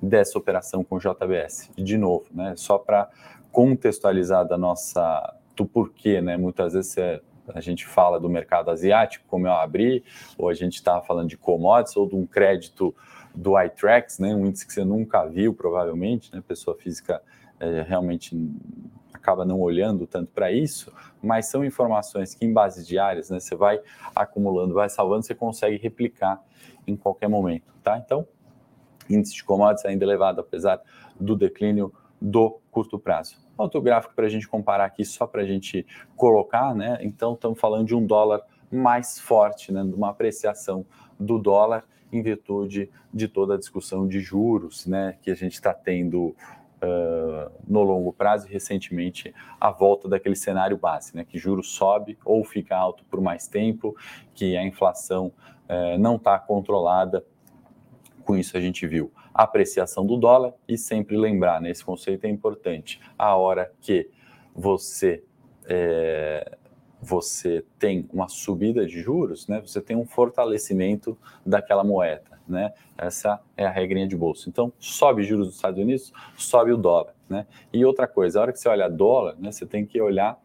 dessa 0.02 0.38
operação 0.38 0.84
com 0.84 0.98
JBS. 0.98 1.72
De 1.76 1.98
novo, 1.98 2.26
né, 2.32 2.54
só 2.56 2.78
para 2.78 3.10
contextualizar 3.52 4.48
da 4.48 4.58
nossa 4.58 5.36
do 5.56 5.66
porquê, 5.66 6.22
né? 6.22 6.38
Muitas 6.38 6.74
vezes 6.74 6.96
é, 6.98 7.20
a 7.54 7.60
gente 7.60 7.86
fala 7.86 8.20
do 8.20 8.30
mercado 8.30 8.70
asiático, 8.70 9.26
como 9.28 9.48
eu 9.48 9.54
abri, 9.54 10.04
ou 10.38 10.50
a 10.50 10.54
gente 10.54 10.76
estava 10.76 11.04
falando 11.04 11.30
de 11.30 11.38
commodities 11.38 11.98
ou 11.98 12.08
de 12.08 12.16
um 12.16 12.28
crédito 12.28 12.96
do 13.34 13.60
iTrax, 13.60 14.20
né? 14.20 14.36
Um 14.36 14.46
índice 14.46 14.68
que 14.68 14.74
você 14.74 14.86
nunca 14.86 15.26
viu, 15.26 15.54
provavelmente, 15.54 16.34
né? 16.34 16.44
Pessoa 16.48 16.78
física 16.78 17.22
é, 17.60 17.82
realmente 17.82 18.36
acaba 19.12 19.44
não 19.44 19.60
olhando 19.60 20.06
tanto 20.06 20.32
para 20.32 20.52
isso, 20.52 20.94
mas 21.22 21.48
são 21.48 21.66
informações 21.66 22.34
que 22.34 22.46
em 22.46 22.54
bases 22.54 22.88
diárias, 22.88 23.30
né, 23.30 23.40
você 23.40 23.56
vai 23.56 23.82
acumulando, 24.16 24.74
vai 24.74 24.88
salvando, 24.88 25.26
você 25.26 25.36
consegue 25.36 25.76
replicar 25.78 26.42
em 26.86 26.96
qualquer 26.96 27.28
momento, 27.28 27.74
tá? 27.84 27.98
Então, 27.98 28.26
índice 29.10 29.34
de 29.36 29.44
commodities 29.44 29.86
ainda 29.86 30.04
elevado, 30.04 30.42
apesar 30.42 30.82
do 31.20 31.36
declínio 31.36 31.94
do 32.22 32.60
curto 32.72 32.98
prazo. 32.98 33.38
Outro 33.58 33.82
gráfico 33.82 34.14
para 34.16 34.26
a 34.26 34.30
gente 34.30 34.48
comparar 34.48 34.86
aqui, 34.86 35.04
só 35.04 35.26
para 35.26 35.42
a 35.42 35.46
gente 35.46 35.86
colocar, 36.16 36.76
né? 36.76 37.00
Então, 37.02 37.34
estamos 37.34 37.60
falando 37.60 37.88
de 37.88 37.96
um 37.96 38.06
dólar 38.06 38.42
mais 38.72 39.20
forte, 39.20 39.72
né? 39.72 39.84
De 39.84 39.94
uma 39.94 40.10
apreciação 40.10 40.86
do 41.20 41.40
dólar 41.40 41.84
em 42.12 42.22
virtude 42.22 42.90
de 43.14 43.28
toda 43.28 43.56
a 43.56 43.58
discussão 43.58 44.08
de 44.08 44.20
juros, 44.20 44.86
né? 44.86 45.18
Que 45.22 45.32
a 45.32 45.36
gente 45.36 45.54
está 45.54 45.74
tendo 45.74 46.36
uh, 46.78 47.52
no 47.68 47.82
longo 47.82 48.14
prazo 48.14 48.48
e 48.48 48.52
recentemente 48.52 49.34
a 49.60 49.72
volta 49.72 50.08
daquele 50.08 50.36
cenário 50.36 50.78
base, 50.78 51.16
né? 51.16 51.26
Que 51.26 51.38
juros 51.38 51.72
sobe 51.74 52.18
ou 52.24 52.44
fica 52.44 52.76
alto 52.76 53.04
por 53.06 53.22
mais 53.22 53.48
tempo, 53.48 53.96
que 54.34 54.56
a 54.56 54.64
inflação 54.64 55.32
uh, 55.68 55.98
não 56.00 56.16
está 56.16 56.38
controlada. 56.38 57.26
Com 58.28 58.36
isso 58.36 58.58
a 58.58 58.60
gente 58.60 58.86
viu 58.86 59.10
a 59.34 59.44
apreciação 59.44 60.06
do 60.06 60.18
dólar 60.18 60.54
e 60.68 60.78
sempre 60.78 61.16
lembrar, 61.16 61.62
né, 61.62 61.72
conceito 61.86 62.26
é 62.26 62.30
importante, 62.30 63.00
a 63.18 63.34
hora 63.38 63.72
que 63.80 64.10
você 64.54 65.24
é, 65.64 66.58
você 67.02 67.64
tem 67.80 68.06
uma 68.12 68.28
subida 68.28 68.86
de 68.86 69.02
juros, 69.02 69.48
né, 69.48 69.62
você 69.62 69.80
tem 69.80 69.96
um 69.96 70.06
fortalecimento 70.06 71.18
daquela 71.46 71.86
moeda, 71.86 72.38
né? 72.46 72.74
Essa 72.98 73.40
é 73.56 73.66
a 73.66 73.70
regrinha 73.70 74.06
de 74.06 74.18
bolsa. 74.18 74.50
Então, 74.50 74.74
sobe 74.78 75.24
juros 75.24 75.48
dos 75.48 75.56
Estados 75.56 75.80
Unidos, 75.80 76.12
sobe 76.36 76.74
o 76.74 76.78
dólar, 76.78 77.14
né? 77.30 77.48
E 77.72 77.86
outra 77.86 78.08
coisa, 78.08 78.40
a 78.40 78.42
hora 78.42 78.52
que 78.52 78.60
você 78.60 78.68
olha 78.68 78.90
dólar, 78.90 79.38
né, 79.40 79.54
você 79.54 79.66
tem 79.66 79.86
que 79.86 80.02
olhar 80.02 80.38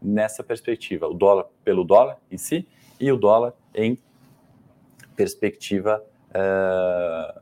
nessa 0.00 0.42
perspectiva, 0.42 1.06
o 1.06 1.12
dólar 1.12 1.46
pelo 1.62 1.84
dólar 1.84 2.16
em 2.30 2.38
si 2.38 2.66
e 2.98 3.12
o 3.12 3.16
dólar 3.18 3.52
em 3.74 3.98
perspectiva 5.14 6.02
uh, 6.36 7.40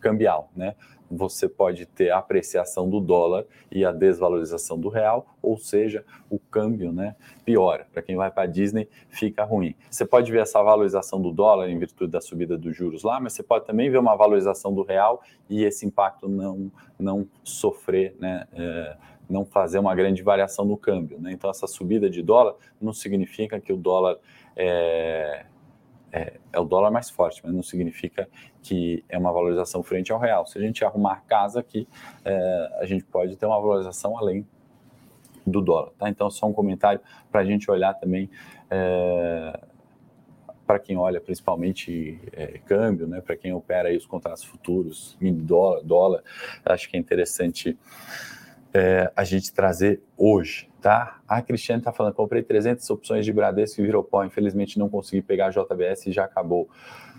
cambial, 0.00 0.50
né? 0.56 0.74
Você 1.10 1.48
pode 1.48 1.86
ter 1.86 2.10
a 2.10 2.18
apreciação 2.18 2.88
do 2.88 2.98
dólar 2.98 3.44
e 3.70 3.84
a 3.84 3.92
desvalorização 3.92 4.78
do 4.78 4.88
real, 4.88 5.36
ou 5.40 5.56
seja, 5.56 6.04
o 6.28 6.38
câmbio, 6.38 6.92
né, 6.92 7.14
piora. 7.44 7.86
Para 7.92 8.02
quem 8.02 8.16
vai 8.16 8.30
para 8.30 8.44
a 8.44 8.46
Disney, 8.46 8.88
fica 9.10 9.44
ruim. 9.44 9.76
Você 9.90 10.04
pode 10.04 10.32
ver 10.32 10.42
essa 10.42 10.62
valorização 10.62 11.20
do 11.20 11.30
dólar 11.30 11.68
em 11.68 11.78
virtude 11.78 12.10
da 12.10 12.20
subida 12.20 12.56
dos 12.56 12.74
juros 12.74 13.04
lá, 13.04 13.20
mas 13.20 13.34
você 13.34 13.42
pode 13.42 13.66
também 13.66 13.90
ver 13.90 13.98
uma 13.98 14.16
valorização 14.16 14.74
do 14.74 14.82
real 14.82 15.22
e 15.48 15.62
esse 15.62 15.86
impacto 15.86 16.28
não 16.28 16.72
não 16.98 17.28
sofrer, 17.42 18.16
né? 18.18 18.46
É, 18.52 18.96
não 19.28 19.44
fazer 19.44 19.78
uma 19.78 19.94
grande 19.94 20.22
variação 20.22 20.64
no 20.64 20.76
câmbio. 20.76 21.18
Né? 21.18 21.32
Então, 21.32 21.50
essa 21.50 21.66
subida 21.66 22.10
de 22.10 22.22
dólar 22.22 22.54
não 22.80 22.92
significa 22.92 23.58
que 23.58 23.72
o 23.72 23.76
dólar 23.76 24.18
é, 24.56 25.46
é, 26.14 26.34
é, 26.52 26.60
o 26.60 26.64
dólar 26.64 26.92
mais 26.92 27.10
forte, 27.10 27.40
mas 27.42 27.52
não 27.52 27.62
significa 27.62 28.28
que 28.62 29.04
é 29.08 29.18
uma 29.18 29.32
valorização 29.32 29.82
frente 29.82 30.12
ao 30.12 30.18
real. 30.20 30.46
Se 30.46 30.56
a 30.56 30.60
gente 30.60 30.84
arrumar 30.84 31.24
casa 31.26 31.58
aqui, 31.58 31.88
é, 32.24 32.70
a 32.80 32.86
gente 32.86 33.04
pode 33.04 33.36
ter 33.36 33.44
uma 33.44 33.60
valorização 33.60 34.16
além 34.16 34.46
do 35.44 35.60
dólar. 35.60 35.90
Tá? 35.98 36.08
Então, 36.08 36.30
só 36.30 36.46
um 36.46 36.52
comentário 36.52 37.00
para 37.32 37.40
a 37.40 37.44
gente 37.44 37.68
olhar 37.68 37.94
também. 37.94 38.30
É, 38.70 39.60
para 40.64 40.78
quem 40.78 40.96
olha 40.96 41.20
principalmente 41.20 42.18
é, 42.32 42.58
câmbio, 42.64 43.06
né, 43.06 43.20
para 43.20 43.36
quem 43.36 43.52
opera 43.52 43.88
aí 43.88 43.96
os 43.96 44.06
contratos 44.06 44.44
futuros, 44.44 45.18
dólar, 45.20 45.82
dólar, 45.82 46.24
acho 46.64 46.88
que 46.88 46.96
é 46.96 47.00
interessante 47.00 47.76
é, 48.74 49.12
a 49.14 49.22
gente 49.22 49.52
trazer 49.54 50.02
hoje, 50.16 50.68
tá? 50.82 51.20
A 51.28 51.40
Cristiane 51.40 51.80
está 51.80 51.92
falando, 51.92 52.14
comprei 52.14 52.42
300 52.42 52.90
opções 52.90 53.24
de 53.24 53.32
Bradesco 53.32 53.80
e 53.80 53.84
virou 53.84 54.02
pó, 54.02 54.24
infelizmente 54.24 54.78
não 54.80 54.88
consegui 54.88 55.22
pegar 55.22 55.46
a 55.46 55.50
JBS 55.50 56.08
e 56.08 56.12
já 56.12 56.24
acabou. 56.24 56.68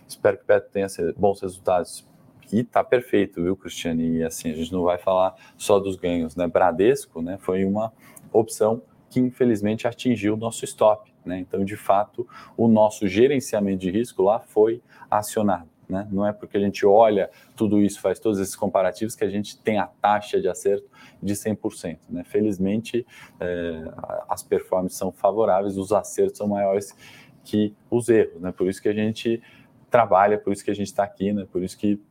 Espero 0.06 0.38
que 0.38 0.44
o 0.44 0.46
Petro 0.46 0.70
tenha 0.70 0.88
bons 1.18 1.42
resultados. 1.42 2.06
E 2.52 2.64
tá 2.64 2.84
perfeito, 2.84 3.42
viu, 3.42 3.56
Cristiane? 3.56 4.18
E 4.18 4.24
assim, 4.24 4.52
a 4.52 4.56
gente 4.56 4.72
não 4.72 4.84
vai 4.84 4.98
falar 4.98 5.34
só 5.58 5.80
dos 5.80 5.96
ganhos, 5.96 6.36
né? 6.36 6.46
Bradesco, 6.46 7.22
né, 7.22 7.38
foi 7.40 7.64
uma 7.64 7.92
opção 8.32 8.84
que 9.10 9.20
infelizmente 9.20 9.88
atingiu 9.88 10.34
o 10.34 10.38
nosso 10.38 10.66
stop, 10.66 11.12
né? 11.26 11.40
Então, 11.40 11.64
de 11.64 11.78
fato, 11.78 12.28
o 12.58 12.68
nosso 12.68 13.08
gerenciamento 13.08 13.80
de 13.80 13.90
risco 13.90 14.22
lá 14.22 14.42
foi 14.42 14.82
acionado. 15.10 15.70
Né? 15.88 16.08
Não 16.12 16.28
é 16.28 16.34
porque 16.34 16.58
a 16.58 16.60
gente 16.60 16.86
olha 16.86 17.30
tudo 17.56 17.82
isso, 17.82 18.02
faz 18.02 18.20
todos 18.20 18.40
esses 18.40 18.56
comparativos, 18.56 19.16
que 19.16 19.24
a 19.24 19.30
gente 19.30 19.58
tem 19.60 19.78
a 19.78 19.88
taxa 19.88 20.42
de 20.42 20.48
acerto 20.48 20.90
de 21.22 21.34
100%. 21.34 22.00
Né? 22.10 22.24
Felizmente, 22.24 23.06
é, 23.40 23.84
as 24.30 24.44
performances 24.44 24.98
são 24.98 25.12
favoráveis, 25.12 25.78
os 25.78 25.92
acertos 25.92 26.38
são 26.38 26.48
maiores 26.48 26.96
que 27.44 27.76
os 27.90 28.10
erros. 28.10 28.42
Né? 28.42 28.52
Por 28.52 28.68
isso 28.68 28.82
que 28.82 28.90
a 28.90 28.94
gente 28.94 29.42
trabalha, 29.90 30.38
por 30.38 30.52
isso 30.54 30.64
que 30.64 30.72
a 30.72 30.76
gente 30.76 30.88
está 30.88 31.04
aqui, 31.04 31.32
né? 31.32 31.48
por 31.52 31.64
isso 31.64 31.78
que 31.78 32.02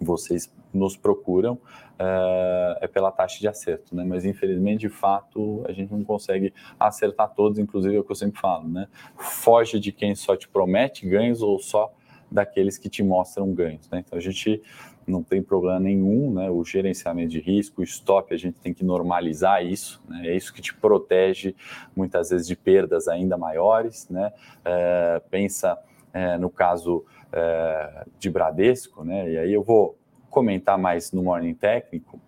vocês 0.00 0.52
nos 0.72 0.96
procuram 0.96 1.58
é, 1.98 2.78
é, 2.82 2.86
pela 2.86 3.10
taxa 3.10 3.40
de 3.40 3.48
acerto, 3.48 3.96
né? 3.96 4.04
Mas 4.04 4.26
infelizmente, 4.26 4.80
de 4.80 4.88
fato, 4.90 5.64
a 5.66 5.72
gente 5.72 5.90
não 5.90 6.04
consegue 6.04 6.52
acertar 6.78 7.32
todos, 7.34 7.58
inclusive 7.58 7.96
é 7.96 7.98
o 7.98 8.04
que 8.04 8.12
eu 8.12 8.16
sempre 8.16 8.38
falo, 8.38 8.68
né? 8.68 8.86
Foge 9.16 9.80
de 9.80 9.92
quem 9.92 10.14
só 10.14 10.36
te 10.36 10.46
promete 10.46 11.08
ganhos 11.08 11.40
ou 11.40 11.58
só 11.58 11.92
daqueles 12.30 12.76
que 12.76 12.88
te 12.90 13.02
mostram 13.02 13.52
ganhos. 13.54 13.88
Né? 13.88 14.02
Então 14.06 14.18
a 14.18 14.20
gente 14.20 14.62
não 15.06 15.22
tem 15.22 15.42
problema 15.42 15.80
nenhum, 15.80 16.32
né? 16.32 16.50
O 16.50 16.64
gerenciamento 16.64 17.30
de 17.30 17.40
risco, 17.40 17.80
o 17.80 17.84
stop, 17.84 18.34
a 18.34 18.36
gente 18.36 18.58
tem 18.60 18.74
que 18.74 18.84
normalizar 18.84 19.64
isso, 19.64 20.02
né? 20.08 20.28
É 20.28 20.36
isso 20.36 20.52
que 20.52 20.60
te 20.60 20.74
protege 20.74 21.54
muitas 21.94 22.30
vezes 22.30 22.46
de 22.46 22.56
perdas 22.56 23.08
ainda 23.08 23.36
maiores, 23.36 24.08
né? 24.08 24.32
É, 24.64 25.22
pensa 25.30 25.78
é, 26.12 26.36
no 26.38 26.50
caso 26.50 27.04
é, 27.32 28.06
de 28.18 28.30
Bradesco, 28.30 29.04
né? 29.04 29.30
E 29.30 29.38
aí 29.38 29.52
eu 29.52 29.62
vou 29.62 29.98
comentar 30.28 30.76
mais 30.76 31.12
no 31.12 31.22
Morning 31.22 31.54
Técnico, 31.54 32.20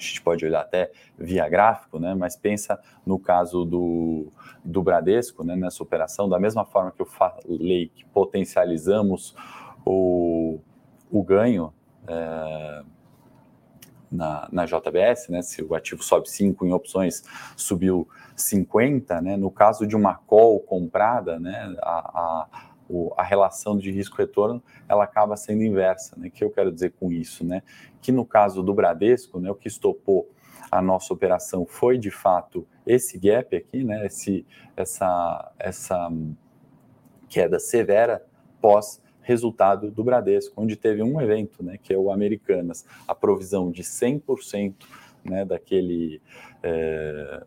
a 0.00 0.02
gente 0.02 0.22
pode 0.22 0.44
olhar 0.46 0.62
até 0.62 0.90
via 1.18 1.46
gráfico, 1.48 1.98
né? 1.98 2.14
mas 2.14 2.34
pensa 2.34 2.80
no 3.04 3.18
caso 3.18 3.64
do, 3.66 4.28
do 4.64 4.82
Bradesco, 4.82 5.44
né? 5.44 5.54
nessa 5.54 5.82
operação, 5.82 6.28
da 6.28 6.40
mesma 6.40 6.64
forma 6.64 6.90
que 6.90 7.02
eu 7.02 7.06
falei 7.06 7.90
que 7.94 8.04
potencializamos 8.06 9.34
o, 9.84 10.58
o 11.10 11.22
ganho 11.22 11.72
é, 12.06 12.82
na, 14.10 14.48
na 14.50 14.64
JBS, 14.64 15.28
né? 15.28 15.42
se 15.42 15.62
o 15.62 15.74
ativo 15.74 16.02
sobe 16.02 16.28
5 16.28 16.66
em 16.66 16.72
opções, 16.72 17.22
subiu 17.56 18.08
50, 18.34 19.20
né? 19.20 19.36
no 19.36 19.50
caso 19.50 19.86
de 19.86 19.94
uma 19.94 20.14
call 20.14 20.60
comprada, 20.60 21.38
né? 21.38 21.74
a, 21.82 21.98
a 22.20 22.70
a 23.16 23.22
relação 23.22 23.78
de 23.78 23.90
risco-retorno 23.90 24.62
ela 24.88 25.04
acaba 25.04 25.36
sendo 25.36 25.62
inversa. 25.62 26.16
Né? 26.18 26.28
O 26.28 26.30
que 26.30 26.42
eu 26.42 26.50
quero 26.50 26.72
dizer 26.72 26.92
com 26.98 27.12
isso? 27.12 27.44
Né? 27.44 27.62
Que 28.00 28.10
no 28.10 28.24
caso 28.24 28.62
do 28.62 28.74
Bradesco, 28.74 29.38
né, 29.38 29.50
o 29.50 29.54
que 29.54 29.68
estopou 29.68 30.28
a 30.70 30.80
nossa 30.80 31.12
operação 31.12 31.66
foi 31.66 31.98
de 31.98 32.10
fato 32.10 32.66
esse 32.86 33.18
gap 33.18 33.54
aqui, 33.56 33.82
né, 33.82 34.06
esse, 34.06 34.46
essa, 34.76 35.52
essa 35.58 36.10
queda 37.28 37.58
severa 37.58 38.24
pós 38.60 39.00
resultado 39.22 39.90
do 39.90 40.02
Bradesco, 40.02 40.60
onde 40.60 40.76
teve 40.76 41.02
um 41.02 41.20
evento, 41.20 41.62
né, 41.62 41.78
que 41.82 41.92
é 41.92 41.98
o 41.98 42.10
Americanas, 42.10 42.84
a 43.06 43.14
provisão 43.14 43.70
de 43.70 43.82
100% 43.82 44.74
né, 45.24 45.44
daquele, 45.44 46.20
é, 46.62 47.42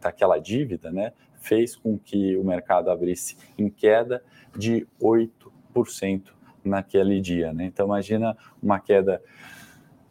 daquela 0.00 0.38
dívida, 0.38 0.90
né, 0.90 1.12
fez 1.40 1.76
com 1.76 1.98
que 1.98 2.36
o 2.36 2.44
mercado 2.44 2.90
abrisse 2.90 3.36
em 3.58 3.68
queda 3.68 4.22
de 4.56 4.86
8% 5.00 6.32
naquele 6.64 7.20
dia. 7.20 7.52
Né? 7.52 7.64
Então, 7.64 7.86
imagina 7.86 8.36
uma 8.62 8.78
queda 8.78 9.20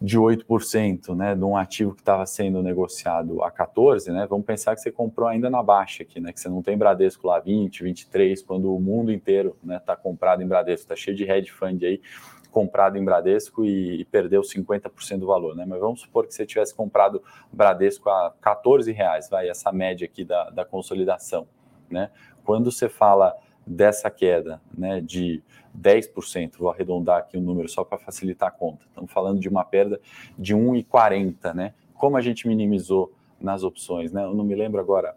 de 0.02 0.18
8% 0.18 1.16
né, 1.16 1.36
de 1.36 1.43
um 1.43 1.56
ativo 1.56 1.93
que 1.93 2.02
estava 2.02 2.26
sendo 2.26 2.64
negociado 2.64 3.43
a 3.43 3.52
14, 3.52 4.12
né? 4.12 4.26
Vamos 4.28 4.47
pensar 4.47 4.74
que 4.74 4.82
você 4.82 4.91
comprou 4.91 5.28
ainda 5.28 5.47
na 5.47 5.62
baixa 5.62 6.02
aqui, 6.02 6.20
né? 6.20 6.34
Que 6.34 6.39
você 6.39 6.49
não 6.49 6.64
tem 6.64 6.76
Bradesco 6.76 7.28
lá 7.28 7.39
20, 7.39 7.84
23, 7.84 8.41
quando 8.41 8.76
o 8.76 8.80
mundo 8.80 9.12
inteiro 9.12 9.56
né, 9.64 9.80
tá 9.80 9.95
comprado 9.95 10.41
em 10.41 10.47
Bradesco, 10.47 10.86
está 10.86 10.95
cheio 10.95 11.16
de 11.16 11.30
hedge 11.30 11.52
fund 11.52 11.84
aí 11.86 12.02
comprado 12.49 12.97
em 12.97 13.06
Bradesco 13.06 13.64
e, 13.64 14.02
e 14.02 14.06
perdeu 14.06 14.41
50% 14.41 15.20
do 15.20 15.28
valor, 15.28 15.56
né? 15.56 15.66
Mas 15.68 15.80
vamos 15.80 16.02
supor 16.02 16.26
que 16.26 16.34
você 16.34 16.47
tivesse 16.47 16.74
comprado 16.74 17.24
Bradesco 17.54 18.10
a 18.10 18.34
14 18.41 18.91
reais, 18.91 19.30
vai, 19.30 19.49
essa 19.49 19.72
média 19.72 20.06
aqui 20.06 20.26
da, 20.26 20.49
da 20.49 20.66
consolidação, 20.66 21.47
né? 21.89 22.10
Quando 22.43 22.72
você 22.72 22.89
fala 22.89 23.36
dessa 23.66 24.09
queda 24.09 24.62
né, 24.76 25.01
de 25.01 25.43
10%, 25.78 26.57
vou 26.57 26.70
arredondar 26.70 27.20
aqui 27.20 27.38
o 27.38 27.41
número 27.41 27.70
só 27.70 27.84
para 27.84 27.97
facilitar 27.97 28.49
a 28.49 28.51
conta. 28.51 28.86
Estamos 28.88 29.12
falando 29.12 29.39
de 29.39 29.47
uma 29.47 29.64
perda 29.64 29.99
de 30.38 30.55
1,40, 30.55 31.53
né? 31.53 31.74
Como 31.93 32.18
a 32.18 32.22
gente 32.22 32.47
minimizou 32.47 33.14
nas 33.39 33.64
opções, 33.64 34.12
né? 34.12 34.24
Eu 34.24 34.34
não 34.34 34.43
me 34.43 34.55
lembro 34.55 34.80
agora 34.80 35.16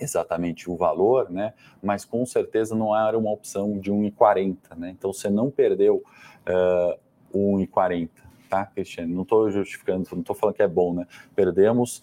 exatamente 0.00 0.68
o 0.68 0.76
valor, 0.76 1.30
né? 1.30 1.54
Mas 1.82 2.04
com 2.04 2.24
certeza 2.26 2.74
não 2.74 2.96
era 2.96 3.16
uma 3.16 3.30
opção 3.30 3.78
de 3.78 3.92
1,40, 3.92 4.76
né? 4.76 4.90
Então 4.90 5.12
você 5.12 5.30
não 5.30 5.50
perdeu 5.50 6.02
uh, 6.48 6.98
1,40, 7.34 8.10
tá, 8.48 8.66
Cristiane? 8.66 9.14
Não 9.14 9.22
estou 9.22 9.50
justificando, 9.50 10.08
não 10.12 10.20
estou 10.20 10.34
falando 10.34 10.56
que 10.56 10.62
é 10.62 10.68
bom, 10.68 10.92
né? 10.92 11.06
Perdemos, 11.36 12.02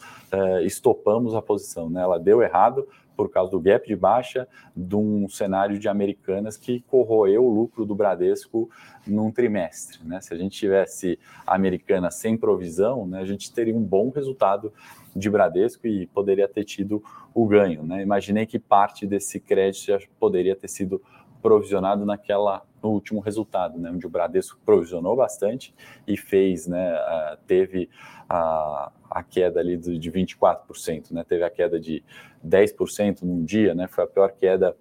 estopamos 0.64 1.36
a 1.36 1.42
posição, 1.42 1.90
né? 1.90 2.02
Ela 2.02 2.20
deu 2.20 2.42
errado 2.42 2.88
por 3.20 3.30
causa 3.30 3.52
do 3.52 3.60
gap 3.60 3.86
de 3.86 3.98
baixa 3.98 4.48
de 4.74 4.96
um 4.96 5.28
cenário 5.28 5.78
de 5.78 5.90
americanas 5.90 6.56
que 6.56 6.80
corroeu 6.88 7.44
o 7.44 7.54
lucro 7.54 7.86
do 7.86 7.94
Bradesco 7.94 8.70
num 9.06 9.30
trimestre, 9.30 10.00
né? 10.08 10.22
Se 10.22 10.34
a 10.34 10.38
gente 10.38 10.58
tivesse 10.58 11.20
a 11.46 11.54
americana 11.54 12.10
sem 12.12 12.38
provisão, 12.38 13.06
né, 13.06 13.20
a 13.20 13.26
gente 13.26 13.52
teria 13.52 13.76
um 13.76 13.84
bom 13.84 14.10
resultado 14.10 14.72
de 15.14 15.30
Bradesco 15.30 15.86
e 15.86 16.08
poderia 16.08 16.48
ter 16.48 16.64
tido 16.64 17.04
o 17.34 17.46
ganho, 17.46 17.84
né? 17.84 18.02
Imaginei 18.02 18.46
que 18.46 18.58
parte 18.58 19.06
desse 19.06 19.38
crédito 19.38 19.88
já 19.88 20.00
poderia 20.18 20.56
ter 20.56 20.70
sido 20.70 21.02
provisionado 21.42 22.06
naquela 22.06 22.64
no 22.82 22.90
último 22.90 23.20
resultado, 23.20 23.78
né, 23.78 23.92
onde 23.92 24.06
o 24.06 24.10
Bradesco 24.10 24.60
provisionou 24.66 25.16
bastante 25.16 25.74
e 26.08 26.18
fez, 26.18 26.68
né, 26.68 26.98
teve 27.46 27.90
a, 28.28 28.92
a 29.10 29.24
queda 29.24 29.60
ali 29.60 29.78
de 29.78 30.12
24%, 30.12 31.12
né, 31.12 31.24
teve 31.28 31.44
a 31.44 31.50
queda 31.50 31.80
de 31.80 32.04
10% 32.46 33.24
num 33.24 33.44
dia, 33.44 33.76
né, 33.76 33.88
foi 33.88 34.04
a 34.04 34.08
pior 34.08 34.32
queda, 34.32 34.76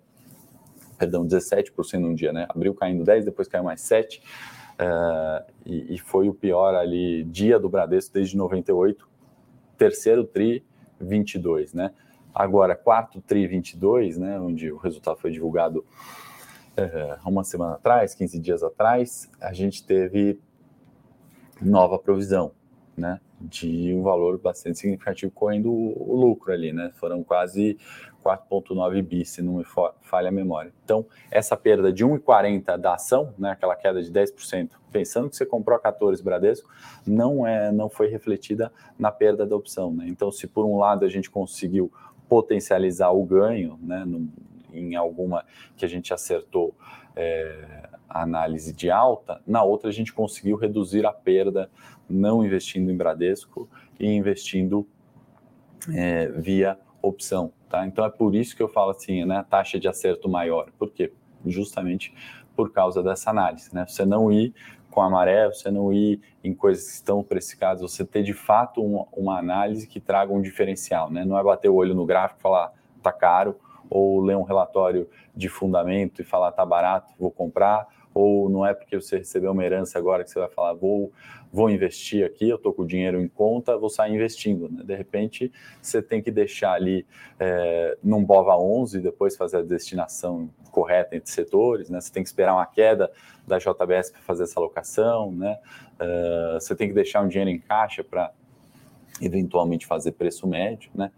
perdão, 0.96 1.26
17% 1.26 1.98
num 1.98 2.14
dia, 2.14 2.32
né, 2.32 2.46
abriu 2.48 2.74
caindo 2.74 3.04
10, 3.04 3.24
depois 3.24 3.48
caiu 3.48 3.64
mais 3.64 3.80
7, 3.80 4.18
uh, 4.18 4.22
eh, 4.78 5.46
e, 5.66 5.94
e 5.94 5.98
foi 5.98 6.28
o 6.28 6.34
pior 6.34 6.74
ali 6.74 7.24
dia 7.24 7.58
do 7.58 7.68
Bradesco 7.68 8.14
desde 8.14 8.36
98, 8.36 9.08
terceiro 9.76 10.24
tri 10.24 10.64
22, 11.00 11.74
né, 11.74 11.92
agora 12.34 12.76
quarto 12.76 13.20
tri 13.20 13.46
22, 13.46 14.18
né, 14.18 14.38
onde 14.38 14.70
o 14.70 14.76
resultado 14.76 15.18
foi 15.18 15.30
divulgado 15.30 15.84
é, 16.78 17.18
uma 17.24 17.42
semana 17.42 17.74
atrás, 17.74 18.14
15 18.14 18.38
dias 18.38 18.62
atrás, 18.62 19.28
a 19.40 19.52
gente 19.52 19.84
teve 19.84 20.40
nova 21.60 21.98
provisão, 21.98 22.52
né? 22.96 23.20
De 23.40 23.94
um 23.94 24.02
valor 24.02 24.38
bastante 24.38 24.78
significativo 24.78 25.30
correndo 25.32 25.70
o, 25.70 26.16
lucro 26.16 26.52
ali, 26.52 26.72
né? 26.72 26.90
Foram 26.94 27.22
quase 27.22 27.78
4,9 28.24 29.02
bi, 29.02 29.24
se 29.24 29.42
não 29.42 29.54
me 29.54 29.64
falha 30.02 30.28
a 30.28 30.32
memória. 30.32 30.72
Então, 30.84 31.06
essa 31.30 31.56
perda 31.56 31.92
de 31.92 32.04
1,40 32.04 32.76
da 32.76 32.94
ação, 32.94 33.34
né? 33.38 33.50
Aquela 33.50 33.74
queda 33.74 34.02
de 34.02 34.10
10%, 34.12 34.70
pensando 34.92 35.30
que 35.30 35.36
você 35.36 35.46
comprou 35.46 35.78
14 35.78 36.22
Bradesco, 36.22 36.70
não, 37.06 37.46
é, 37.46 37.72
não 37.72 37.88
foi 37.88 38.08
refletida 38.08 38.72
na 38.98 39.10
perda 39.10 39.46
da 39.46 39.56
opção, 39.56 39.92
né? 39.92 40.06
Então, 40.08 40.30
se 40.30 40.46
por 40.46 40.64
um 40.64 40.78
lado 40.78 41.04
a 41.04 41.08
gente 41.08 41.30
conseguiu 41.30 41.92
potencializar 42.28 43.10
o 43.10 43.24
ganho, 43.24 43.78
né? 43.82 44.04
Em 44.72 44.94
alguma 44.94 45.44
que 45.76 45.84
a 45.84 45.88
gente 45.88 46.12
acertou 46.12 46.74
é, 47.16 47.88
a 48.08 48.22
análise 48.22 48.72
de 48.72 48.90
alta, 48.90 49.40
na 49.46 49.62
outra 49.62 49.90
a 49.90 49.92
gente 49.92 50.12
conseguiu 50.12 50.56
reduzir 50.56 51.04
a 51.04 51.12
perda 51.12 51.70
não 52.08 52.44
investindo 52.44 52.90
em 52.90 52.96
Bradesco 52.96 53.68
e 53.98 54.06
investindo 54.06 54.86
é, 55.92 56.28
via 56.28 56.78
opção. 57.02 57.52
Tá? 57.68 57.86
Então 57.86 58.04
é 58.04 58.10
por 58.10 58.34
isso 58.34 58.56
que 58.56 58.62
eu 58.62 58.68
falo 58.68 58.92
assim, 58.92 59.24
né, 59.24 59.44
taxa 59.48 59.78
de 59.78 59.88
acerto 59.88 60.28
maior. 60.28 60.70
Por 60.78 60.90
quê? 60.90 61.12
Justamente 61.44 62.14
por 62.56 62.72
causa 62.72 63.02
dessa 63.02 63.30
análise. 63.30 63.74
Né? 63.74 63.84
Você 63.86 64.04
não 64.04 64.32
ir 64.32 64.54
com 64.90 65.02
a 65.02 65.10
maré, 65.10 65.46
você 65.46 65.70
não 65.70 65.92
ir 65.92 66.20
em 66.42 66.54
coisas 66.54 66.86
que 66.86 66.94
estão 66.94 67.22
precificadas, 67.22 67.82
você 67.82 68.04
ter 68.04 68.22
de 68.22 68.32
fato 68.32 68.82
uma, 68.82 69.06
uma 69.12 69.38
análise 69.38 69.86
que 69.86 70.00
traga 70.00 70.32
um 70.32 70.40
diferencial. 70.40 71.10
Né? 71.10 71.24
Não 71.24 71.38
é 71.38 71.42
bater 71.42 71.68
o 71.68 71.74
olho 71.74 71.94
no 71.94 72.06
gráfico 72.06 72.40
e 72.40 72.42
falar 72.42 72.72
tá 73.02 73.12
caro, 73.12 73.56
ou 73.90 74.20
ler 74.20 74.36
um 74.36 74.42
relatório 74.42 75.08
de 75.34 75.48
fundamento 75.48 76.20
e 76.20 76.24
falar 76.24 76.52
tá 76.52 76.64
barato, 76.64 77.12
vou 77.18 77.30
comprar, 77.30 77.86
ou 78.14 78.48
não 78.48 78.66
é 78.66 78.74
porque 78.74 79.00
você 79.00 79.18
recebeu 79.18 79.52
uma 79.52 79.64
herança 79.64 79.98
agora 79.98 80.24
que 80.24 80.30
você 80.30 80.38
vai 80.38 80.48
falar 80.48 80.74
vou 80.74 81.12
vou 81.52 81.70
investir 81.70 82.24
aqui, 82.26 82.48
eu 82.48 82.56
estou 82.56 82.72
com 82.72 82.82
o 82.82 82.86
dinheiro 82.86 83.20
em 83.20 83.28
conta, 83.28 83.76
vou 83.76 83.88
sair 83.88 84.14
investindo. 84.14 84.68
Né? 84.68 84.82
De 84.84 84.94
repente, 84.94 85.50
você 85.80 86.02
tem 86.02 86.22
que 86.22 86.30
deixar 86.30 86.72
ali 86.72 87.06
é, 87.38 87.96
num 88.02 88.22
BOVA 88.22 88.56
11, 88.56 89.00
depois 89.00 89.36
fazer 89.36 89.58
a 89.58 89.62
destinação 89.62 90.50
correta 90.70 91.16
entre 91.16 91.30
setores, 91.30 91.88
né? 91.88 92.00
você 92.00 92.12
tem 92.12 92.22
que 92.22 92.28
esperar 92.28 92.54
uma 92.54 92.66
queda 92.66 93.10
da 93.46 93.58
JBS 93.58 94.10
para 94.10 94.20
fazer 94.20 94.44
essa 94.44 94.60
alocação, 94.60 95.32
né? 95.32 95.58
Uh, 95.98 96.60
você 96.60 96.76
tem 96.76 96.86
que 96.86 96.94
deixar 96.94 97.22
um 97.22 97.28
dinheiro 97.28 97.50
em 97.50 97.58
caixa 97.58 98.04
para 98.04 98.30
eventualmente 99.20 99.86
fazer 99.86 100.12
preço 100.12 100.46
médio, 100.46 100.90
né? 100.94 101.10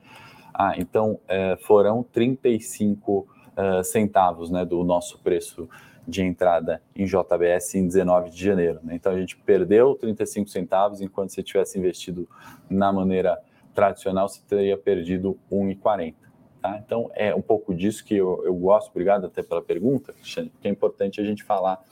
Ah, 0.63 0.75
então 0.77 1.19
é, 1.27 1.57
foram 1.63 2.03
35 2.03 3.27
uh, 3.57 3.83
centavos 3.83 4.51
né, 4.51 4.63
do 4.63 4.85
nosso 4.85 5.19
preço 5.21 5.67
de 6.07 6.23
entrada 6.23 6.83
em 6.95 7.07
JBS 7.07 7.77
em 7.77 7.87
19 7.87 8.29
de 8.29 8.45
janeiro. 8.45 8.79
Né? 8.83 8.95
Então 8.95 9.11
a 9.11 9.19
gente 9.19 9.39
perdeu 9.39 9.95
35 9.95 10.51
centavos, 10.51 11.01
enquanto 11.01 11.31
se 11.31 11.43
tivesse 11.43 11.79
investido 11.79 12.29
na 12.69 12.93
maneira 12.93 13.41
tradicional, 13.75 14.29
você 14.29 14.43
teria 14.47 14.77
perdido 14.77 15.39
1,40. 15.51 16.15
Tá? 16.61 16.79
Então 16.85 17.11
é 17.15 17.35
um 17.35 17.41
pouco 17.41 17.75
disso 17.75 18.05
que 18.05 18.17
eu, 18.17 18.45
eu 18.45 18.55
gosto, 18.55 18.91
obrigado 18.91 19.25
até 19.25 19.43
pela 19.43 19.63
pergunta, 19.63 20.13
Cristiane, 20.13 20.51
porque 20.51 20.69
é 20.69 20.71
importante 20.71 21.23
a 21.23 21.25
gente 21.25 21.43
falar. 21.43 21.83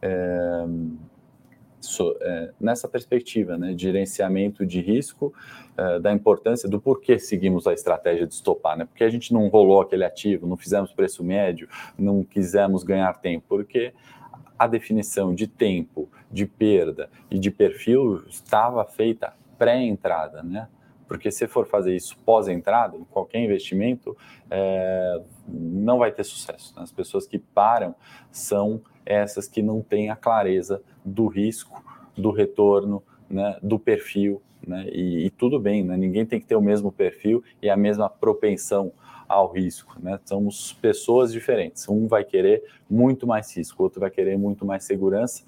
É 0.00 0.64
so, 1.80 2.16
é, 2.20 2.52
nessa 2.60 2.88
perspectiva 2.88 3.56
né, 3.56 3.72
de 3.72 3.82
gerenciamento 3.82 4.66
de 4.66 4.80
risco, 4.80 5.32
é, 5.76 5.98
da 5.98 6.12
importância 6.12 6.68
do 6.68 6.80
porquê 6.80 7.18
seguimos 7.18 7.66
a 7.66 7.72
estratégia 7.72 8.26
de 8.26 8.34
estopar, 8.34 8.76
né? 8.76 8.84
Porque 8.84 9.04
a 9.04 9.08
gente 9.08 9.32
não 9.32 9.48
rolou 9.48 9.80
aquele 9.80 10.04
ativo, 10.04 10.46
não 10.46 10.56
fizemos 10.56 10.92
preço 10.92 11.22
médio, 11.22 11.68
não 11.98 12.24
quisemos 12.24 12.82
ganhar 12.82 13.12
tempo, 13.14 13.44
porque 13.48 13.92
a 14.58 14.66
definição 14.66 15.34
de 15.34 15.46
tempo, 15.46 16.10
de 16.30 16.46
perda 16.46 17.08
e 17.30 17.38
de 17.38 17.50
perfil 17.50 18.24
estava 18.28 18.84
feita 18.84 19.32
pré-entrada, 19.56 20.42
né? 20.42 20.68
Porque 21.06 21.30
se 21.30 21.46
for 21.46 21.66
fazer 21.66 21.96
isso 21.96 22.18
pós-entrada, 22.18 22.96
em 22.96 23.04
qualquer 23.04 23.40
investimento, 23.40 24.14
é, 24.50 25.22
não 25.48 25.98
vai 25.98 26.12
ter 26.12 26.22
sucesso. 26.22 26.74
Né? 26.76 26.82
As 26.82 26.92
pessoas 26.92 27.26
que 27.26 27.38
param 27.38 27.94
são 28.30 28.82
essas 29.08 29.48
que 29.48 29.62
não 29.62 29.80
têm 29.80 30.10
a 30.10 30.16
clareza 30.16 30.82
do 31.02 31.26
risco, 31.26 31.82
do 32.14 32.30
retorno, 32.30 33.02
né, 33.28 33.58
do 33.62 33.78
perfil, 33.78 34.42
né, 34.66 34.86
e, 34.92 35.26
e, 35.26 35.30
tudo 35.30 35.58
bem, 35.58 35.82
né, 35.82 35.96
ninguém 35.96 36.26
tem 36.26 36.38
que 36.38 36.46
ter 36.46 36.56
o 36.56 36.60
mesmo 36.60 36.92
perfil 36.92 37.42
e 37.62 37.70
a 37.70 37.76
mesma 37.76 38.10
propensão 38.10 38.92
ao 39.26 39.50
risco, 39.50 39.96
né, 40.00 40.20
somos 40.24 40.74
pessoas 40.74 41.32
diferentes, 41.32 41.88
um 41.88 42.06
vai 42.06 42.22
querer 42.22 42.62
muito 42.88 43.26
mais 43.26 43.56
risco, 43.56 43.82
outro 43.82 44.00
vai 44.00 44.10
querer 44.10 44.36
muito 44.36 44.66
mais 44.66 44.84
segurança, 44.84 45.42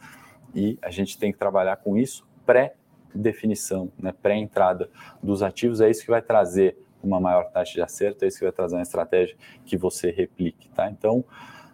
e 0.54 0.78
a 0.80 0.90
gente 0.90 1.18
tem 1.18 1.30
que 1.30 1.38
trabalhar 1.38 1.76
com 1.76 1.96
isso 1.96 2.26
pré-definição, 2.46 3.90
né, 3.98 4.14
pré-entrada 4.22 4.88
dos 5.22 5.42
ativos, 5.42 5.80
é 5.80 5.90
isso 5.90 6.02
que 6.02 6.10
vai 6.10 6.22
trazer 6.22 6.76
uma 7.02 7.20
maior 7.20 7.50
taxa 7.50 7.74
de 7.74 7.82
acerto, 7.82 8.24
é 8.24 8.28
isso 8.28 8.38
que 8.38 8.44
vai 8.44 8.52
trazer 8.52 8.76
uma 8.76 8.82
estratégia 8.82 9.36
que 9.64 9.76
você 9.76 10.10
replique, 10.10 10.68
tá? 10.70 10.90
Então, 10.90 11.24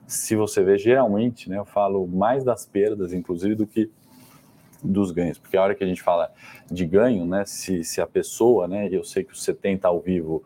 se 0.06 0.36
você 0.36 0.62
vê, 0.62 0.78
geralmente, 0.78 1.50
né, 1.50 1.58
eu 1.58 1.64
falo 1.64 2.06
mais 2.06 2.44
das 2.44 2.64
perdas, 2.64 3.12
inclusive, 3.12 3.54
do 3.54 3.66
que 3.66 3.90
dos 4.82 5.10
ganhos, 5.10 5.38
porque 5.38 5.56
a 5.56 5.62
hora 5.62 5.74
que 5.74 5.82
a 5.82 5.86
gente 5.86 6.02
fala 6.02 6.30
de 6.70 6.86
ganho, 6.86 7.26
né, 7.26 7.44
se, 7.44 7.82
se 7.82 8.00
a 8.00 8.06
pessoa, 8.06 8.68
né, 8.68 8.88
eu 8.90 9.02
sei 9.02 9.24
que 9.24 9.32
os 9.32 9.42
70 9.42 9.88
ao 9.88 10.00
vivo 10.00 10.44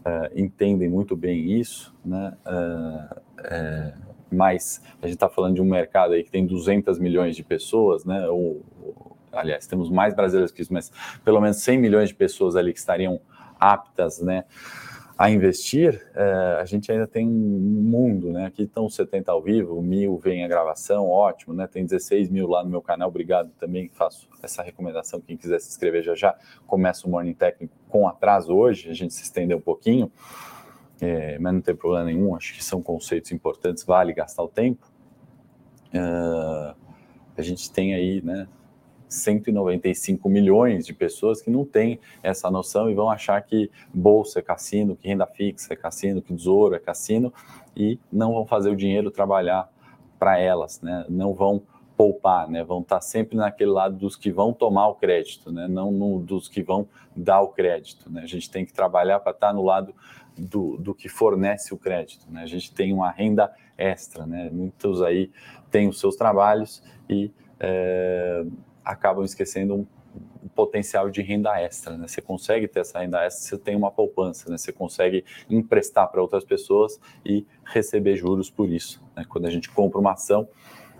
uh, 0.00 0.30
entendem 0.34 0.88
muito 0.88 1.14
bem 1.16 1.58
isso, 1.58 1.94
né, 2.04 2.34
uh, 2.46 3.20
uh, 3.40 4.14
mas 4.30 4.82
a 5.02 5.06
gente 5.06 5.16
está 5.16 5.28
falando 5.28 5.56
de 5.56 5.62
um 5.62 5.68
mercado 5.68 6.14
aí 6.14 6.24
que 6.24 6.30
tem 6.30 6.46
200 6.46 6.98
milhões 6.98 7.36
de 7.36 7.44
pessoas, 7.44 8.04
né, 8.04 8.26
ou, 8.28 8.62
aliás, 9.32 9.66
temos 9.66 9.90
mais 9.90 10.14
brasileiros 10.14 10.50
que 10.50 10.62
isso, 10.62 10.72
mas 10.72 10.90
pelo 11.24 11.40
menos 11.40 11.58
100 11.58 11.78
milhões 11.78 12.08
de 12.08 12.14
pessoas 12.14 12.56
ali 12.56 12.72
que 12.72 12.78
estariam 12.78 13.20
aptas, 13.58 14.20
né, 14.20 14.44
a 15.16 15.30
investir, 15.30 16.04
é, 16.14 16.58
a 16.60 16.64
gente 16.64 16.90
ainda 16.90 17.06
tem 17.06 17.26
um 17.28 17.30
mundo, 17.30 18.32
né? 18.32 18.46
Aqui 18.46 18.62
estão 18.62 18.88
70 18.88 19.30
ao 19.30 19.40
vivo, 19.40 19.80
mil 19.80 20.18
vem 20.18 20.44
a 20.44 20.48
gravação, 20.48 21.08
ótimo, 21.08 21.54
né? 21.54 21.68
Tem 21.68 21.84
16 21.84 22.28
mil 22.28 22.48
lá 22.48 22.64
no 22.64 22.70
meu 22.70 22.82
canal, 22.82 23.08
obrigado 23.08 23.50
também, 23.58 23.88
faço 23.88 24.28
essa 24.42 24.62
recomendação, 24.62 25.20
quem 25.20 25.36
quiser 25.36 25.60
se 25.60 25.68
inscrever 25.68 26.02
já 26.02 26.14
já, 26.16 26.36
começa 26.66 27.06
o 27.06 27.10
Morning 27.10 27.34
Técnico 27.34 27.74
com 27.88 28.08
atraso 28.08 28.54
hoje, 28.54 28.90
a 28.90 28.94
gente 28.94 29.14
se 29.14 29.22
estender 29.22 29.56
um 29.56 29.60
pouquinho, 29.60 30.10
é, 31.00 31.38
mas 31.38 31.54
não 31.54 31.60
tem 31.60 31.76
problema 31.76 32.06
nenhum, 32.06 32.34
acho 32.34 32.52
que 32.52 32.64
são 32.64 32.82
conceitos 32.82 33.30
importantes, 33.30 33.84
vale 33.84 34.12
gastar 34.12 34.42
o 34.42 34.48
tempo. 34.48 34.92
Uh, 35.94 36.74
a 37.36 37.42
gente 37.42 37.70
tem 37.70 37.94
aí, 37.94 38.20
né, 38.20 38.48
195 39.08 40.28
milhões 40.28 40.86
de 40.86 40.92
pessoas 40.92 41.40
que 41.40 41.50
não 41.50 41.64
têm 41.64 42.00
essa 42.22 42.50
noção 42.50 42.90
e 42.90 42.94
vão 42.94 43.10
achar 43.10 43.40
que 43.42 43.70
bolsa 43.92 44.38
é 44.38 44.42
cassino, 44.42 44.96
que 44.96 45.08
renda 45.08 45.26
fixa 45.26 45.72
é 45.72 45.76
cassino, 45.76 46.20
que 46.22 46.34
tesouro 46.34 46.74
é 46.74 46.78
cassino 46.78 47.32
e 47.76 47.98
não 48.12 48.32
vão 48.32 48.46
fazer 48.46 48.70
o 48.70 48.76
dinheiro 48.76 49.10
trabalhar 49.10 49.70
para 50.18 50.38
elas, 50.38 50.80
né? 50.80 51.04
Não 51.08 51.34
vão 51.34 51.62
poupar, 51.96 52.48
né? 52.48 52.64
Vão 52.64 52.80
estar 52.80 52.96
tá 52.96 53.00
sempre 53.00 53.36
naquele 53.36 53.70
lado 53.70 53.96
dos 53.96 54.16
que 54.16 54.30
vão 54.30 54.52
tomar 54.52 54.88
o 54.88 54.94
crédito, 54.94 55.52
né? 55.52 55.68
Não 55.68 55.90
no, 55.90 56.18
dos 56.18 56.48
que 56.48 56.62
vão 56.62 56.88
dar 57.14 57.40
o 57.40 57.48
crédito, 57.48 58.10
né? 58.10 58.22
A 58.22 58.26
gente 58.26 58.50
tem 58.50 58.64
que 58.64 58.72
trabalhar 58.72 59.20
para 59.20 59.32
estar 59.32 59.48
tá 59.48 59.52
no 59.52 59.62
lado 59.62 59.94
do, 60.36 60.76
do 60.76 60.94
que 60.94 61.08
fornece 61.08 61.72
o 61.72 61.78
crédito, 61.78 62.26
né? 62.30 62.42
A 62.42 62.46
gente 62.46 62.72
tem 62.72 62.92
uma 62.92 63.10
renda 63.10 63.52
extra, 63.78 64.26
né? 64.26 64.50
Muitos 64.52 65.02
aí 65.02 65.30
têm 65.70 65.88
os 65.88 66.00
seus 66.00 66.16
trabalhos 66.16 66.82
e 67.08 67.30
é, 67.60 68.44
acabam 68.84 69.24
esquecendo 69.24 69.74
um, 69.74 69.86
potencial 70.54 71.10
de 71.10 71.20
renda 71.20 71.60
extra, 71.60 71.96
né? 71.96 72.06
Você 72.06 72.22
consegue 72.22 72.68
ter 72.68 72.80
essa 72.80 73.00
renda 73.00 73.24
extra, 73.24 73.42
você 73.44 73.58
tem 73.58 73.74
uma 73.74 73.90
poupança, 73.90 74.48
né? 74.48 74.56
Você 74.56 74.72
consegue 74.72 75.24
emprestar 75.50 76.08
para 76.08 76.22
outras 76.22 76.44
pessoas 76.44 77.00
e 77.24 77.44
receber 77.64 78.16
juros 78.16 78.50
por 78.50 78.70
isso. 78.70 79.02
Né? 79.16 79.24
Quando 79.28 79.46
a 79.46 79.50
gente 79.50 79.68
compra 79.70 79.98
uma 79.98 80.12
ação, 80.12 80.48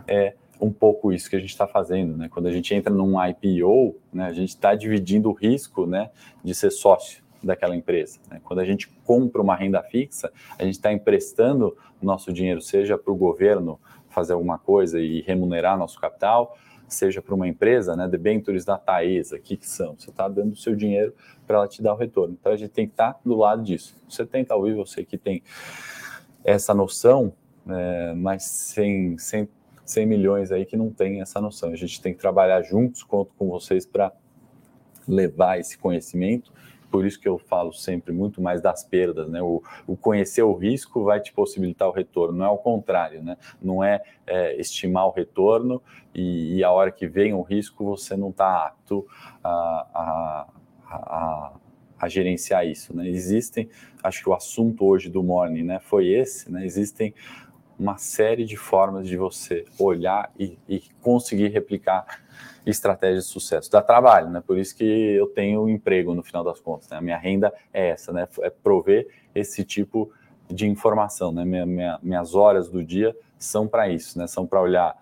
é 0.09 0.35
um 0.61 0.73
pouco 0.73 1.13
isso 1.13 1.29
que 1.31 1.37
a 1.37 1.39
gente 1.39 1.51
está 1.51 1.67
fazendo, 1.67 2.17
né? 2.17 2.29
Quando 2.29 2.47
a 2.47 2.53
gente 2.53 2.75
entra 2.75 2.93
num 2.93 3.15
IPO, 3.25 3.97
né, 4.13 4.25
a 4.25 4.33
gente 4.33 4.51
está 4.51 4.75
dividindo 4.75 5.29
o 5.31 5.33
risco, 5.33 5.87
né, 5.87 6.11
de 6.43 6.55
ser 6.55 6.71
sócio 6.71 7.23
daquela 7.43 7.77
empresa. 7.77 8.19
Né? 8.31 8.41
Quando 8.43 8.61
a 8.61 8.65
gente 8.65 8.89
compra 9.05 9.43
uma 9.43 9.55
renda 9.55 9.83
fixa, 9.83 10.33
a 10.59 10.65
gente 10.65 10.75
está 10.75 10.93
emprestando 10.93 11.77
nosso 12.01 12.33
dinheiro, 12.33 12.61
seja 12.61 12.97
para 12.97 13.13
o 13.13 13.17
governo 13.17 13.79
fazer 14.09 14.33
alguma 14.33 14.59
coisa 14.59 15.01
e 15.01 15.21
remunerar 15.23 15.77
nosso 15.77 16.01
capital, 16.01 16.57
seja 16.95 17.21
para 17.21 17.35
uma 17.35 17.49
empresa, 17.49 17.97
né, 17.97 18.09
debentures 18.09 18.65
da 18.65 18.79
Taesa, 18.79 19.37
o 19.37 19.41
que, 19.41 19.57
que 19.57 19.69
são? 19.69 19.95
Você 19.99 20.11
está 20.11 20.29
dando 20.29 20.53
o 20.53 20.57
seu 20.57 20.75
dinheiro 20.75 21.15
para 21.47 21.57
ela 21.59 21.69
te 21.69 21.83
dar 21.83 21.95
o 21.95 21.97
retorno. 21.97 22.37
Então 22.39 22.53
a 22.53 22.57
gente 22.57 22.71
tem 22.71 22.87
que 22.87 22.93
estar 22.93 23.15
tá 23.15 23.21
do 23.25 23.37
lado 23.37 23.63
disso. 23.63 23.97
Você 24.09 24.25
ouvir, 24.57 24.77
eu 24.77 24.87
sei 24.87 25.05
que 25.05 25.19
tem 25.19 25.43
essa 26.45 26.75
noção, 26.75 27.33
é, 27.69 28.15
mas 28.15 28.45
sem, 28.45 29.19
sem 29.19 29.49
100 29.85 30.07
milhões 30.07 30.53
aí 30.53 30.65
que 30.65 30.77
não 30.77 30.91
tem 30.91 31.21
essa 31.21 31.41
noção. 31.41 31.71
A 31.71 31.77
gente 31.77 32.01
tem 32.01 32.13
que 32.13 32.21
trabalhar 32.21 32.63
juntos, 32.63 33.03
conto 33.03 33.35
com 33.37 33.49
vocês 33.49 33.85
para 33.85 34.13
levar 35.07 35.59
esse 35.59 35.77
conhecimento. 35.77 36.53
Por 36.95 37.05
isso 37.05 37.19
que 37.19 37.27
eu 37.27 37.39
falo 37.39 37.73
sempre 37.73 38.13
muito 38.13 38.41
mais 38.41 38.63
das 38.63 38.85
perdas, 38.85 39.29
né? 39.29 39.43
O, 39.43 39.61
o, 39.85 39.97
conhecer 39.97 40.45
o 40.45 40.55
risco 40.55 41.03
vai 41.03 41.19
te 41.19 41.33
possibilitar 41.33 41.89
o 41.89 41.91
retorno, 41.91 42.39
não 42.39 42.47
é 42.47 42.49
o 42.49 42.57
contrário, 42.57 43.21
né? 43.21 43.37
Não 43.61 43.83
é, 43.83 44.01
é 44.25 44.57
estimar 44.61 45.09
o 45.09 45.11
retorno 45.11 45.83
e, 46.15 46.55
e, 46.55 46.63
a 46.63 46.71
hora 46.71 46.93
que 46.93 47.09
vem 47.09 47.35
o 47.35 47.43
risco 47.43 47.85
você 47.85 48.17
não 48.17 48.31
está 48.31 48.67
apto 48.67 49.05
a, 49.43 49.51
a, 49.93 50.47
a, 50.87 51.53
a 51.99 52.09
gerenciar 52.09 52.65
isso, 52.65 52.97
né? 52.97 53.09
Existem, 53.09 53.69
acho 54.01 54.23
que 54.23 54.29
o 54.29 54.33
assunto 54.33 54.87
hoje 54.87 55.11
do 55.11 55.21
Morning, 55.21 55.65
né, 55.65 55.81
foi 55.81 56.07
esse, 56.11 56.49
né? 56.49 56.65
Existem 56.65 57.13
uma 57.79 57.97
série 57.99 58.45
de 58.45 58.57
formas 58.57 59.07
de 59.07 59.17
você 59.17 59.65
olhar 59.79 60.31
e, 60.39 60.59
e 60.69 60.83
conseguir 61.01 61.49
replicar 61.49 62.23
estratégias 62.67 63.27
de 63.27 63.31
sucesso. 63.31 63.71
Dá 63.71 63.83
trabalho, 63.83 64.31
né? 64.31 64.43
Por 64.45 64.59
isso 64.59 64.75
que 64.75 64.85
eu 64.85 65.27
tenho 65.29 65.69
emprego 65.69 66.15
no 66.15 66.23
final 66.23 66.43
das 66.43 66.61
contas. 66.61 66.89
Né? 66.89 66.97
A 66.97 67.01
minha 67.01 67.19
renda 67.19 67.53
é 67.73 67.89
essa, 67.89 68.13
né? 68.13 68.27
É 68.41 68.51
prover 68.51 69.07
esse 69.35 69.65
tipo 69.65 70.11
de 70.49 70.67
informação, 70.67 71.33
né? 71.33 71.45
Minha, 71.45 71.67
minha, 71.67 71.99
minhas 72.03 72.35
horas 72.35 72.71
do 72.71 72.83
dia 72.83 73.15
são 73.39 73.67
para 73.67 73.89
isso, 73.89 74.19
né? 74.19 74.27
São 74.27 74.47
para 74.47 74.61
olhar 74.61 74.97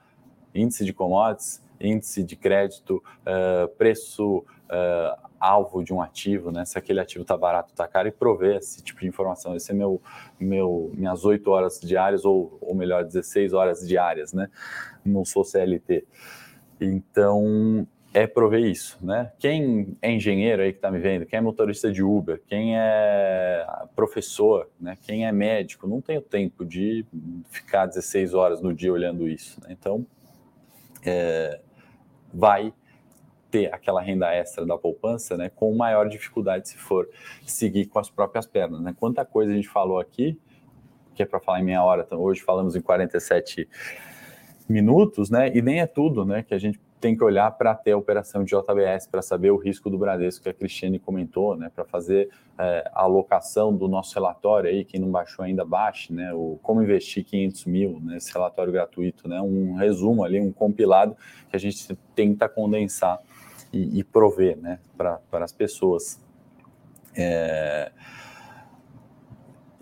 índice 0.55 0.85
de 0.85 0.93
commodities, 0.93 1.63
índice 1.81 2.23
de 2.23 2.37
crédito, 2.37 3.03
uh, 3.21 3.69
preço 3.77 4.45
uh, 4.73 5.29
alvo 5.39 5.85
de 5.85 5.93
um 5.93 6.01
ativo, 6.01 6.51
né? 6.51 6.65
Se 6.65 6.79
aquele 6.79 7.01
ativo 7.01 7.23
está 7.23 7.37
barato, 7.37 7.71
está 7.71 7.87
caro, 7.87 8.09
e 8.09 8.13
prover 8.13 8.57
esse 8.57 8.83
tipo 8.83 9.01
de 9.01 9.07
informação. 9.07 9.55
Esse 9.55 9.71
é 9.71 9.75
meu, 9.75 10.01
meu 10.41 10.91
minhas 10.95 11.25
oito 11.25 11.51
horas 11.51 11.79
diárias, 11.81 12.25
ou, 12.25 12.59
ou 12.61 12.75
melhor, 12.75 13.05
16 13.05 13.53
horas 13.53 13.87
diárias, 13.87 14.33
né? 14.33 14.49
Não 15.05 15.25
sou 15.25 15.45
CLT. 15.45 16.07
Então, 16.81 17.87
é 18.15 18.27
prover 18.27 18.61
isso, 18.61 18.99
né? 19.05 19.33
Quem 19.39 19.97
é 20.03 20.13
engenheiro 20.13 20.63
aí 20.63 20.73
que 20.73 20.79
está 20.79 20.91
me 20.91 20.99
vendo, 20.99 21.25
quem 21.25 21.39
é 21.39 21.41
motorista 21.41 21.91
de 21.91 22.03
Uber, 22.03 22.43
quem 22.47 22.77
é 22.77 23.67
professor, 23.97 24.69
né? 24.81 24.99
Quem 25.03 25.27
é 25.27 25.33
médico, 25.33 25.87
não 25.87 26.01
tem 26.01 26.19
o 26.19 26.23
tempo 26.23 26.65
de 26.65 27.07
ficar 27.51 27.87
16 27.87 28.35
horas 28.35 28.61
no 28.61 28.73
dia 28.75 28.93
olhando 28.93 29.27
isso, 29.27 29.61
né? 29.63 29.69
Então, 29.71 30.07
é, 31.05 31.61
vai 32.33 32.73
ter 33.53 33.73
aquela 33.73 34.01
renda 34.01 34.33
extra 34.33 34.65
da 34.65 34.79
poupança, 34.79 35.37
né, 35.37 35.51
com 35.55 35.75
maior 35.75 36.09
dificuldade 36.09 36.71
se 36.71 36.79
for 36.79 37.07
seguir 37.47 37.85
com 37.85 37.99
as 37.99 38.09
próprias 38.09 38.47
pernas, 38.47 38.81
né? 38.81 38.95
Quanta 38.99 39.27
coisa 39.27 39.53
a 39.53 39.55
gente 39.55 39.69
falou 39.69 40.01
aqui, 40.01 40.41
que 41.15 41.23
é 41.23 41.27
para 41.27 41.39
falar 41.39 41.61
em 41.61 41.65
meia 41.65 41.85
hora, 41.85 42.03
então 42.07 42.19
hoje 42.19 42.41
falamos 42.41 42.75
em 42.75 42.81
47 42.81 43.69
minutos, 44.67 45.29
né? 45.29 45.55
E 45.55 45.61
nem 45.61 45.81
é 45.81 45.87
tudo, 45.87 46.25
né, 46.25 46.43
que 46.43 46.55
a 46.55 46.59
gente 46.59 46.81
tem 46.99 47.17
que 47.17 47.25
olhar 47.25 47.51
para 47.51 47.75
ter 47.75 47.93
a 47.93 47.97
operação 47.97 48.45
de 48.45 48.55
JBS, 48.55 49.09
para 49.09 49.21
saber 49.21 49.51
o 49.51 49.57
risco 49.57 49.91
do 49.91 49.99
Bradesco 49.99 50.45
que 50.45 50.49
a 50.49 50.55
Cristiane 50.55 51.01
comentou, 51.01 51.57
né, 51.57 51.69
para 51.75 51.85
fazer 51.85 52.31
é, 52.57 52.89
a 52.95 53.03
alocação 53.03 53.77
do 53.77 53.89
nosso 53.89 54.15
relatório 54.15 54.71
aí, 54.71 54.85
quem 54.85 55.01
não 55.01 55.11
baixou 55.11 55.45
ainda, 55.45 55.65
baixe, 55.65 56.13
né, 56.13 56.33
o 56.33 56.61
como 56.63 56.81
investir 56.81 57.25
500 57.25 57.65
mil, 57.67 58.01
né, 58.01 58.19
esse 58.19 58.33
relatório 58.33 58.73
gratuito, 58.73 59.29
né, 59.29 59.41
um 59.43 59.75
resumo 59.75 60.23
ali, 60.23 60.41
um 60.41 60.53
compilado 60.53 61.17
que 61.51 61.57
a 61.57 61.59
gente 61.59 61.93
tenta 62.15 62.49
condensar 62.49 63.21
e, 63.73 64.01
e 64.01 64.05
prover 64.05 64.57
né, 64.59 64.79
para 64.97 65.21
as 65.33 65.53
pessoas. 65.53 66.21
É, 67.15 67.91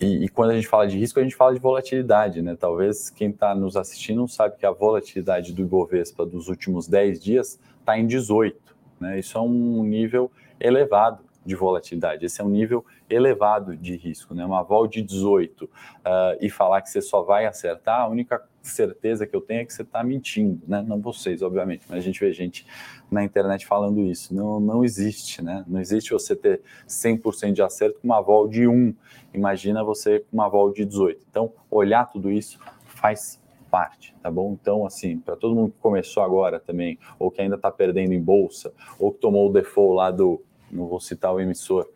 e, 0.01 0.25
e, 0.25 0.29
quando 0.29 0.51
a 0.51 0.55
gente 0.55 0.67
fala 0.67 0.87
de 0.87 0.99
risco, 0.99 1.21
a 1.21 1.23
gente 1.23 1.37
fala 1.37 1.53
de 1.53 1.61
volatilidade, 1.61 2.41
né? 2.41 2.57
Talvez 2.57 3.11
quem 3.11 3.29
está 3.31 3.55
nos 3.55 3.77
assistindo 3.77 4.19
não 4.19 4.29
sabe 4.29 4.57
que 4.57 4.65
a 4.65 4.71
volatilidade 4.71 5.53
do 5.53 5.61
Ibovespa 5.61 6.25
dos 6.25 6.49
últimos 6.49 6.89
10 6.89 7.23
dias 7.23 7.61
está 7.79 7.99
em 7.99 8.07
18, 8.07 8.77
né? 8.99 9.19
Isso 9.19 9.37
é 9.37 9.41
um 9.41 9.85
nível 9.85 10.31
elevado 10.59 11.30
de 11.51 11.57
volatilidade. 11.57 12.25
Esse 12.25 12.41
é 12.41 12.45
um 12.45 12.49
nível 12.49 12.85
elevado 13.09 13.77
de 13.77 13.97
risco, 13.97 14.35
né? 14.35 14.47
Uma 14.47 14.63
vol 14.63 14.87
de 14.87 15.03
18 15.03 15.65
uh, 15.65 15.69
ah, 16.05 16.37
e 16.41 16.49
falar 16.49 16.81
que 16.81 16.89
você 16.89 17.03
só 17.03 17.23
vai 17.23 17.45
acertar, 17.45 18.03
a 18.03 18.09
única 18.09 18.41
certeza 18.63 19.27
que 19.27 19.35
eu 19.35 19.41
tenho 19.41 19.63
é 19.63 19.65
que 19.65 19.73
você 19.73 19.83
está 19.83 20.05
mentindo, 20.05 20.63
né? 20.69 20.81
Não 20.87 21.01
vocês, 21.01 21.43
obviamente, 21.43 21.85
mas 21.89 21.99
a 21.99 22.01
gente 22.01 22.21
vê 22.21 22.33
gente 22.33 22.65
na 23.11 23.25
internet 23.25 23.67
falando 23.67 24.01
isso. 24.03 24.33
Não, 24.33 24.61
não 24.61 24.85
existe, 24.85 25.43
né? 25.43 25.65
Não 25.67 25.81
existe 25.81 26.13
você 26.13 26.37
ter 26.37 26.63
100% 26.87 27.53
de 27.53 27.63
acerto 27.63 27.99
com 28.01 28.07
uma 28.07 28.21
vol 28.21 28.47
de 28.47 28.69
1. 28.69 28.95
Imagina 29.35 29.83
você 29.83 30.21
com 30.21 30.37
uma 30.37 30.49
vol 30.49 30.73
de 30.73 30.85
18. 30.85 31.27
Então, 31.29 31.53
olhar 31.69 32.05
tudo 32.05 32.31
isso 32.31 32.61
faz 32.85 33.41
parte, 33.71 34.15
tá 34.23 34.31
bom? 34.31 34.57
Então, 34.61 34.87
assim, 34.87 35.19
para 35.19 35.37
todo 35.37 35.55
mundo 35.55 35.73
que 35.73 35.79
começou 35.79 36.23
agora 36.23 36.61
também, 36.61 36.99
ou 37.19 37.31
que 37.31 37.41
ainda 37.41 37.57
está 37.57 37.71
perdendo 37.71 38.13
em 38.13 38.21
bolsa, 38.21 38.73
ou 38.99 39.13
que 39.13 39.21
tomou 39.21 39.49
o 39.49 39.53
default 39.53 39.97
lá 39.97 40.11
do, 40.11 40.43
não 40.71 40.87
vou 40.87 41.01
citar 41.01 41.33
o 41.35 41.41
emissor, 41.41 41.89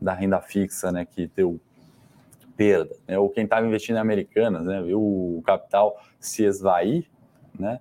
da 0.00 0.14
renda 0.14 0.40
fixa, 0.40 0.90
né, 0.90 1.04
que 1.04 1.26
deu 1.28 1.60
perda, 2.56 2.94
né? 3.06 3.18
ou 3.18 3.28
quem 3.30 3.44
estava 3.44 3.66
investindo 3.66 3.96
em 3.96 4.00
Americanas, 4.00 4.64
né, 4.64 4.82
viu 4.82 5.00
o 5.00 5.42
capital 5.44 5.98
se 6.18 6.44
esvair, 6.44 7.06
né, 7.58 7.80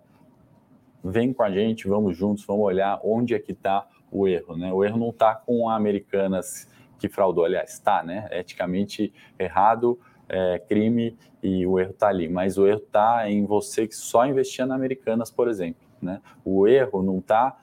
vem 1.03 1.33
com 1.33 1.43
a 1.43 1.51
gente, 1.51 1.87
vamos 1.87 2.17
juntos, 2.17 2.45
vamos 2.45 2.63
olhar 2.63 2.99
onde 3.03 3.33
é 3.33 3.39
que 3.39 3.51
está 3.51 3.87
o 4.11 4.27
erro, 4.27 4.57
né? 4.57 4.73
O 4.73 4.83
erro 4.83 4.97
não 4.97 5.09
está 5.09 5.35
com 5.35 5.69
a 5.69 5.75
Americanas 5.75 6.69
que 6.97 7.07
fraudou, 7.07 7.45
aliás, 7.45 7.73
está, 7.73 8.03
né? 8.03 8.27
Eticamente 8.31 9.13
errado, 9.37 9.99
é, 10.27 10.59
crime 10.59 11.17
e 11.41 11.65
o 11.65 11.79
erro 11.79 11.91
está 11.91 12.09
ali, 12.09 12.27
mas 12.27 12.57
o 12.57 12.67
erro 12.67 12.79
está 12.79 13.29
em 13.29 13.45
você 13.45 13.87
que 13.87 13.95
só 13.95 14.25
investia 14.25 14.65
na 14.65 14.75
Americanas, 14.75 15.31
por 15.31 15.47
exemplo, 15.47 15.81
né? 16.01 16.21
O 16.43 16.67
erro 16.67 17.01
não 17.01 17.19
está 17.19 17.57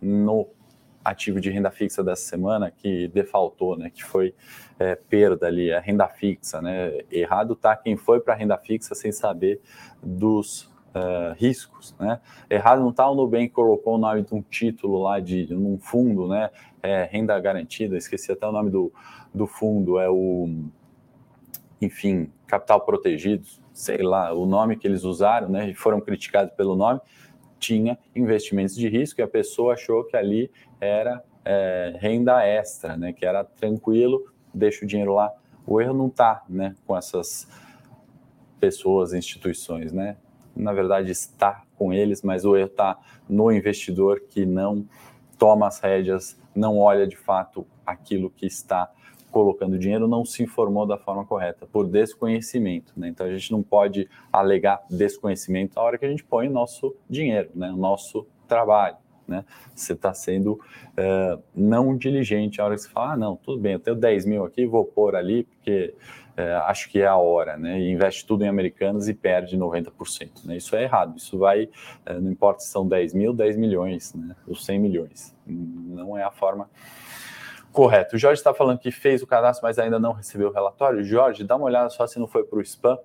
no 0.00 0.46
ativo 1.06 1.40
de 1.40 1.50
renda 1.50 1.70
fixa 1.70 2.02
dessa 2.02 2.22
semana 2.22 2.70
que 2.70 3.08
defaltou, 3.08 3.76
né, 3.78 3.90
que 3.90 4.04
foi 4.04 4.34
é, 4.78 4.94
perda 4.94 5.46
ali, 5.46 5.72
a 5.72 5.80
renda 5.80 6.08
fixa, 6.08 6.60
né, 6.60 6.98
errado 7.10 7.54
tá 7.54 7.76
quem 7.76 7.96
foi 7.96 8.20
para 8.20 8.34
a 8.34 8.36
renda 8.36 8.58
fixa 8.58 8.94
sem 8.94 9.12
saber 9.12 9.60
dos 10.02 10.64
uh, 10.94 11.32
riscos, 11.36 11.94
né, 11.98 12.20
errado 12.50 12.80
não 12.80 12.92
tá 12.92 13.08
o 13.08 13.14
Nubank 13.14 13.50
colocou 13.50 13.94
o 13.94 13.98
nome 13.98 14.22
de 14.22 14.34
um 14.34 14.42
título 14.42 15.00
lá 15.02 15.20
de, 15.20 15.54
um 15.54 15.78
fundo, 15.78 16.26
né, 16.26 16.50
é, 16.82 17.04
renda 17.04 17.38
garantida, 17.38 17.96
esqueci 17.96 18.32
até 18.32 18.46
o 18.46 18.52
nome 18.52 18.70
do, 18.70 18.92
do 19.32 19.46
fundo, 19.46 19.98
é 19.98 20.10
o, 20.10 20.64
enfim, 21.80 22.32
capital 22.46 22.80
protegido, 22.80 23.46
sei 23.72 23.98
lá, 23.98 24.32
o 24.32 24.44
nome 24.44 24.76
que 24.76 24.86
eles 24.88 25.04
usaram, 25.04 25.48
né, 25.48 25.70
e 25.70 25.74
foram 25.74 26.00
criticados 26.00 26.52
pelo 26.54 26.74
nome, 26.74 27.00
tinha 27.58 27.98
investimentos 28.14 28.74
de 28.74 28.88
risco 28.88 29.20
e 29.20 29.22
a 29.22 29.28
pessoa 29.28 29.74
achou 29.74 30.04
que 30.04 30.16
ali 30.16 30.50
era 30.80 31.22
é, 31.44 31.96
renda 31.98 32.44
extra, 32.44 32.96
né? 32.96 33.12
Que 33.12 33.24
era 33.24 33.44
tranquilo, 33.44 34.32
deixa 34.52 34.84
o 34.84 34.88
dinheiro 34.88 35.14
lá. 35.14 35.32
O 35.66 35.80
erro 35.80 35.94
não 35.94 36.08
está, 36.08 36.44
né? 36.48 36.74
Com 36.86 36.96
essas 36.96 37.48
pessoas, 38.60 39.12
instituições, 39.12 39.92
né? 39.92 40.16
Na 40.54 40.72
verdade 40.72 41.10
está 41.10 41.62
com 41.76 41.92
eles, 41.92 42.22
mas 42.22 42.44
o 42.44 42.56
erro 42.56 42.68
está 42.68 42.98
no 43.28 43.52
investidor 43.52 44.20
que 44.28 44.46
não 44.46 44.86
toma 45.38 45.66
as 45.66 45.80
rédeas, 45.80 46.38
não 46.54 46.78
olha 46.78 47.06
de 47.06 47.16
fato 47.16 47.66
aquilo 47.84 48.30
que 48.30 48.46
está 48.46 48.90
colocando 49.36 49.78
dinheiro 49.78 50.08
não 50.08 50.24
se 50.24 50.42
informou 50.42 50.86
da 50.86 50.96
forma 50.96 51.22
correta, 51.22 51.66
por 51.66 51.86
desconhecimento. 51.86 52.94
Né? 52.96 53.08
Então 53.08 53.26
a 53.26 53.30
gente 53.30 53.52
não 53.52 53.62
pode 53.62 54.08
alegar 54.32 54.80
desconhecimento 54.88 55.76
na 55.76 55.82
hora 55.82 55.98
que 55.98 56.06
a 56.06 56.08
gente 56.08 56.24
põe 56.24 56.48
nosso 56.48 56.96
dinheiro, 57.06 57.50
né? 57.54 57.70
o 57.70 57.76
nosso 57.76 58.26
trabalho. 58.48 58.96
né? 59.28 59.44
Você 59.74 59.92
está 59.92 60.14
sendo 60.14 60.52
uh, 60.52 61.42
não 61.54 61.94
diligente. 61.94 62.62
A 62.62 62.64
hora 62.64 62.76
que 62.76 62.80
você 62.80 62.88
fala, 62.88 63.12
ah, 63.12 63.16
não, 63.18 63.36
tudo 63.36 63.60
bem, 63.60 63.74
eu 63.74 63.78
tenho 63.78 63.94
10 63.94 64.24
mil 64.24 64.42
aqui, 64.42 64.64
vou 64.64 64.86
pôr 64.86 65.14
ali, 65.14 65.44
porque 65.44 65.92
uh, 66.38 66.62
acho 66.64 66.88
que 66.88 67.02
é 67.02 67.06
a 67.06 67.16
hora, 67.16 67.58
né? 67.58 67.78
E 67.78 67.90
investe 67.90 68.24
tudo 68.24 68.42
em 68.42 68.48
americanas 68.48 69.06
e 69.06 69.12
perde 69.12 69.54
90%. 69.58 70.46
Né? 70.46 70.56
Isso 70.56 70.74
é 70.74 70.84
errado. 70.84 71.18
Isso 71.18 71.36
vai, 71.36 71.64
uh, 71.64 72.18
não 72.22 72.30
importa 72.30 72.60
se 72.60 72.70
são 72.70 72.88
10 72.88 73.12
mil, 73.12 73.34
10 73.34 73.58
milhões, 73.58 74.14
né? 74.14 74.34
Ou 74.48 74.56
100 74.56 74.78
milhões. 74.78 75.36
Não 75.46 76.16
é 76.16 76.22
a 76.22 76.30
forma 76.30 76.70
correta. 77.76 78.16
O 78.16 78.18
Jorge 78.18 78.40
está 78.40 78.54
falando 78.54 78.78
que 78.78 78.90
fez 78.90 79.22
o 79.22 79.26
cadastro, 79.26 79.66
mas 79.66 79.78
ainda 79.78 79.98
não 79.98 80.12
recebeu 80.12 80.48
o 80.48 80.52
relatório. 80.52 81.04
Jorge, 81.04 81.44
dá 81.44 81.56
uma 81.56 81.66
olhada 81.66 81.90
só 81.90 82.06
se 82.06 82.18
não 82.18 82.26
foi 82.26 82.42
para 82.42 82.58
o 82.58 82.62
spam. 82.62 82.98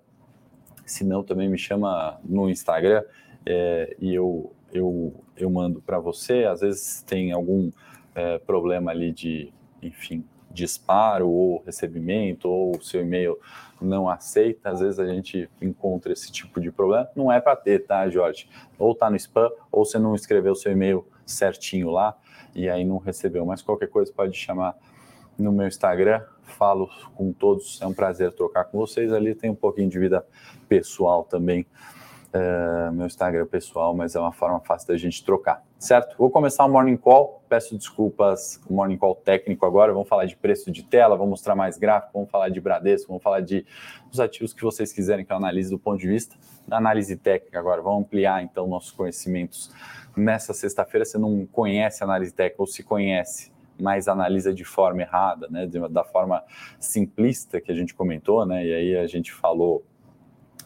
Se 0.85 1.03
não, 1.03 1.23
também 1.23 1.49
me 1.49 1.57
chama 1.57 2.17
no 2.23 2.49
Instagram 2.49 3.03
é, 3.45 3.95
e 3.99 4.15
eu 4.15 4.53
eu, 4.73 5.13
eu 5.35 5.49
mando 5.49 5.81
para 5.81 5.99
você, 5.99 6.45
às 6.45 6.61
vezes 6.61 7.03
tem 7.03 7.33
algum 7.33 7.69
é, 8.15 8.37
problema 8.37 8.91
ali 8.91 9.11
de, 9.11 9.53
enfim, 9.81 10.23
disparo 10.49 11.27
ou 11.29 11.61
recebimento, 11.65 12.47
ou 12.49 12.77
o 12.77 12.81
seu 12.81 13.01
e-mail 13.01 13.37
não 13.81 14.07
aceita, 14.07 14.69
às 14.69 14.79
vezes 14.79 14.97
a 14.97 15.05
gente 15.05 15.49
encontra 15.61 16.13
esse 16.13 16.31
tipo 16.31 16.61
de 16.61 16.71
problema. 16.71 17.09
Não 17.15 17.29
é 17.29 17.41
para 17.41 17.57
ter, 17.57 17.79
tá, 17.79 18.07
Jorge? 18.09 18.47
Ou 18.79 18.95
tá 18.95 19.09
no 19.09 19.17
spam, 19.17 19.49
ou 19.69 19.83
você 19.83 19.99
não 19.99 20.15
escreveu 20.15 20.53
o 20.53 20.55
seu 20.55 20.71
e-mail 20.71 21.05
certinho 21.25 21.89
lá 21.89 22.17
e 22.55 22.69
aí 22.69 22.83
não 22.85 22.97
recebeu. 22.97 23.45
Mas 23.45 23.61
qualquer 23.61 23.87
coisa 23.87 24.11
pode 24.11 24.37
chamar 24.37 24.75
no 25.37 25.51
meu 25.51 25.67
Instagram, 25.67 26.21
falo 26.43 26.89
com 27.15 27.31
todos, 27.31 27.81
é 27.81 27.87
um 27.87 27.93
prazer 27.93 28.33
trocar 28.33 28.65
com 28.65 28.77
vocês 28.77 29.11
ali, 29.11 29.33
tem 29.33 29.49
um 29.49 29.55
pouquinho 29.55 29.89
de 29.89 29.97
vida 29.97 30.25
pessoal 30.67 31.23
também 31.23 31.65
uh, 32.33 32.91
meu 32.91 33.05
Instagram 33.05 33.45
pessoal, 33.45 33.95
mas 33.95 34.15
é 34.15 34.19
uma 34.19 34.31
forma 34.31 34.59
fácil 34.59 34.87
da 34.87 34.97
gente 34.97 35.23
trocar, 35.23 35.63
certo? 35.77 36.17
Vou 36.17 36.29
começar 36.29 36.65
o 36.65 36.69
Morning 36.69 36.97
Call, 36.97 37.43
peço 37.47 37.77
desculpas, 37.77 38.61
o 38.69 38.73
Morning 38.73 38.97
Call 38.97 39.15
técnico 39.15 39.65
agora, 39.65 39.93
vamos 39.93 40.07
falar 40.07 40.25
de 40.25 40.35
preço 40.35 40.71
de 40.71 40.83
tela, 40.83 41.15
vamos 41.15 41.31
mostrar 41.31 41.55
mais 41.55 41.77
gráfico, 41.77 42.13
vamos 42.13 42.29
falar 42.29 42.49
de 42.49 42.59
Bradesco, 42.59 43.07
vamos 43.07 43.23
falar 43.23 43.41
de 43.41 43.65
os 44.11 44.19
ativos 44.19 44.53
que 44.53 44.63
vocês 44.63 44.91
quiserem 44.91 45.25
que 45.25 45.31
eu 45.31 45.37
analise 45.37 45.69
do 45.69 45.79
ponto 45.79 45.99
de 45.99 46.07
vista 46.07 46.35
da 46.67 46.77
análise 46.77 47.15
técnica 47.15 47.59
agora, 47.59 47.81
vamos 47.81 48.01
ampliar 48.01 48.43
então 48.43 48.67
nossos 48.67 48.91
conhecimentos 48.91 49.71
nessa 50.15 50.53
sexta-feira, 50.53 51.05
você 51.05 51.17
não 51.17 51.45
conhece 51.45 52.03
análise 52.03 52.33
técnica 52.33 52.61
ou 52.61 52.67
se 52.67 52.83
conhece, 52.83 53.51
mas 53.79 54.07
analisa 54.07 54.53
de 54.53 54.63
forma 54.63 55.01
errada, 55.01 55.47
né, 55.49 55.67
da 55.89 56.03
forma 56.03 56.43
simplista 56.79 57.59
que 57.59 57.71
a 57.71 57.75
gente 57.75 57.95
comentou, 57.95 58.45
né, 58.45 58.65
e 58.65 58.73
aí 58.73 58.97
a 58.97 59.07
gente 59.07 59.33
falou 59.33 59.83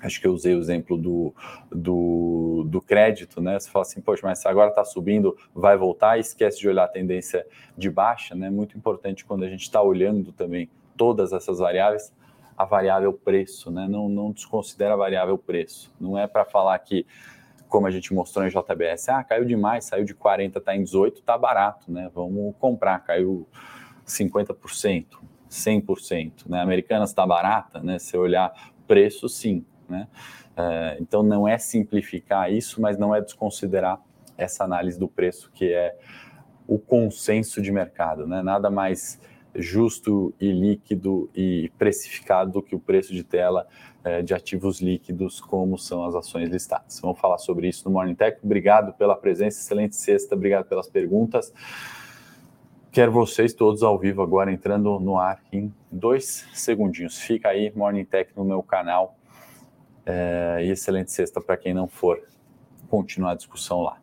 acho 0.06 0.22
que 0.22 0.28
eu 0.28 0.34
usei 0.34 0.56
o 0.56 0.60
exemplo 0.60 0.98
do, 0.98 1.34
do, 1.72 2.64
do 2.68 2.82
crédito, 2.82 3.42
né? 3.42 3.60
Você 3.60 3.70
fala 3.70 3.84
assim, 3.84 4.00
poxa, 4.00 4.22
mas 4.24 4.46
agora 4.46 4.70
está 4.70 4.86
subindo, 4.86 5.36
vai 5.54 5.76
voltar, 5.76 6.20
esquece 6.20 6.60
de 6.60 6.70
olhar 6.70 6.86
a 6.86 6.88
tendência 6.88 7.46
de 7.78 7.90
baixa, 7.90 8.36
né? 8.36 8.50
Muito 8.50 8.78
importante 8.78 9.26
quando 9.26 9.44
a 9.44 9.50
gente 9.50 9.62
está 9.62 9.82
olhando 9.82 10.32
também 10.32 10.70
todas 10.96 11.34
essas 11.34 11.60
variáveis, 11.60 12.14
a 12.58 12.66
variável 12.66 13.12
preço, 13.12 13.72
né? 13.72 13.88
Não, 13.90 14.08
não 14.08 14.32
desconsidera 14.32 14.94
a 14.94 14.98
variável 14.98 15.38
preço. 15.38 15.94
Não 16.00 16.18
é 16.18 16.28
para 16.28 16.46
falar 16.46 16.78
que, 16.80 17.06
como 17.68 17.88
a 17.88 17.92
gente 17.92 18.14
mostrou 18.14 18.46
em 18.46 18.50
JBS, 18.50 19.10
ah, 19.10 19.24
caiu 19.24 19.44
demais, 19.44 19.86
saiu 19.86 20.06
de 20.06 20.14
40, 20.14 20.60
está 20.60 20.76
em 20.76 20.84
18, 20.84 21.20
está 21.20 21.38
barato, 21.38 21.92
né? 21.92 22.10
Vamos 22.14 22.56
comprar, 22.60 23.00
caiu 23.00 23.48
50%, 24.06 25.06
100%, 25.50 26.48
né? 26.48 26.62
Americanas 26.62 27.10
está 27.10 27.26
barata, 27.26 27.80
né? 27.82 27.98
Se 28.00 28.16
olhar 28.16 28.54
preço, 28.88 29.28
sim, 29.28 29.66
né? 29.90 30.08
É, 30.56 30.98
então 31.00 31.22
não 31.24 31.48
é 31.48 31.58
simplificar 31.58 32.52
isso, 32.52 32.82
mas 32.82 32.98
não 32.98 33.14
é 33.14 33.22
desconsiderar 33.22 34.00
essa 34.38 34.64
análise 34.64 35.00
do 35.00 35.08
preço 35.08 35.52
que 35.54 35.74
é 35.74 35.96
o 36.68 36.80
consenso 36.80 37.62
de 37.62 37.72
mercado, 37.72 38.26
né? 38.26 38.42
Nada 38.42 38.70
mais 38.70 39.20
justo 39.54 40.34
e 40.40 40.52
líquido 40.52 41.30
e 41.34 41.72
precificado 41.78 42.52
do 42.52 42.62
que 42.62 42.76
o 42.76 42.80
preço 42.80 43.14
de 43.14 43.24
tela 43.24 43.68
é, 44.04 44.22
de 44.22 44.34
ativos 44.34 44.82
líquidos, 44.82 45.40
como 45.40 45.78
são 45.78 46.06
as 46.06 46.14
ações 46.14 46.50
listadas. 46.50 47.00
Vamos 47.00 47.20
falar 47.20 47.38
sobre 47.38 47.68
isso 47.68 47.86
no 47.86 47.94
Morning 47.94 48.16
Tech. 48.16 48.38
Obrigado 48.44 48.94
pela 48.94 49.16
presença, 49.16 49.60
excelente 49.60 49.96
sexta, 49.96 50.36
obrigado 50.36 50.66
pelas 50.66 50.90
perguntas. 50.90 51.54
Quero 52.92 53.12
vocês 53.12 53.54
todos 53.54 53.84
ao 53.84 53.98
vivo 53.98 54.22
agora 54.22 54.52
entrando 54.52 55.00
no 55.00 55.18
ar 55.18 55.42
em 55.52 55.74
dois 55.92 56.48
segundinhos. 56.54 57.18
Fica 57.18 57.50
aí, 57.50 57.72
Morning 57.76 58.06
Tech, 58.06 58.32
no 58.36 58.46
meu 58.46 58.64
canal 58.64 59.18
é, 60.06 60.60
e 60.64 60.70
excelente 60.70 61.12
sexta 61.12 61.42
para 61.42 61.58
quem 61.58 61.74
não 61.74 61.88
for 61.88 62.22
continuar 62.90 63.32
a 63.32 63.36
discussão 63.36 63.82
lá. 63.82 63.98